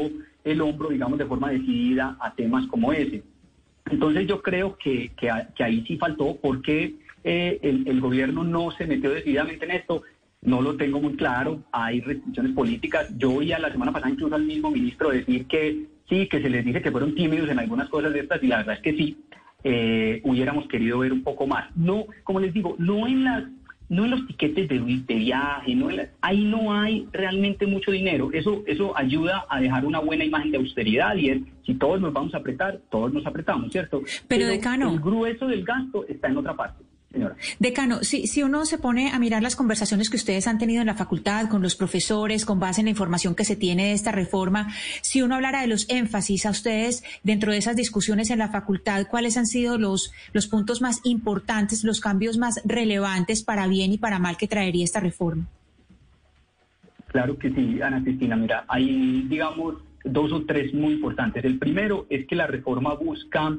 el 0.43 0.61
hombro, 0.61 0.89
digamos, 0.89 1.17
de 1.17 1.25
forma 1.25 1.51
decidida 1.51 2.17
a 2.19 2.33
temas 2.33 2.67
como 2.67 2.91
ese. 2.91 3.23
Entonces 3.89 4.27
yo 4.27 4.41
creo 4.41 4.77
que, 4.77 5.11
que, 5.15 5.29
ahí 5.29 5.85
sí 5.87 5.97
faltó 5.97 6.37
porque 6.41 6.95
eh, 7.23 7.59
el, 7.61 7.87
el 7.87 8.01
gobierno 8.01 8.43
no 8.43 8.71
se 8.71 8.87
metió 8.87 9.11
decididamente 9.11 9.65
en 9.65 9.71
esto. 9.71 10.03
No 10.41 10.61
lo 10.61 10.75
tengo 10.75 10.99
muy 10.99 11.15
claro, 11.15 11.63
hay 11.71 12.01
restricciones 12.01 12.51
políticas. 12.51 13.07
Yo 13.17 13.31
oí 13.33 13.51
a 13.51 13.59
la 13.59 13.71
semana 13.71 13.91
pasada 13.91 14.11
incluso 14.11 14.35
al 14.35 14.45
mismo 14.45 14.69
ministro 14.69 15.09
decir 15.09 15.45
que 15.47 15.94
sí, 16.09 16.27
que 16.27 16.41
se 16.41 16.49
les 16.49 16.65
dice 16.65 16.81
que 16.81 16.91
fueron 16.91 17.15
tímidos 17.15 17.49
en 17.49 17.59
algunas 17.59 17.89
cosas 17.89 18.13
de 18.13 18.21
estas 18.21 18.41
y 18.43 18.47
la 18.47 18.57
verdad 18.57 18.75
es 18.75 18.81
que 18.81 18.93
sí, 18.93 19.17
eh, 19.63 20.21
hubiéramos 20.23 20.67
querido 20.67 20.99
ver 20.99 21.11
un 21.11 21.23
poco 21.23 21.47
más. 21.47 21.75
No, 21.75 22.05
como 22.23 22.39
les 22.39 22.53
digo, 22.53 22.75
no 22.77 23.07
en 23.07 23.23
las 23.23 23.43
no 23.89 24.05
en 24.05 24.11
los 24.11 24.27
tiquetes 24.27 24.67
de, 24.67 24.79
de 24.79 25.15
viaje, 25.15 25.75
no 25.75 25.89
ahí 26.21 26.43
no 26.43 26.73
hay 26.73 27.07
realmente 27.11 27.67
mucho 27.67 27.91
dinero. 27.91 28.29
Eso, 28.33 28.63
eso 28.65 28.97
ayuda 28.97 29.45
a 29.49 29.59
dejar 29.59 29.85
una 29.85 29.99
buena 29.99 30.25
imagen 30.25 30.51
de 30.51 30.57
austeridad 30.57 31.15
y 31.15 31.29
es, 31.29 31.41
si 31.65 31.75
todos 31.75 32.01
nos 32.01 32.11
vamos 32.11 32.33
a 32.33 32.37
apretar, 32.37 32.79
todos 32.89 33.13
nos 33.13 33.25
apretamos, 33.25 33.71
¿cierto? 33.71 34.01
Pero, 34.27 34.47
decano. 34.47 34.91
El 34.91 34.99
grueso 34.99 35.47
del 35.47 35.63
gasto 35.63 36.05
está 36.07 36.27
en 36.27 36.37
otra 36.37 36.55
parte. 36.55 36.83
Decano, 37.59 38.03
si, 38.03 38.27
si 38.27 38.43
uno 38.43 38.65
se 38.65 38.77
pone 38.77 39.11
a 39.11 39.19
mirar 39.19 39.41
las 39.41 39.55
conversaciones 39.55 40.09
que 40.09 40.17
ustedes 40.17 40.47
han 40.47 40.57
tenido 40.57 40.81
en 40.81 40.87
la 40.87 40.95
facultad 40.95 41.47
con 41.49 41.61
los 41.61 41.75
profesores, 41.75 42.45
con 42.45 42.59
base 42.59 42.81
en 42.81 42.85
la 42.85 42.91
información 42.91 43.35
que 43.35 43.45
se 43.45 43.55
tiene 43.55 43.87
de 43.87 43.93
esta 43.93 44.11
reforma, 44.11 44.73
si 45.01 45.21
uno 45.21 45.35
hablara 45.35 45.61
de 45.61 45.67
los 45.67 45.89
énfasis 45.89 46.45
a 46.45 46.49
ustedes 46.49 47.03
dentro 47.23 47.51
de 47.51 47.57
esas 47.57 47.75
discusiones 47.75 48.29
en 48.29 48.39
la 48.39 48.49
facultad, 48.49 49.07
¿cuáles 49.09 49.37
han 49.37 49.45
sido 49.45 49.77
los, 49.77 50.11
los 50.33 50.47
puntos 50.47 50.81
más 50.81 51.01
importantes, 51.03 51.83
los 51.83 52.01
cambios 52.01 52.37
más 52.37 52.61
relevantes 52.65 53.43
para 53.43 53.67
bien 53.67 53.93
y 53.93 53.97
para 53.97 54.19
mal 54.19 54.37
que 54.37 54.47
traería 54.47 54.83
esta 54.83 54.99
reforma? 54.99 55.47
Claro 57.07 57.37
que 57.37 57.49
sí, 57.49 57.81
Ana 57.81 58.03
Cristina. 58.03 58.35
Mira, 58.35 58.65
hay, 58.67 59.25
digamos, 59.29 59.75
dos 60.03 60.31
o 60.33 60.43
tres 60.45 60.73
muy 60.73 60.93
importantes. 60.93 61.45
El 61.45 61.57
primero 61.57 62.05
es 62.09 62.27
que 62.27 62.35
la 62.35 62.47
reforma 62.47 62.93
busca 62.93 63.57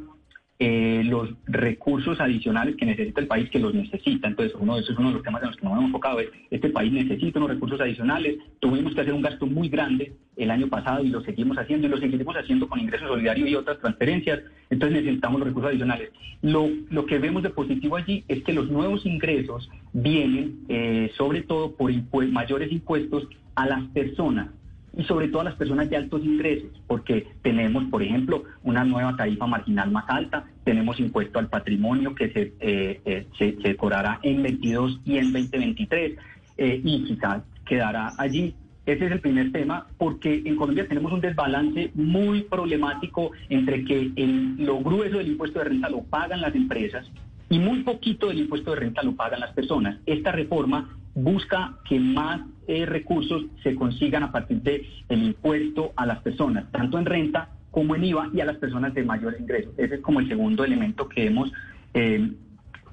eh, 0.59 1.03
los 1.05 1.29
recursos 1.47 2.19
adicionales 2.19 2.77
que 2.77 2.87
necesita 2.87 3.21
el 3.21 3.27
país, 3.27 3.51
que 3.51 3.59
los 3.59 3.75
necesita. 3.75 4.27
Entonces, 4.27 4.57
uno 4.59 4.75
de 4.75 4.81
esos 4.81 4.93
es 4.93 4.99
uno 4.99 5.09
de 5.09 5.15
los 5.15 5.23
temas 5.23 5.43
en 5.43 5.49
los 5.49 5.57
que 5.57 5.65
nos 5.65 5.73
hemos 5.75 5.85
enfocado. 5.87 6.21
Es, 6.21 6.29
este 6.51 6.71
país 6.71 6.93
necesita 6.93 7.39
unos 7.39 7.51
recursos 7.51 7.81
adicionales. 7.81 8.39
Tuvimos 8.61 8.95
que 8.95 9.03
hacer 9.03 9.13
un 9.13 9.21
gasto 9.21 9.47
muy 9.47 9.69
grande 9.69 10.15
el 10.37 10.51
año 10.51 10.69
pasado 10.69 11.05
y 11.05 11.09
lo 11.09 11.21
seguimos 11.23 11.59
haciendo 11.59 11.87
y 11.87 11.91
lo 11.91 11.99
seguiremos 11.99 12.37
haciendo 12.37 12.69
con 12.69 12.81
ingresos 12.81 13.09
solidarios 13.09 13.49
y 13.49 13.55
otras 13.55 13.79
transferencias. 13.81 14.41
Entonces, 14.71 15.03
necesitamos 15.03 15.41
los 15.41 15.49
recursos 15.49 15.71
adicionales. 15.71 16.11
Lo, 16.41 16.71
lo 16.91 17.05
que 17.05 17.19
vemos 17.19 17.43
de 17.43 17.51
positivo 17.51 17.97
allí 17.97 18.25
es 18.29 18.43
que 18.43 18.55
los 18.55 18.71
nuevos 18.71 19.05
ingresos 19.05 19.69
vienen 19.93 20.61
eh, 20.69 21.11
sobre 21.19 21.43
todo 21.43 21.77
por 21.77 21.93
mayores 22.29 22.73
impuestos 22.73 23.29
a 23.57 23.67
las 23.67 23.83
personas 23.89 24.49
y 24.97 25.05
sobre 25.05 25.29
todo 25.29 25.43
a 25.43 25.45
las 25.45 25.55
personas 25.57 25.91
de 25.91 25.97
altos 25.97 26.25
ingresos, 26.25 26.71
porque 26.87 27.27
tenemos, 27.43 27.85
por 27.85 28.03
ejemplo, 28.03 28.45
una 28.63 28.83
nueva 28.83 29.15
tarifa 29.15 29.47
marginal 29.47 29.91
más 29.91 30.07
alta, 30.09 30.47
tenemos 30.65 30.99
impuesto 30.99 31.39
al 31.39 31.49
patrimonio 31.49 32.15
que 32.15 32.31
se, 32.31 32.55
eh, 32.61 33.01
eh, 33.05 33.27
se, 33.39 33.77
cobrará 33.77 34.19
en 34.23 34.43
22 34.43 35.01
y 35.05 35.19
en 35.19 35.33
2023 35.33 36.19
eh, 36.57 36.81
y 36.83 37.05
quizás 37.05 37.43
quedará 37.67 38.13
allí. 38.17 38.55
Ese 38.87 39.07
es 39.07 39.13
el 39.13 39.21
primer 39.21 39.53
tema, 39.53 39.87
porque 39.99 40.43
en 40.45 40.57
Colombia 40.57 40.87
tenemos 40.89 41.13
un 41.13 41.21
desbalance 41.21 41.91
muy 41.95 42.43
problemático 42.43 43.33
entre 43.49 43.85
que 43.85 44.13
el, 44.17 44.57
lo 44.65 44.79
grueso 44.79 45.19
del 45.19 45.29
impuesto 45.29 45.59
de 45.59 45.67
renta 45.67 45.91
lo 45.91 46.05
pagan 46.05 46.41
las 46.41 46.55
empresas 46.55 47.11
y 47.51 47.59
muy 47.59 47.83
poquito 47.83 48.29
del 48.29 48.39
impuesto 48.39 48.71
de 48.71 48.81
renta 48.81 49.03
lo 49.03 49.15
pagan 49.15 49.41
las 49.41 49.53
personas. 49.53 49.99
Esta 50.07 50.33
reforma 50.33 50.97
busca 51.17 51.79
que 51.89 51.99
más 51.99 52.43
eh, 52.69 52.85
recursos 52.85 53.47
se 53.63 53.75
consigan 53.75 54.23
a 54.23 54.31
partir 54.31 54.61
del 54.63 54.87
el 55.09 55.23
impuesto 55.23 55.93
a 55.97 56.07
las 56.07 56.21
personas, 56.21 56.71
tanto 56.71 56.99
en 56.99 57.07
renta 57.07 57.49
como 57.71 57.97
en 57.97 58.05
IVA 58.05 58.31
y 58.33 58.41
a 58.41 58.45
las 58.45 58.59
personas 58.59 58.95
de 58.95 59.03
mayor 59.03 59.35
ingreso. 59.41 59.73
Ese 59.77 59.97
es 59.97 60.01
como 60.03 60.21
el 60.21 60.29
segundo 60.29 60.65
elemento 60.65 61.09
que 61.09 61.27
hemos 61.27 61.51
eh, 61.95 62.33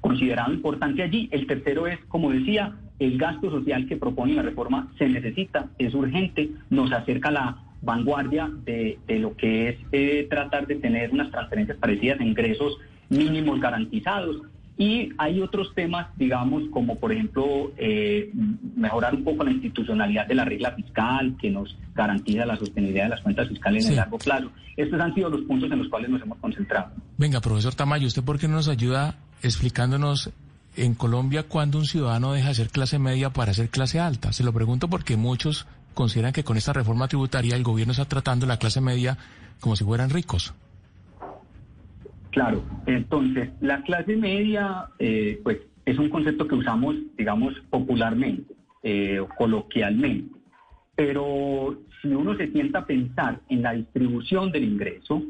considerado 0.00 0.52
importante 0.52 1.02
allí. 1.02 1.28
El 1.32 1.46
tercero 1.46 1.86
es, 1.86 1.98
como 2.08 2.30
decía, 2.30 2.74
el 2.98 3.18
gasto 3.18 3.50
social 3.50 3.86
que 3.86 3.96
propone 3.96 4.34
la 4.34 4.42
reforma 4.42 4.90
se 4.98 5.08
necesita, 5.08 5.68
es 5.78 5.94
urgente, 5.94 6.50
nos 6.70 6.92
acerca 6.92 7.30
la 7.30 7.58
vanguardia 7.82 8.50
de, 8.64 8.98
lo 9.08 9.36
que 9.36 9.68
es 9.68 9.76
eh, 9.92 10.26
tratar 10.30 10.66
de 10.66 10.76
tener 10.76 11.10
unas 11.10 11.30
transferencias 11.30 11.76
parecidas 11.76 12.20
a 12.20 12.24
ingresos 12.24 12.78
mínimos 13.10 13.60
garantizados 13.60 14.42
y 14.76 15.10
hay 15.18 15.40
otros 15.40 15.72
temas, 15.74 16.08
digamos, 16.16 16.64
como 16.72 16.96
por 16.96 17.12
ejemplo 17.12 17.72
eh, 17.76 18.30
mejorar 18.76 19.14
un 19.14 19.22
poco 19.22 19.44
la 19.44 19.52
institucionalidad 19.52 20.26
de 20.26 20.34
la 20.34 20.44
regla 20.44 20.72
fiscal 20.72 21.36
que 21.40 21.50
nos 21.50 21.76
garantiza 21.94 22.44
la 22.44 22.56
sostenibilidad 22.56 23.04
de 23.04 23.10
las 23.10 23.20
cuentas 23.20 23.48
fiscales 23.48 23.84
en 23.86 23.92
el 23.92 23.96
largo 23.96 24.18
plazo. 24.18 24.50
Estos 24.76 25.00
han 25.00 25.14
sido 25.14 25.30
los 25.30 25.42
puntos 25.42 25.70
en 25.70 25.78
los 25.78 25.88
cuales 25.88 26.10
nos 26.10 26.22
hemos 26.22 26.38
concentrado. 26.38 26.90
Venga, 27.16 27.40
profesor 27.40 27.74
Tamayo, 27.74 28.08
¿usted 28.08 28.24
por 28.24 28.38
qué 28.38 28.48
no 28.48 28.54
nos 28.54 28.68
ayuda 28.68 29.16
explicándonos 29.42 30.30
en 30.76 30.94
Colombia 30.94 31.44
cuándo 31.44 31.78
un 31.78 31.84
ciudadano 31.84 32.32
deja 32.32 32.48
de 32.48 32.54
ser 32.54 32.70
clase 32.70 32.98
media 32.98 33.30
para 33.30 33.54
ser 33.54 33.68
clase 33.68 34.00
alta? 34.00 34.32
Se 34.32 34.42
lo 34.42 34.52
pregunto 34.52 34.88
porque 34.88 35.16
muchos 35.16 35.66
consideran 35.94 36.32
que 36.32 36.42
con 36.42 36.56
esta 36.56 36.72
reforma 36.72 37.06
tributaria 37.06 37.54
el 37.54 37.62
gobierno 37.62 37.92
está 37.92 38.06
tratando 38.06 38.46
a 38.46 38.48
la 38.48 38.56
clase 38.56 38.80
media 38.80 39.16
como 39.60 39.76
si 39.76 39.84
fueran 39.84 40.10
ricos. 40.10 40.52
Claro, 42.34 42.64
entonces 42.86 43.50
la 43.60 43.80
clase 43.82 44.16
media, 44.16 44.88
eh, 44.98 45.40
pues 45.44 45.58
es 45.86 45.96
un 46.00 46.08
concepto 46.08 46.48
que 46.48 46.56
usamos, 46.56 46.96
digamos, 47.16 47.54
popularmente, 47.70 48.52
eh, 48.82 49.24
coloquialmente, 49.38 50.34
pero 50.96 51.78
si 52.02 52.08
uno 52.08 52.36
se 52.36 52.50
sienta 52.50 52.80
a 52.80 52.86
pensar 52.86 53.38
en 53.48 53.62
la 53.62 53.74
distribución 53.74 54.50
del 54.50 54.64
ingreso, 54.64 55.22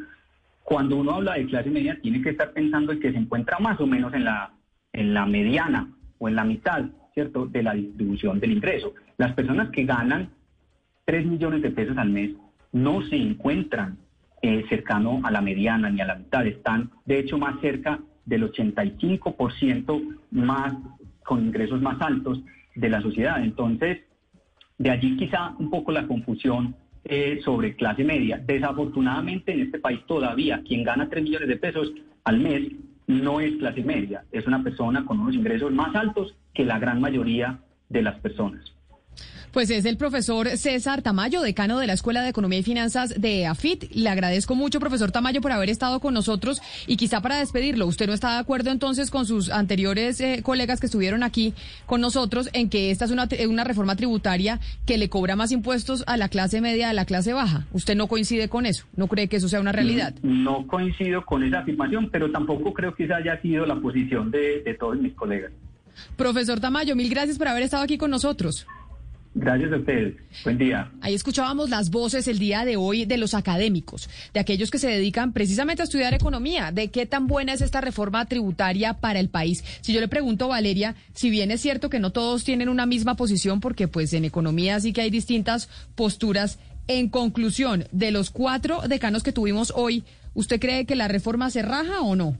cuando 0.62 0.96
uno 0.96 1.12
habla 1.16 1.34
de 1.34 1.44
clase 1.44 1.68
media 1.68 2.00
tiene 2.00 2.22
que 2.22 2.30
estar 2.30 2.54
pensando 2.54 2.92
en 2.92 3.00
que 3.00 3.12
se 3.12 3.18
encuentra 3.18 3.58
más 3.58 3.78
o 3.82 3.86
menos 3.86 4.14
en 4.14 4.24
la, 4.24 4.54
en 4.94 5.12
la 5.12 5.26
mediana 5.26 5.92
o 6.16 6.30
en 6.30 6.36
la 6.36 6.44
mitad, 6.44 6.86
¿cierto?, 7.12 7.44
de 7.44 7.64
la 7.64 7.74
distribución 7.74 8.40
del 8.40 8.52
ingreso. 8.52 8.94
Las 9.18 9.34
personas 9.34 9.68
que 9.72 9.84
ganan 9.84 10.30
3 11.04 11.26
millones 11.26 11.60
de 11.60 11.70
pesos 11.70 11.98
al 11.98 12.08
mes 12.08 12.30
no 12.72 13.02
se 13.02 13.16
encuentran 13.16 13.98
eh, 14.46 14.62
cercano 14.68 15.22
a 15.24 15.30
la 15.30 15.40
mediana 15.40 15.88
ni 15.88 16.02
a 16.02 16.04
la 16.04 16.16
mitad, 16.16 16.46
están 16.46 16.90
de 17.06 17.18
hecho 17.18 17.38
más 17.38 17.58
cerca 17.62 17.98
del 18.26 18.52
85% 18.52 20.18
más 20.32 20.74
con 21.24 21.46
ingresos 21.46 21.80
más 21.80 21.98
altos 22.02 22.42
de 22.74 22.90
la 22.90 23.00
sociedad. 23.00 23.42
Entonces, 23.42 24.00
de 24.76 24.90
allí 24.90 25.16
quizá 25.16 25.54
un 25.58 25.70
poco 25.70 25.92
la 25.92 26.06
confusión 26.06 26.76
eh, 27.04 27.40
sobre 27.42 27.74
clase 27.74 28.04
media. 28.04 28.36
Desafortunadamente 28.36 29.50
en 29.54 29.62
este 29.62 29.78
país 29.78 30.00
todavía 30.06 30.60
quien 30.62 30.84
gana 30.84 31.08
3 31.08 31.24
millones 31.24 31.48
de 31.48 31.56
pesos 31.56 31.90
al 32.24 32.38
mes 32.38 32.70
no 33.06 33.40
es 33.40 33.56
clase 33.56 33.82
media, 33.82 34.24
es 34.30 34.46
una 34.46 34.62
persona 34.62 35.06
con 35.06 35.20
unos 35.20 35.34
ingresos 35.34 35.72
más 35.72 35.96
altos 35.96 36.36
que 36.52 36.66
la 36.66 36.78
gran 36.78 37.00
mayoría 37.00 37.60
de 37.88 38.02
las 38.02 38.16
personas. 38.20 38.60
Pues 39.54 39.70
es 39.70 39.84
el 39.84 39.96
profesor 39.96 40.48
César 40.56 41.02
Tamayo, 41.02 41.40
decano 41.40 41.78
de 41.78 41.86
la 41.86 41.92
Escuela 41.92 42.22
de 42.22 42.30
Economía 42.30 42.58
y 42.58 42.64
Finanzas 42.64 43.14
de 43.20 43.46
AFIT. 43.46 43.84
Le 43.92 44.08
agradezco 44.08 44.56
mucho, 44.56 44.80
profesor 44.80 45.12
Tamayo, 45.12 45.40
por 45.40 45.52
haber 45.52 45.70
estado 45.70 46.00
con 46.00 46.12
nosotros 46.12 46.60
y 46.88 46.96
quizá 46.96 47.22
para 47.22 47.38
despedirlo, 47.38 47.86
¿usted 47.86 48.08
no 48.08 48.14
está 48.14 48.32
de 48.32 48.40
acuerdo 48.40 48.72
entonces 48.72 49.12
con 49.12 49.26
sus 49.26 49.50
anteriores 49.50 50.20
eh, 50.20 50.40
colegas 50.42 50.80
que 50.80 50.86
estuvieron 50.86 51.22
aquí 51.22 51.54
con 51.86 52.00
nosotros 52.00 52.50
en 52.52 52.68
que 52.68 52.90
esta 52.90 53.04
es 53.04 53.12
una, 53.12 53.28
una 53.48 53.62
reforma 53.62 53.94
tributaria 53.94 54.58
que 54.86 54.98
le 54.98 55.08
cobra 55.08 55.36
más 55.36 55.52
impuestos 55.52 56.02
a 56.08 56.16
la 56.16 56.28
clase 56.28 56.60
media, 56.60 56.90
a 56.90 56.92
la 56.92 57.04
clase 57.04 57.32
baja? 57.32 57.64
¿Usted 57.72 57.94
no 57.94 58.08
coincide 58.08 58.48
con 58.48 58.66
eso? 58.66 58.86
¿No 58.96 59.06
cree 59.06 59.28
que 59.28 59.36
eso 59.36 59.48
sea 59.48 59.60
una 59.60 59.70
realidad? 59.70 60.14
No, 60.22 60.66
coincido 60.66 61.24
con 61.24 61.44
esa 61.44 61.60
afirmación, 61.60 62.10
pero 62.10 62.28
tampoco 62.32 62.72
creo 62.72 62.92
que 62.96 63.04
esa 63.04 63.18
haya 63.18 63.40
sido 63.40 63.66
la 63.66 63.76
posición 63.76 64.32
de, 64.32 64.62
de 64.62 64.74
todos 64.74 64.98
mis 64.98 65.14
colegas. 65.14 65.52
Profesor 66.16 66.58
Tamayo, 66.58 66.96
mil 66.96 67.08
gracias 67.08 67.38
por 67.38 67.46
haber 67.46 67.62
estado 67.62 67.84
aquí 67.84 67.98
con 67.98 68.10
nosotros. 68.10 68.66
Gracias 69.34 69.72
a 69.72 69.76
ustedes. 69.76 70.14
Buen 70.44 70.58
día. 70.58 70.92
Ahí 71.00 71.12
escuchábamos 71.12 71.68
las 71.68 71.90
voces 71.90 72.28
el 72.28 72.38
día 72.38 72.64
de 72.64 72.76
hoy 72.76 73.04
de 73.04 73.16
los 73.16 73.34
académicos, 73.34 74.08
de 74.32 74.38
aquellos 74.38 74.70
que 74.70 74.78
se 74.78 74.88
dedican 74.88 75.32
precisamente 75.32 75.82
a 75.82 75.84
estudiar 75.84 76.14
economía, 76.14 76.70
de 76.70 76.88
qué 76.88 77.04
tan 77.04 77.26
buena 77.26 77.52
es 77.52 77.60
esta 77.60 77.80
reforma 77.80 78.26
tributaria 78.26 78.94
para 78.94 79.18
el 79.18 79.28
país. 79.28 79.64
Si 79.80 79.92
yo 79.92 80.00
le 80.00 80.06
pregunto, 80.06 80.46
Valeria, 80.46 80.94
si 81.14 81.30
bien 81.30 81.50
es 81.50 81.60
cierto 81.60 81.90
que 81.90 81.98
no 81.98 82.12
todos 82.12 82.44
tienen 82.44 82.68
una 82.68 82.86
misma 82.86 83.16
posición, 83.16 83.58
porque 83.58 83.88
pues 83.88 84.12
en 84.12 84.24
economía 84.24 84.78
sí 84.78 84.92
que 84.92 85.00
hay 85.00 85.10
distintas 85.10 85.68
posturas, 85.96 86.60
en 86.86 87.08
conclusión, 87.08 87.86
de 87.90 88.12
los 88.12 88.30
cuatro 88.30 88.82
decanos 88.86 89.22
que 89.24 89.32
tuvimos 89.32 89.72
hoy, 89.74 90.04
¿usted 90.34 90.60
cree 90.60 90.84
que 90.84 90.94
la 90.94 91.08
reforma 91.08 91.50
se 91.50 91.62
raja 91.62 92.02
o 92.02 92.14
no? 92.14 92.38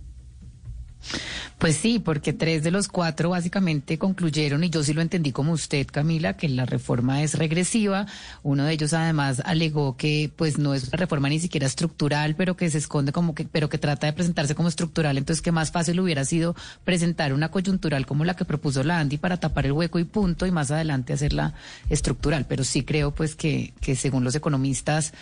Pues 1.59 1.77
sí, 1.77 1.99
porque 1.99 2.33
tres 2.33 2.63
de 2.63 2.71
los 2.71 2.89
cuatro 2.89 3.31
básicamente 3.31 3.99
concluyeron, 3.99 4.65
y 4.65 4.71
yo 4.71 4.83
sí 4.83 4.93
lo 4.93 5.03
entendí 5.03 5.33
como 5.33 5.53
usted, 5.53 5.87
Camila, 5.91 6.37
que 6.37 6.49
la 6.49 6.67
reforma 6.67 7.23
es 7.23 7.39
regresiva. 7.39 8.07
Uno 8.43 8.65
de 8.65 8.73
ellos 8.73 8.93
además 8.93 9.41
alegó 9.45 9.97
que 9.97 10.31
pues 10.35 10.59
no 10.59 10.75
es 10.75 10.89
una 10.89 10.99
reforma 10.99 11.29
ni 11.29 11.39
siquiera 11.39 11.67
estructural, 11.67 12.35
pero 12.37 12.57
que 12.57 12.69
se 12.71 12.79
esconde 12.79 13.13
como 13.13 13.35
que, 13.35 13.45
pero 13.45 13.69
que 13.69 13.79
trata 13.79 14.07
de 14.07 14.13
presentarse 14.13 14.55
como 14.55 14.69
estructural. 14.69 15.17
Entonces, 15.17 15.43
que 15.43 15.53
más 15.53 15.71
fácil 15.71 16.01
hubiera 16.01 16.25
sido 16.25 16.55
presentar 16.85 17.33
una 17.33 17.51
coyuntural 17.51 18.05
como 18.07 18.25
la 18.25 18.35
que 18.35 18.45
propuso 18.45 18.83
la 18.83 18.99
Andy 18.99 19.19
para 19.19 19.39
tapar 19.39 19.67
el 19.67 19.73
hueco 19.73 19.99
y 19.99 20.05
punto, 20.05 20.47
y 20.47 20.51
más 20.51 20.71
adelante 20.71 21.13
hacerla 21.13 21.55
estructural. 21.89 22.47
Pero 22.47 22.65
sí 22.65 22.83
creo 22.83 23.15
pues 23.15 23.37
que, 23.37 23.73
que 23.81 23.97
según 23.97 24.25
los 24.25 24.35
economistas, 24.35 25.13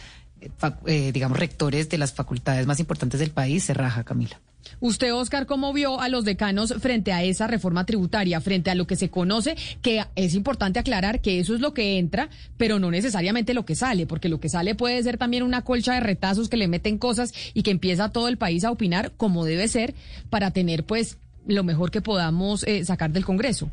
eh, 0.86 1.12
digamos, 1.12 1.38
rectores 1.38 1.88
de 1.88 1.98
las 1.98 2.12
facultades 2.12 2.66
más 2.66 2.80
importantes 2.80 3.20
del 3.20 3.30
país, 3.30 3.64
se 3.64 3.74
raja, 3.74 4.04
Camila. 4.04 4.40
Usted, 4.80 5.14
Oscar, 5.14 5.46
¿cómo 5.46 5.72
vio 5.72 6.00
a 6.00 6.08
los 6.08 6.24
decanos 6.24 6.74
frente 6.80 7.12
a 7.12 7.22
esa 7.22 7.46
reforma 7.46 7.84
tributaria, 7.84 8.40
frente 8.40 8.70
a 8.70 8.74
lo 8.74 8.86
que 8.86 8.96
se 8.96 9.10
conoce, 9.10 9.56
que 9.80 10.04
es 10.16 10.34
importante 10.34 10.78
aclarar 10.78 11.20
que 11.20 11.38
eso 11.38 11.54
es 11.54 11.60
lo 11.60 11.74
que 11.74 11.98
entra, 11.98 12.28
pero 12.56 12.78
no 12.78 12.90
necesariamente 12.90 13.54
lo 13.54 13.64
que 13.64 13.74
sale, 13.74 14.06
porque 14.06 14.28
lo 14.28 14.40
que 14.40 14.48
sale 14.48 14.74
puede 14.74 15.02
ser 15.02 15.18
también 15.18 15.42
una 15.42 15.62
colcha 15.62 15.94
de 15.94 16.00
retazos 16.00 16.48
que 16.48 16.56
le 16.56 16.68
meten 16.68 16.98
cosas 16.98 17.32
y 17.54 17.62
que 17.62 17.70
empieza 17.70 18.10
todo 18.10 18.28
el 18.28 18.38
país 18.38 18.64
a 18.64 18.70
opinar 18.70 19.12
como 19.16 19.44
debe 19.44 19.68
ser 19.68 19.94
para 20.30 20.50
tener 20.50 20.84
pues 20.84 21.18
lo 21.46 21.64
mejor 21.64 21.90
que 21.90 22.00
podamos 22.00 22.62
eh, 22.64 22.84
sacar 22.84 23.10
del 23.10 23.24
Congreso? 23.24 23.70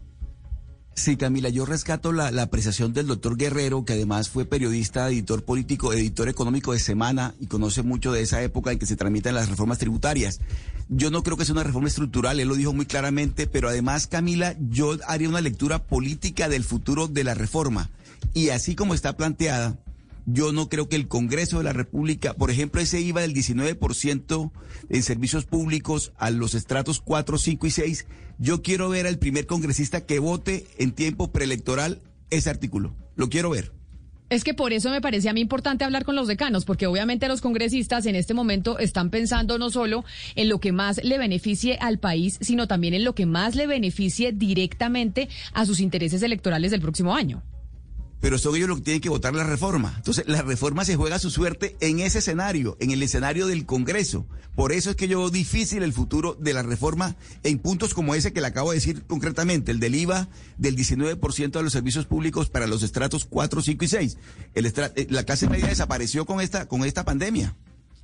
Sí, 0.95 1.15
Camila, 1.15 1.47
yo 1.47 1.65
rescato 1.65 2.11
la, 2.11 2.27
apreciación 2.41 2.93
del 2.93 3.07
doctor 3.07 3.37
Guerrero, 3.37 3.85
que 3.85 3.93
además 3.93 4.27
fue 4.29 4.45
periodista, 4.45 5.07
editor 5.07 5.45
político, 5.45 5.93
editor 5.93 6.27
económico 6.27 6.73
de 6.73 6.79
Semana 6.79 7.33
y 7.39 7.47
conoce 7.47 7.83
mucho 7.83 8.11
de 8.11 8.21
esa 8.21 8.41
época 8.43 8.71
en 8.71 8.79
que 8.79 8.85
se 8.85 8.97
tramitan 8.97 9.33
las 9.33 9.49
reformas 9.49 9.77
tributarias. 9.77 10.41
Yo 10.89 11.09
no 11.09 11.23
creo 11.23 11.37
que 11.37 11.45
sea 11.45 11.53
una 11.53 11.63
reforma 11.63 11.87
estructural, 11.87 12.39
él 12.39 12.49
lo 12.49 12.55
dijo 12.55 12.73
muy 12.73 12.85
claramente, 12.85 13.47
pero 13.47 13.69
además, 13.69 14.07
Camila, 14.07 14.55
yo 14.59 14.97
haría 15.07 15.29
una 15.29 15.39
lectura 15.39 15.79
política 15.79 16.49
del 16.49 16.65
futuro 16.65 17.07
de 17.07 17.23
la 17.23 17.33
reforma. 17.33 17.89
Y 18.33 18.49
así 18.49 18.75
como 18.75 18.93
está 18.93 19.15
planteada, 19.15 19.77
yo 20.31 20.51
no 20.51 20.69
creo 20.69 20.87
que 20.87 20.95
el 20.95 21.07
Congreso 21.07 21.57
de 21.57 21.63
la 21.63 21.73
República, 21.73 22.33
por 22.33 22.51
ejemplo, 22.51 22.81
ese 22.81 23.01
IVA 23.01 23.21
del 23.21 23.33
19% 23.33 24.51
en 24.89 25.03
servicios 25.03 25.45
públicos 25.45 26.13
a 26.17 26.29
los 26.29 26.53
estratos 26.53 27.01
4, 27.01 27.37
5 27.37 27.67
y 27.67 27.71
6, 27.71 28.07
yo 28.37 28.61
quiero 28.61 28.89
ver 28.89 29.07
al 29.07 29.17
primer 29.17 29.47
congresista 29.47 30.05
que 30.05 30.19
vote 30.19 30.67
en 30.77 30.91
tiempo 30.91 31.31
preelectoral 31.31 32.01
ese 32.29 32.49
artículo. 32.49 32.95
Lo 33.15 33.29
quiero 33.29 33.49
ver. 33.49 33.73
Es 34.29 34.43
que 34.43 34.53
por 34.53 34.73
eso 34.73 34.91
me 34.91 35.01
parece 35.01 35.27
a 35.27 35.33
mí 35.33 35.41
importante 35.41 35.83
hablar 35.83 36.05
con 36.05 36.15
los 36.15 36.27
decanos, 36.27 36.63
porque 36.63 36.85
obviamente 36.85 37.27
los 37.27 37.41
congresistas 37.41 38.05
en 38.05 38.15
este 38.15 38.35
momento 38.35 38.77
están 38.77 39.09
pensando 39.09 39.57
no 39.57 39.71
solo 39.71 40.05
en 40.35 40.49
lo 40.49 40.59
que 40.59 40.71
más 40.71 41.03
le 41.03 41.17
beneficie 41.17 41.79
al 41.81 41.97
país, 41.97 42.37
sino 42.39 42.67
también 42.67 42.93
en 42.93 43.03
lo 43.03 43.15
que 43.15 43.25
más 43.25 43.55
le 43.55 43.65
beneficie 43.65 44.31
directamente 44.31 45.29
a 45.53 45.65
sus 45.65 45.79
intereses 45.79 46.21
electorales 46.21 46.69
del 46.69 46.81
próximo 46.81 47.15
año 47.15 47.41
pero 48.19 48.37
son 48.37 48.55
ellos 48.55 48.69
los 48.69 48.77
que 48.79 48.85
tienen 48.85 49.01
que 49.01 49.09
votar 49.09 49.33
la 49.33 49.43
reforma. 49.43 49.93
Entonces, 49.97 50.25
la 50.27 50.41
reforma 50.41 50.85
se 50.85 50.95
juega 50.95 51.19
su 51.19 51.29
suerte 51.29 51.77
en 51.79 51.99
ese 51.99 52.19
escenario, 52.19 52.77
en 52.79 52.91
el 52.91 53.01
escenario 53.01 53.47
del 53.47 53.65
Congreso. 53.65 54.25
Por 54.55 54.73
eso 54.73 54.89
es 54.89 54.95
que 54.95 55.07
yo 55.07 55.19
veo 55.19 55.29
difícil 55.29 55.83
el 55.83 55.93
futuro 55.93 56.35
de 56.35 56.53
la 56.53 56.63
reforma 56.63 57.15
en 57.43 57.59
puntos 57.59 57.93
como 57.93 58.15
ese 58.15 58.33
que 58.33 58.41
le 58.41 58.47
acabo 58.47 58.71
de 58.71 58.77
decir 58.77 59.03
concretamente, 59.07 59.71
el 59.71 59.79
del 59.79 59.95
IVA 59.95 60.27
del 60.57 60.75
19% 60.75 61.51
de 61.51 61.63
los 61.63 61.71
servicios 61.71 62.05
públicos 62.05 62.49
para 62.49 62.67
los 62.67 62.83
estratos 62.83 63.25
4, 63.25 63.61
5 63.61 63.85
y 63.85 63.87
6. 63.87 64.17
El 64.55 64.65
eh, 64.65 65.07
la 65.09 65.23
clase 65.23 65.47
media 65.47 65.67
desapareció 65.67 66.25
con 66.25 66.41
esta, 66.41 66.67
con 66.67 66.83
esta 66.83 67.05
pandemia. 67.05 67.55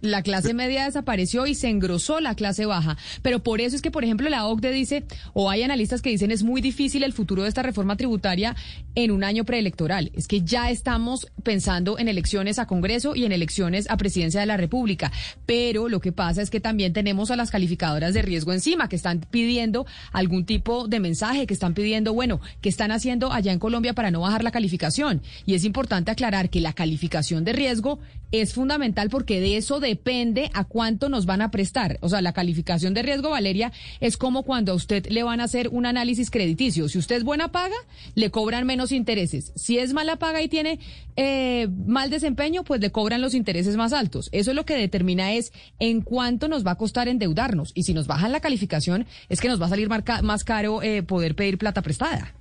La 0.01 0.21
clase 0.21 0.53
media 0.53 0.85
desapareció 0.85 1.47
y 1.47 1.55
se 1.55 1.69
engrosó 1.69 2.19
la 2.19 2.35
clase 2.35 2.65
baja. 2.65 2.97
Pero 3.21 3.41
por 3.41 3.61
eso 3.61 3.75
es 3.75 3.81
que, 3.81 3.91
por 3.91 4.03
ejemplo, 4.03 4.29
la 4.29 4.45
OCDE 4.45 4.71
dice, 4.71 5.03
o 5.33 5.49
hay 5.49 5.63
analistas 5.63 6.01
que 6.01 6.09
dicen 6.09 6.31
es 6.31 6.43
muy 6.43 6.61
difícil 6.61 7.03
el 7.03 7.13
futuro 7.13 7.43
de 7.43 7.49
esta 7.49 7.63
reforma 7.63 7.95
tributaria 7.95 8.55
en 8.93 9.11
un 9.11 9.23
año 9.23 9.45
preelectoral. 9.45 10.11
Es 10.13 10.27
que 10.27 10.41
ya 10.41 10.69
estamos 10.69 11.27
pensando 11.43 11.97
en 11.97 12.07
elecciones 12.07 12.59
a 12.59 12.67
Congreso 12.67 13.15
y 13.15 13.25
en 13.25 13.31
elecciones 13.31 13.89
a 13.89 13.97
Presidencia 13.97 14.39
de 14.39 14.45
la 14.45 14.57
República. 14.57 15.11
Pero 15.45 15.89
lo 15.89 15.99
que 15.99 16.11
pasa 16.11 16.41
es 16.41 16.49
que 16.49 16.59
también 16.59 16.93
tenemos 16.93 17.31
a 17.31 17.35
las 17.35 17.49
calificadoras 17.49 18.13
de 18.13 18.21
riesgo 18.21 18.53
encima, 18.53 18.89
que 18.89 18.95
están 18.95 19.21
pidiendo 19.31 19.85
algún 20.11 20.45
tipo 20.45 20.87
de 20.87 20.99
mensaje, 20.99 21.47
que 21.47 21.53
están 21.53 21.73
pidiendo, 21.73 22.13
bueno, 22.13 22.41
¿qué 22.61 22.69
están 22.69 22.91
haciendo 22.91 23.31
allá 23.31 23.51
en 23.51 23.59
Colombia 23.59 23.93
para 23.93 24.11
no 24.11 24.21
bajar 24.21 24.43
la 24.43 24.51
calificación? 24.51 25.21
Y 25.45 25.55
es 25.55 25.63
importante 25.63 26.11
aclarar 26.11 26.49
que 26.49 26.61
la 26.61 26.73
calificación 26.73 27.43
de 27.43 27.53
riesgo 27.53 27.99
es 28.31 28.53
fundamental 28.53 29.09
porque 29.09 29.39
de 29.39 29.57
eso 29.57 29.79
depende 29.95 30.51
a 30.53 30.65
cuánto 30.65 31.07
nos 31.07 31.25
van 31.25 31.41
a 31.41 31.51
prestar. 31.51 31.97
O 32.01 32.09
sea, 32.09 32.21
la 32.21 32.33
calificación 32.33 32.93
de 32.93 33.01
riesgo, 33.01 33.29
Valeria, 33.29 33.71
es 34.01 34.17
como 34.17 34.43
cuando 34.43 34.73
a 34.73 34.75
usted 34.75 35.07
le 35.07 35.23
van 35.23 35.39
a 35.39 35.45
hacer 35.45 35.69
un 35.69 35.85
análisis 35.85 36.29
crediticio. 36.29 36.89
Si 36.89 36.97
usted 36.97 37.15
es 37.15 37.23
buena 37.23 37.47
paga, 37.51 37.77
le 38.13 38.29
cobran 38.29 38.65
menos 38.65 38.91
intereses. 38.91 39.53
Si 39.55 39.79
es 39.79 39.93
mala 39.93 40.17
paga 40.17 40.41
y 40.41 40.49
tiene 40.49 40.79
eh, 41.15 41.69
mal 41.87 42.09
desempeño, 42.09 42.65
pues 42.65 42.81
le 42.81 42.91
cobran 42.91 43.21
los 43.21 43.33
intereses 43.33 43.77
más 43.77 43.93
altos. 43.93 44.27
Eso 44.33 44.51
es 44.51 44.55
lo 44.55 44.65
que 44.65 44.75
determina 44.75 45.31
es 45.31 45.53
en 45.79 46.01
cuánto 46.01 46.49
nos 46.49 46.65
va 46.65 46.71
a 46.71 46.77
costar 46.77 47.07
endeudarnos. 47.07 47.71
Y 47.73 47.83
si 47.83 47.93
nos 47.93 48.05
bajan 48.05 48.33
la 48.33 48.41
calificación, 48.41 49.05
es 49.29 49.39
que 49.39 49.47
nos 49.47 49.61
va 49.61 49.67
a 49.67 49.69
salir 49.69 49.87
más 49.89 50.43
caro 50.43 50.83
eh, 50.83 51.03
poder 51.03 51.35
pedir 51.35 51.57
plata 51.57 51.81
prestada 51.81 52.35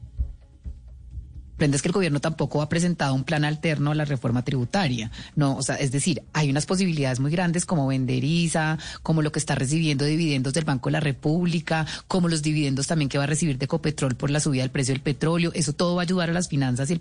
es 1.58 1.82
que 1.82 1.88
el 1.88 1.92
gobierno 1.92 2.20
tampoco 2.20 2.62
ha 2.62 2.68
presentado 2.68 3.14
un 3.14 3.24
plan 3.24 3.44
alterno 3.44 3.92
a 3.92 3.94
la 3.94 4.04
reforma 4.04 4.42
tributaria. 4.42 5.10
No, 5.36 5.56
o 5.56 5.62
sea, 5.62 5.76
es 5.76 5.92
decir, 5.92 6.22
hay 6.32 6.50
unas 6.50 6.66
posibilidades 6.66 7.20
muy 7.20 7.30
grandes 7.30 7.64
como 7.64 7.86
vender 7.86 8.24
ISA, 8.24 8.78
como 9.02 9.22
lo 9.22 9.32
que 9.32 9.38
está 9.38 9.54
recibiendo 9.54 10.04
dividendos 10.04 10.52
del 10.54 10.64
Banco 10.64 10.88
de 10.88 10.92
la 10.92 11.00
República, 11.00 11.86
como 12.08 12.28
los 12.28 12.42
dividendos 12.42 12.86
también 12.86 13.08
que 13.08 13.18
va 13.18 13.24
a 13.24 13.28
recibir 13.28 13.58
de 13.58 13.68
Copetrol 13.68 14.16
por 14.16 14.30
la 14.30 14.40
subida 14.40 14.62
del 14.62 14.70
precio 14.70 14.94
del 14.94 15.02
petróleo. 15.02 15.52
Eso 15.54 15.72
todo 15.72 15.96
va 15.96 16.02
a 16.02 16.04
ayudar 16.04 16.30
a 16.30 16.32
las 16.32 16.48
finanzas 16.48 16.90
y 16.90 17.00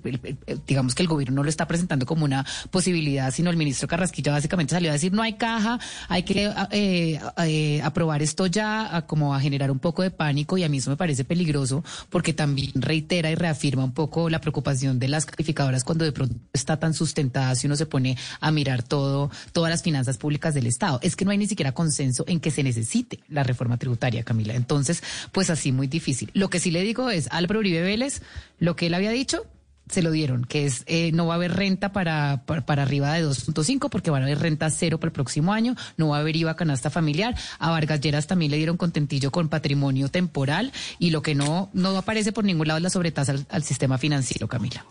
digamos 0.68 0.96
que 0.96 1.04
el 1.04 1.08
gobierno 1.08 1.36
no 1.36 1.44
lo 1.44 1.50
está 1.50 1.68
presentando 1.68 2.06
como 2.06 2.26
una 2.26 2.46
posibilidad, 2.72 3.32
sino 3.32 3.50
el 3.50 3.58
ministro 3.58 3.88
Carrasquilla 3.88 4.32
básicamente 4.32 4.76
salió 4.76 4.90
a 4.90 4.94
decir 4.94 5.14
no 5.14 5.22
hay 5.22 5.34
caja, 5.34 5.80
hay 6.10 6.24
que 6.24 6.52
eh, 6.72 7.20
eh, 7.38 7.82
aprobar 7.82 8.22
esto 8.22 8.48
ya, 8.48 8.96
a, 8.96 9.06
como 9.06 9.34
a 9.34 9.40
generar 9.40 9.72
un 9.72 9.80
poco 9.80 10.04
de 10.04 10.12
pánico 10.12 10.58
y 10.58 10.64
a 10.64 10.70
mí 10.70 10.78
eso 10.78 10.90
me 10.90 10.98
parece 10.98 11.24
peligroso 11.24 11.84
porque 12.10 12.34
también 12.34 12.72
reitera 12.76 13.32
y 13.32 13.36
reafirma 13.36 13.84
un 13.84 13.94
poco 13.94 14.30
la 14.30 14.40
preocupación 14.44 15.00
de 15.00 15.08
las 15.08 15.26
calificadoras 15.26 15.84
cuando 15.84 16.06
de 16.06 16.12
pronto 16.12 16.36
está 16.54 16.78
tan 16.78 16.94
sustentada 16.94 17.56
si 17.56 17.66
uno 17.68 17.76
se 17.76 17.88
pone 17.88 18.18
a 18.40 18.52
mirar 18.52 18.84
todo, 18.84 19.32
todas 19.52 19.72
las 19.72 19.82
finanzas 19.82 20.18
públicas 20.18 20.54
del 20.54 20.68
Estado. 20.68 21.00
Es 21.02 21.16
que 21.16 21.26
no 21.26 21.32
hay 21.32 21.38
ni 21.38 21.48
siquiera 21.48 21.72
consenso 21.72 22.24
en 22.28 22.40
que 22.40 22.52
se 22.52 22.64
necesite 22.64 23.20
la 23.28 23.44
reforma 23.44 23.78
tributaria, 23.78 24.24
Camila. 24.24 24.54
Entonces, 24.54 25.02
pues 25.32 25.50
así 25.50 25.72
muy 25.72 25.88
difícil. 25.88 26.30
Lo 26.34 26.50
que 26.50 26.60
sí 26.60 26.70
le 26.70 26.82
digo 26.82 27.10
es, 27.10 27.28
Álvaro 27.32 27.60
Uribe 27.60 27.82
Vélez, 27.82 28.22
lo 28.60 28.76
que 28.76 28.88
él 28.88 28.94
había 28.94 29.12
dicho, 29.12 29.46
se 29.90 30.02
lo 30.02 30.12
dieron, 30.12 30.46
que 30.46 30.66
es 30.66 30.84
eh, 30.88 31.12
no 31.14 31.28
va 31.28 31.34
a 31.34 31.38
haber 31.38 31.54
renta 31.56 31.92
para, 31.92 32.44
para, 32.46 32.84
arriba 32.84 33.14
de 33.14 33.26
2.5 33.26 33.90
porque 33.90 34.12
van 34.12 34.24
a 34.24 34.26
haber 34.26 34.40
renta 34.40 34.70
cero 34.70 35.00
para 35.00 35.10
el 35.10 35.14
próximo 35.14 35.54
año, 35.54 35.76
no 35.98 36.10
va 36.10 36.18
a 36.18 36.20
haber 36.22 36.36
IVA 36.36 36.56
canasta 36.56 36.90
familiar, 36.90 37.36
a 37.60 37.70
Vargas 37.70 38.02
Lleras 38.02 38.28
también 38.28 38.52
le 38.52 38.58
dieron 38.58 38.78
contentillo 38.78 39.32
con 39.32 39.50
patrimonio 39.50 40.10
temporal 40.10 40.72
y 41.00 41.10
lo 41.10 41.22
que 41.22 41.36
no, 41.36 41.70
no 41.74 41.98
aparece 41.98 42.32
por 42.32 42.44
ningún 42.44 42.68
lado 42.68 42.78
es 42.78 42.84
la 42.84 42.90
sobretasa 42.90 43.36
al 43.50 43.64
sistema 43.64 43.98
financiero, 43.98 44.48
Camila. 44.48 44.86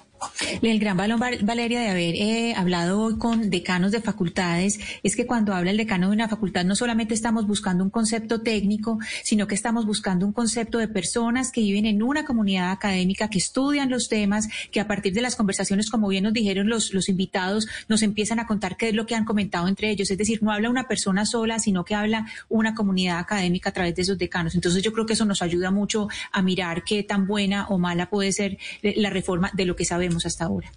El 0.62 0.78
gran 0.78 0.96
balón, 0.96 1.20
Valeria, 1.20 1.80
de 1.80 1.88
haber 1.88 2.14
eh, 2.14 2.54
hablado 2.54 3.00
hoy 3.00 3.18
con 3.18 3.50
decanos 3.50 3.92
de 3.92 4.00
facultades 4.00 4.78
es 5.02 5.16
que 5.16 5.26
cuando 5.26 5.54
habla 5.54 5.70
el 5.70 5.76
decano 5.76 6.08
de 6.08 6.14
una 6.14 6.28
facultad 6.28 6.64
no 6.64 6.74
solamente 6.74 7.14
estamos 7.14 7.46
buscando 7.46 7.84
un 7.84 7.90
concepto 7.90 8.40
técnico, 8.40 8.98
sino 9.24 9.46
que 9.46 9.54
estamos 9.54 9.86
buscando 9.86 10.26
un 10.26 10.32
concepto 10.32 10.78
de 10.78 10.88
personas 10.88 11.50
que 11.52 11.60
viven 11.60 11.86
en 11.86 12.02
una 12.02 12.24
comunidad 12.24 12.70
académica, 12.70 13.28
que 13.28 13.38
estudian 13.38 13.90
los 13.90 14.08
temas, 14.08 14.48
que 14.70 14.80
a 14.80 14.86
partir 14.86 15.12
de 15.12 15.22
las 15.22 15.36
conversaciones, 15.36 15.90
como 15.90 16.08
bien 16.08 16.24
nos 16.24 16.32
dijeron 16.32 16.68
los, 16.68 16.92
los 16.94 17.08
invitados, 17.08 17.66
nos 17.88 18.02
empiezan 18.02 18.38
a 18.38 18.46
contar 18.46 18.76
qué 18.76 18.90
es 18.90 18.94
lo 18.94 19.06
que 19.06 19.14
han 19.14 19.24
comentado 19.24 19.68
entre 19.68 19.90
ellos. 19.90 20.10
Es 20.10 20.18
decir, 20.18 20.42
no 20.42 20.52
habla 20.52 20.70
una 20.70 20.88
persona 20.88 21.26
sola, 21.26 21.58
sino 21.58 21.84
que 21.84 21.94
habla 21.94 22.26
una 22.48 22.74
comunidad 22.74 23.18
académica 23.18 23.70
a 23.70 23.72
través 23.72 23.94
de 23.94 24.02
esos 24.02 24.18
decanos. 24.18 24.54
Entonces 24.54 24.82
yo 24.82 24.92
creo 24.92 25.06
que 25.06 25.14
eso 25.14 25.24
nos 25.24 25.42
ayuda 25.42 25.70
mucho 25.70 26.08
a 26.30 26.42
mirar 26.42 26.84
qué 26.84 27.02
tan 27.02 27.26
buena 27.26 27.66
o 27.68 27.78
mala 27.78 28.08
puede 28.08 28.32
ser 28.32 28.58
la 28.82 29.10
reforma 29.10 29.50
de 29.54 29.64
lo 29.64 29.76
que 29.76 29.84
sabemos 29.84 30.11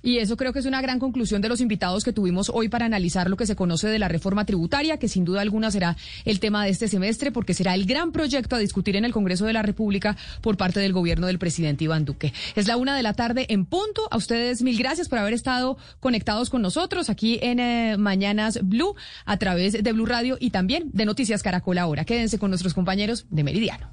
Y 0.01 0.17
eso 0.17 0.37
creo 0.37 0.53
que 0.53 0.59
es 0.59 0.65
una 0.65 0.81
gran 0.81 0.99
conclusión 0.99 1.41
de 1.41 1.49
los 1.49 1.61
invitados 1.61 2.03
que 2.03 2.13
tuvimos 2.13 2.51
hoy 2.53 2.69
para 2.69 2.85
analizar 2.85 3.29
lo 3.29 3.37
que 3.37 3.45
se 3.45 3.55
conoce 3.55 3.87
de 3.87 3.99
la 3.99 4.07
reforma 4.07 4.45
tributaria, 4.45 4.97
que 4.97 5.07
sin 5.07 5.25
duda 5.25 5.41
alguna 5.41 5.71
será 5.71 5.95
el 6.25 6.39
tema 6.39 6.63
de 6.63 6.71
este 6.71 6.87
semestre, 6.87 7.31
porque 7.31 7.53
será 7.53 7.73
el 7.73 7.85
gran 7.85 8.11
proyecto 8.11 8.55
a 8.55 8.59
discutir 8.59 8.95
en 8.95 9.05
el 9.05 9.11
Congreso 9.11 9.45
de 9.45 9.53
la 9.53 9.61
República 9.61 10.17
por 10.41 10.57
parte 10.57 10.79
del 10.79 10.93
gobierno 10.93 11.27
del 11.27 11.39
presidente 11.39 11.83
Iván 11.83 12.05
Duque. 12.05 12.33
Es 12.55 12.67
la 12.67 12.77
una 12.77 12.95
de 12.95 13.03
la 13.03 13.13
tarde 13.13 13.45
en 13.49 13.65
punto. 13.65 14.07
A 14.11 14.17
ustedes 14.17 14.61
mil 14.61 14.77
gracias 14.77 15.09
por 15.09 15.19
haber 15.19 15.33
estado 15.33 15.77
conectados 15.99 16.49
con 16.49 16.61
nosotros 16.61 17.09
aquí 17.09 17.39
en 17.41 17.59
eh, 17.59 17.97
Mañanas 17.97 18.59
Blue 18.63 18.95
a 19.25 19.37
través 19.37 19.83
de 19.83 19.91
Blue 19.93 20.05
Radio 20.05 20.37
y 20.39 20.51
también 20.51 20.89
de 20.93 21.05
Noticias 21.05 21.43
Caracol 21.43 21.77
ahora. 21.77 22.05
Quédense 22.05 22.39
con 22.39 22.51
nuestros 22.51 22.73
compañeros 22.73 23.25
de 23.29 23.43
Meridiano. 23.43 23.89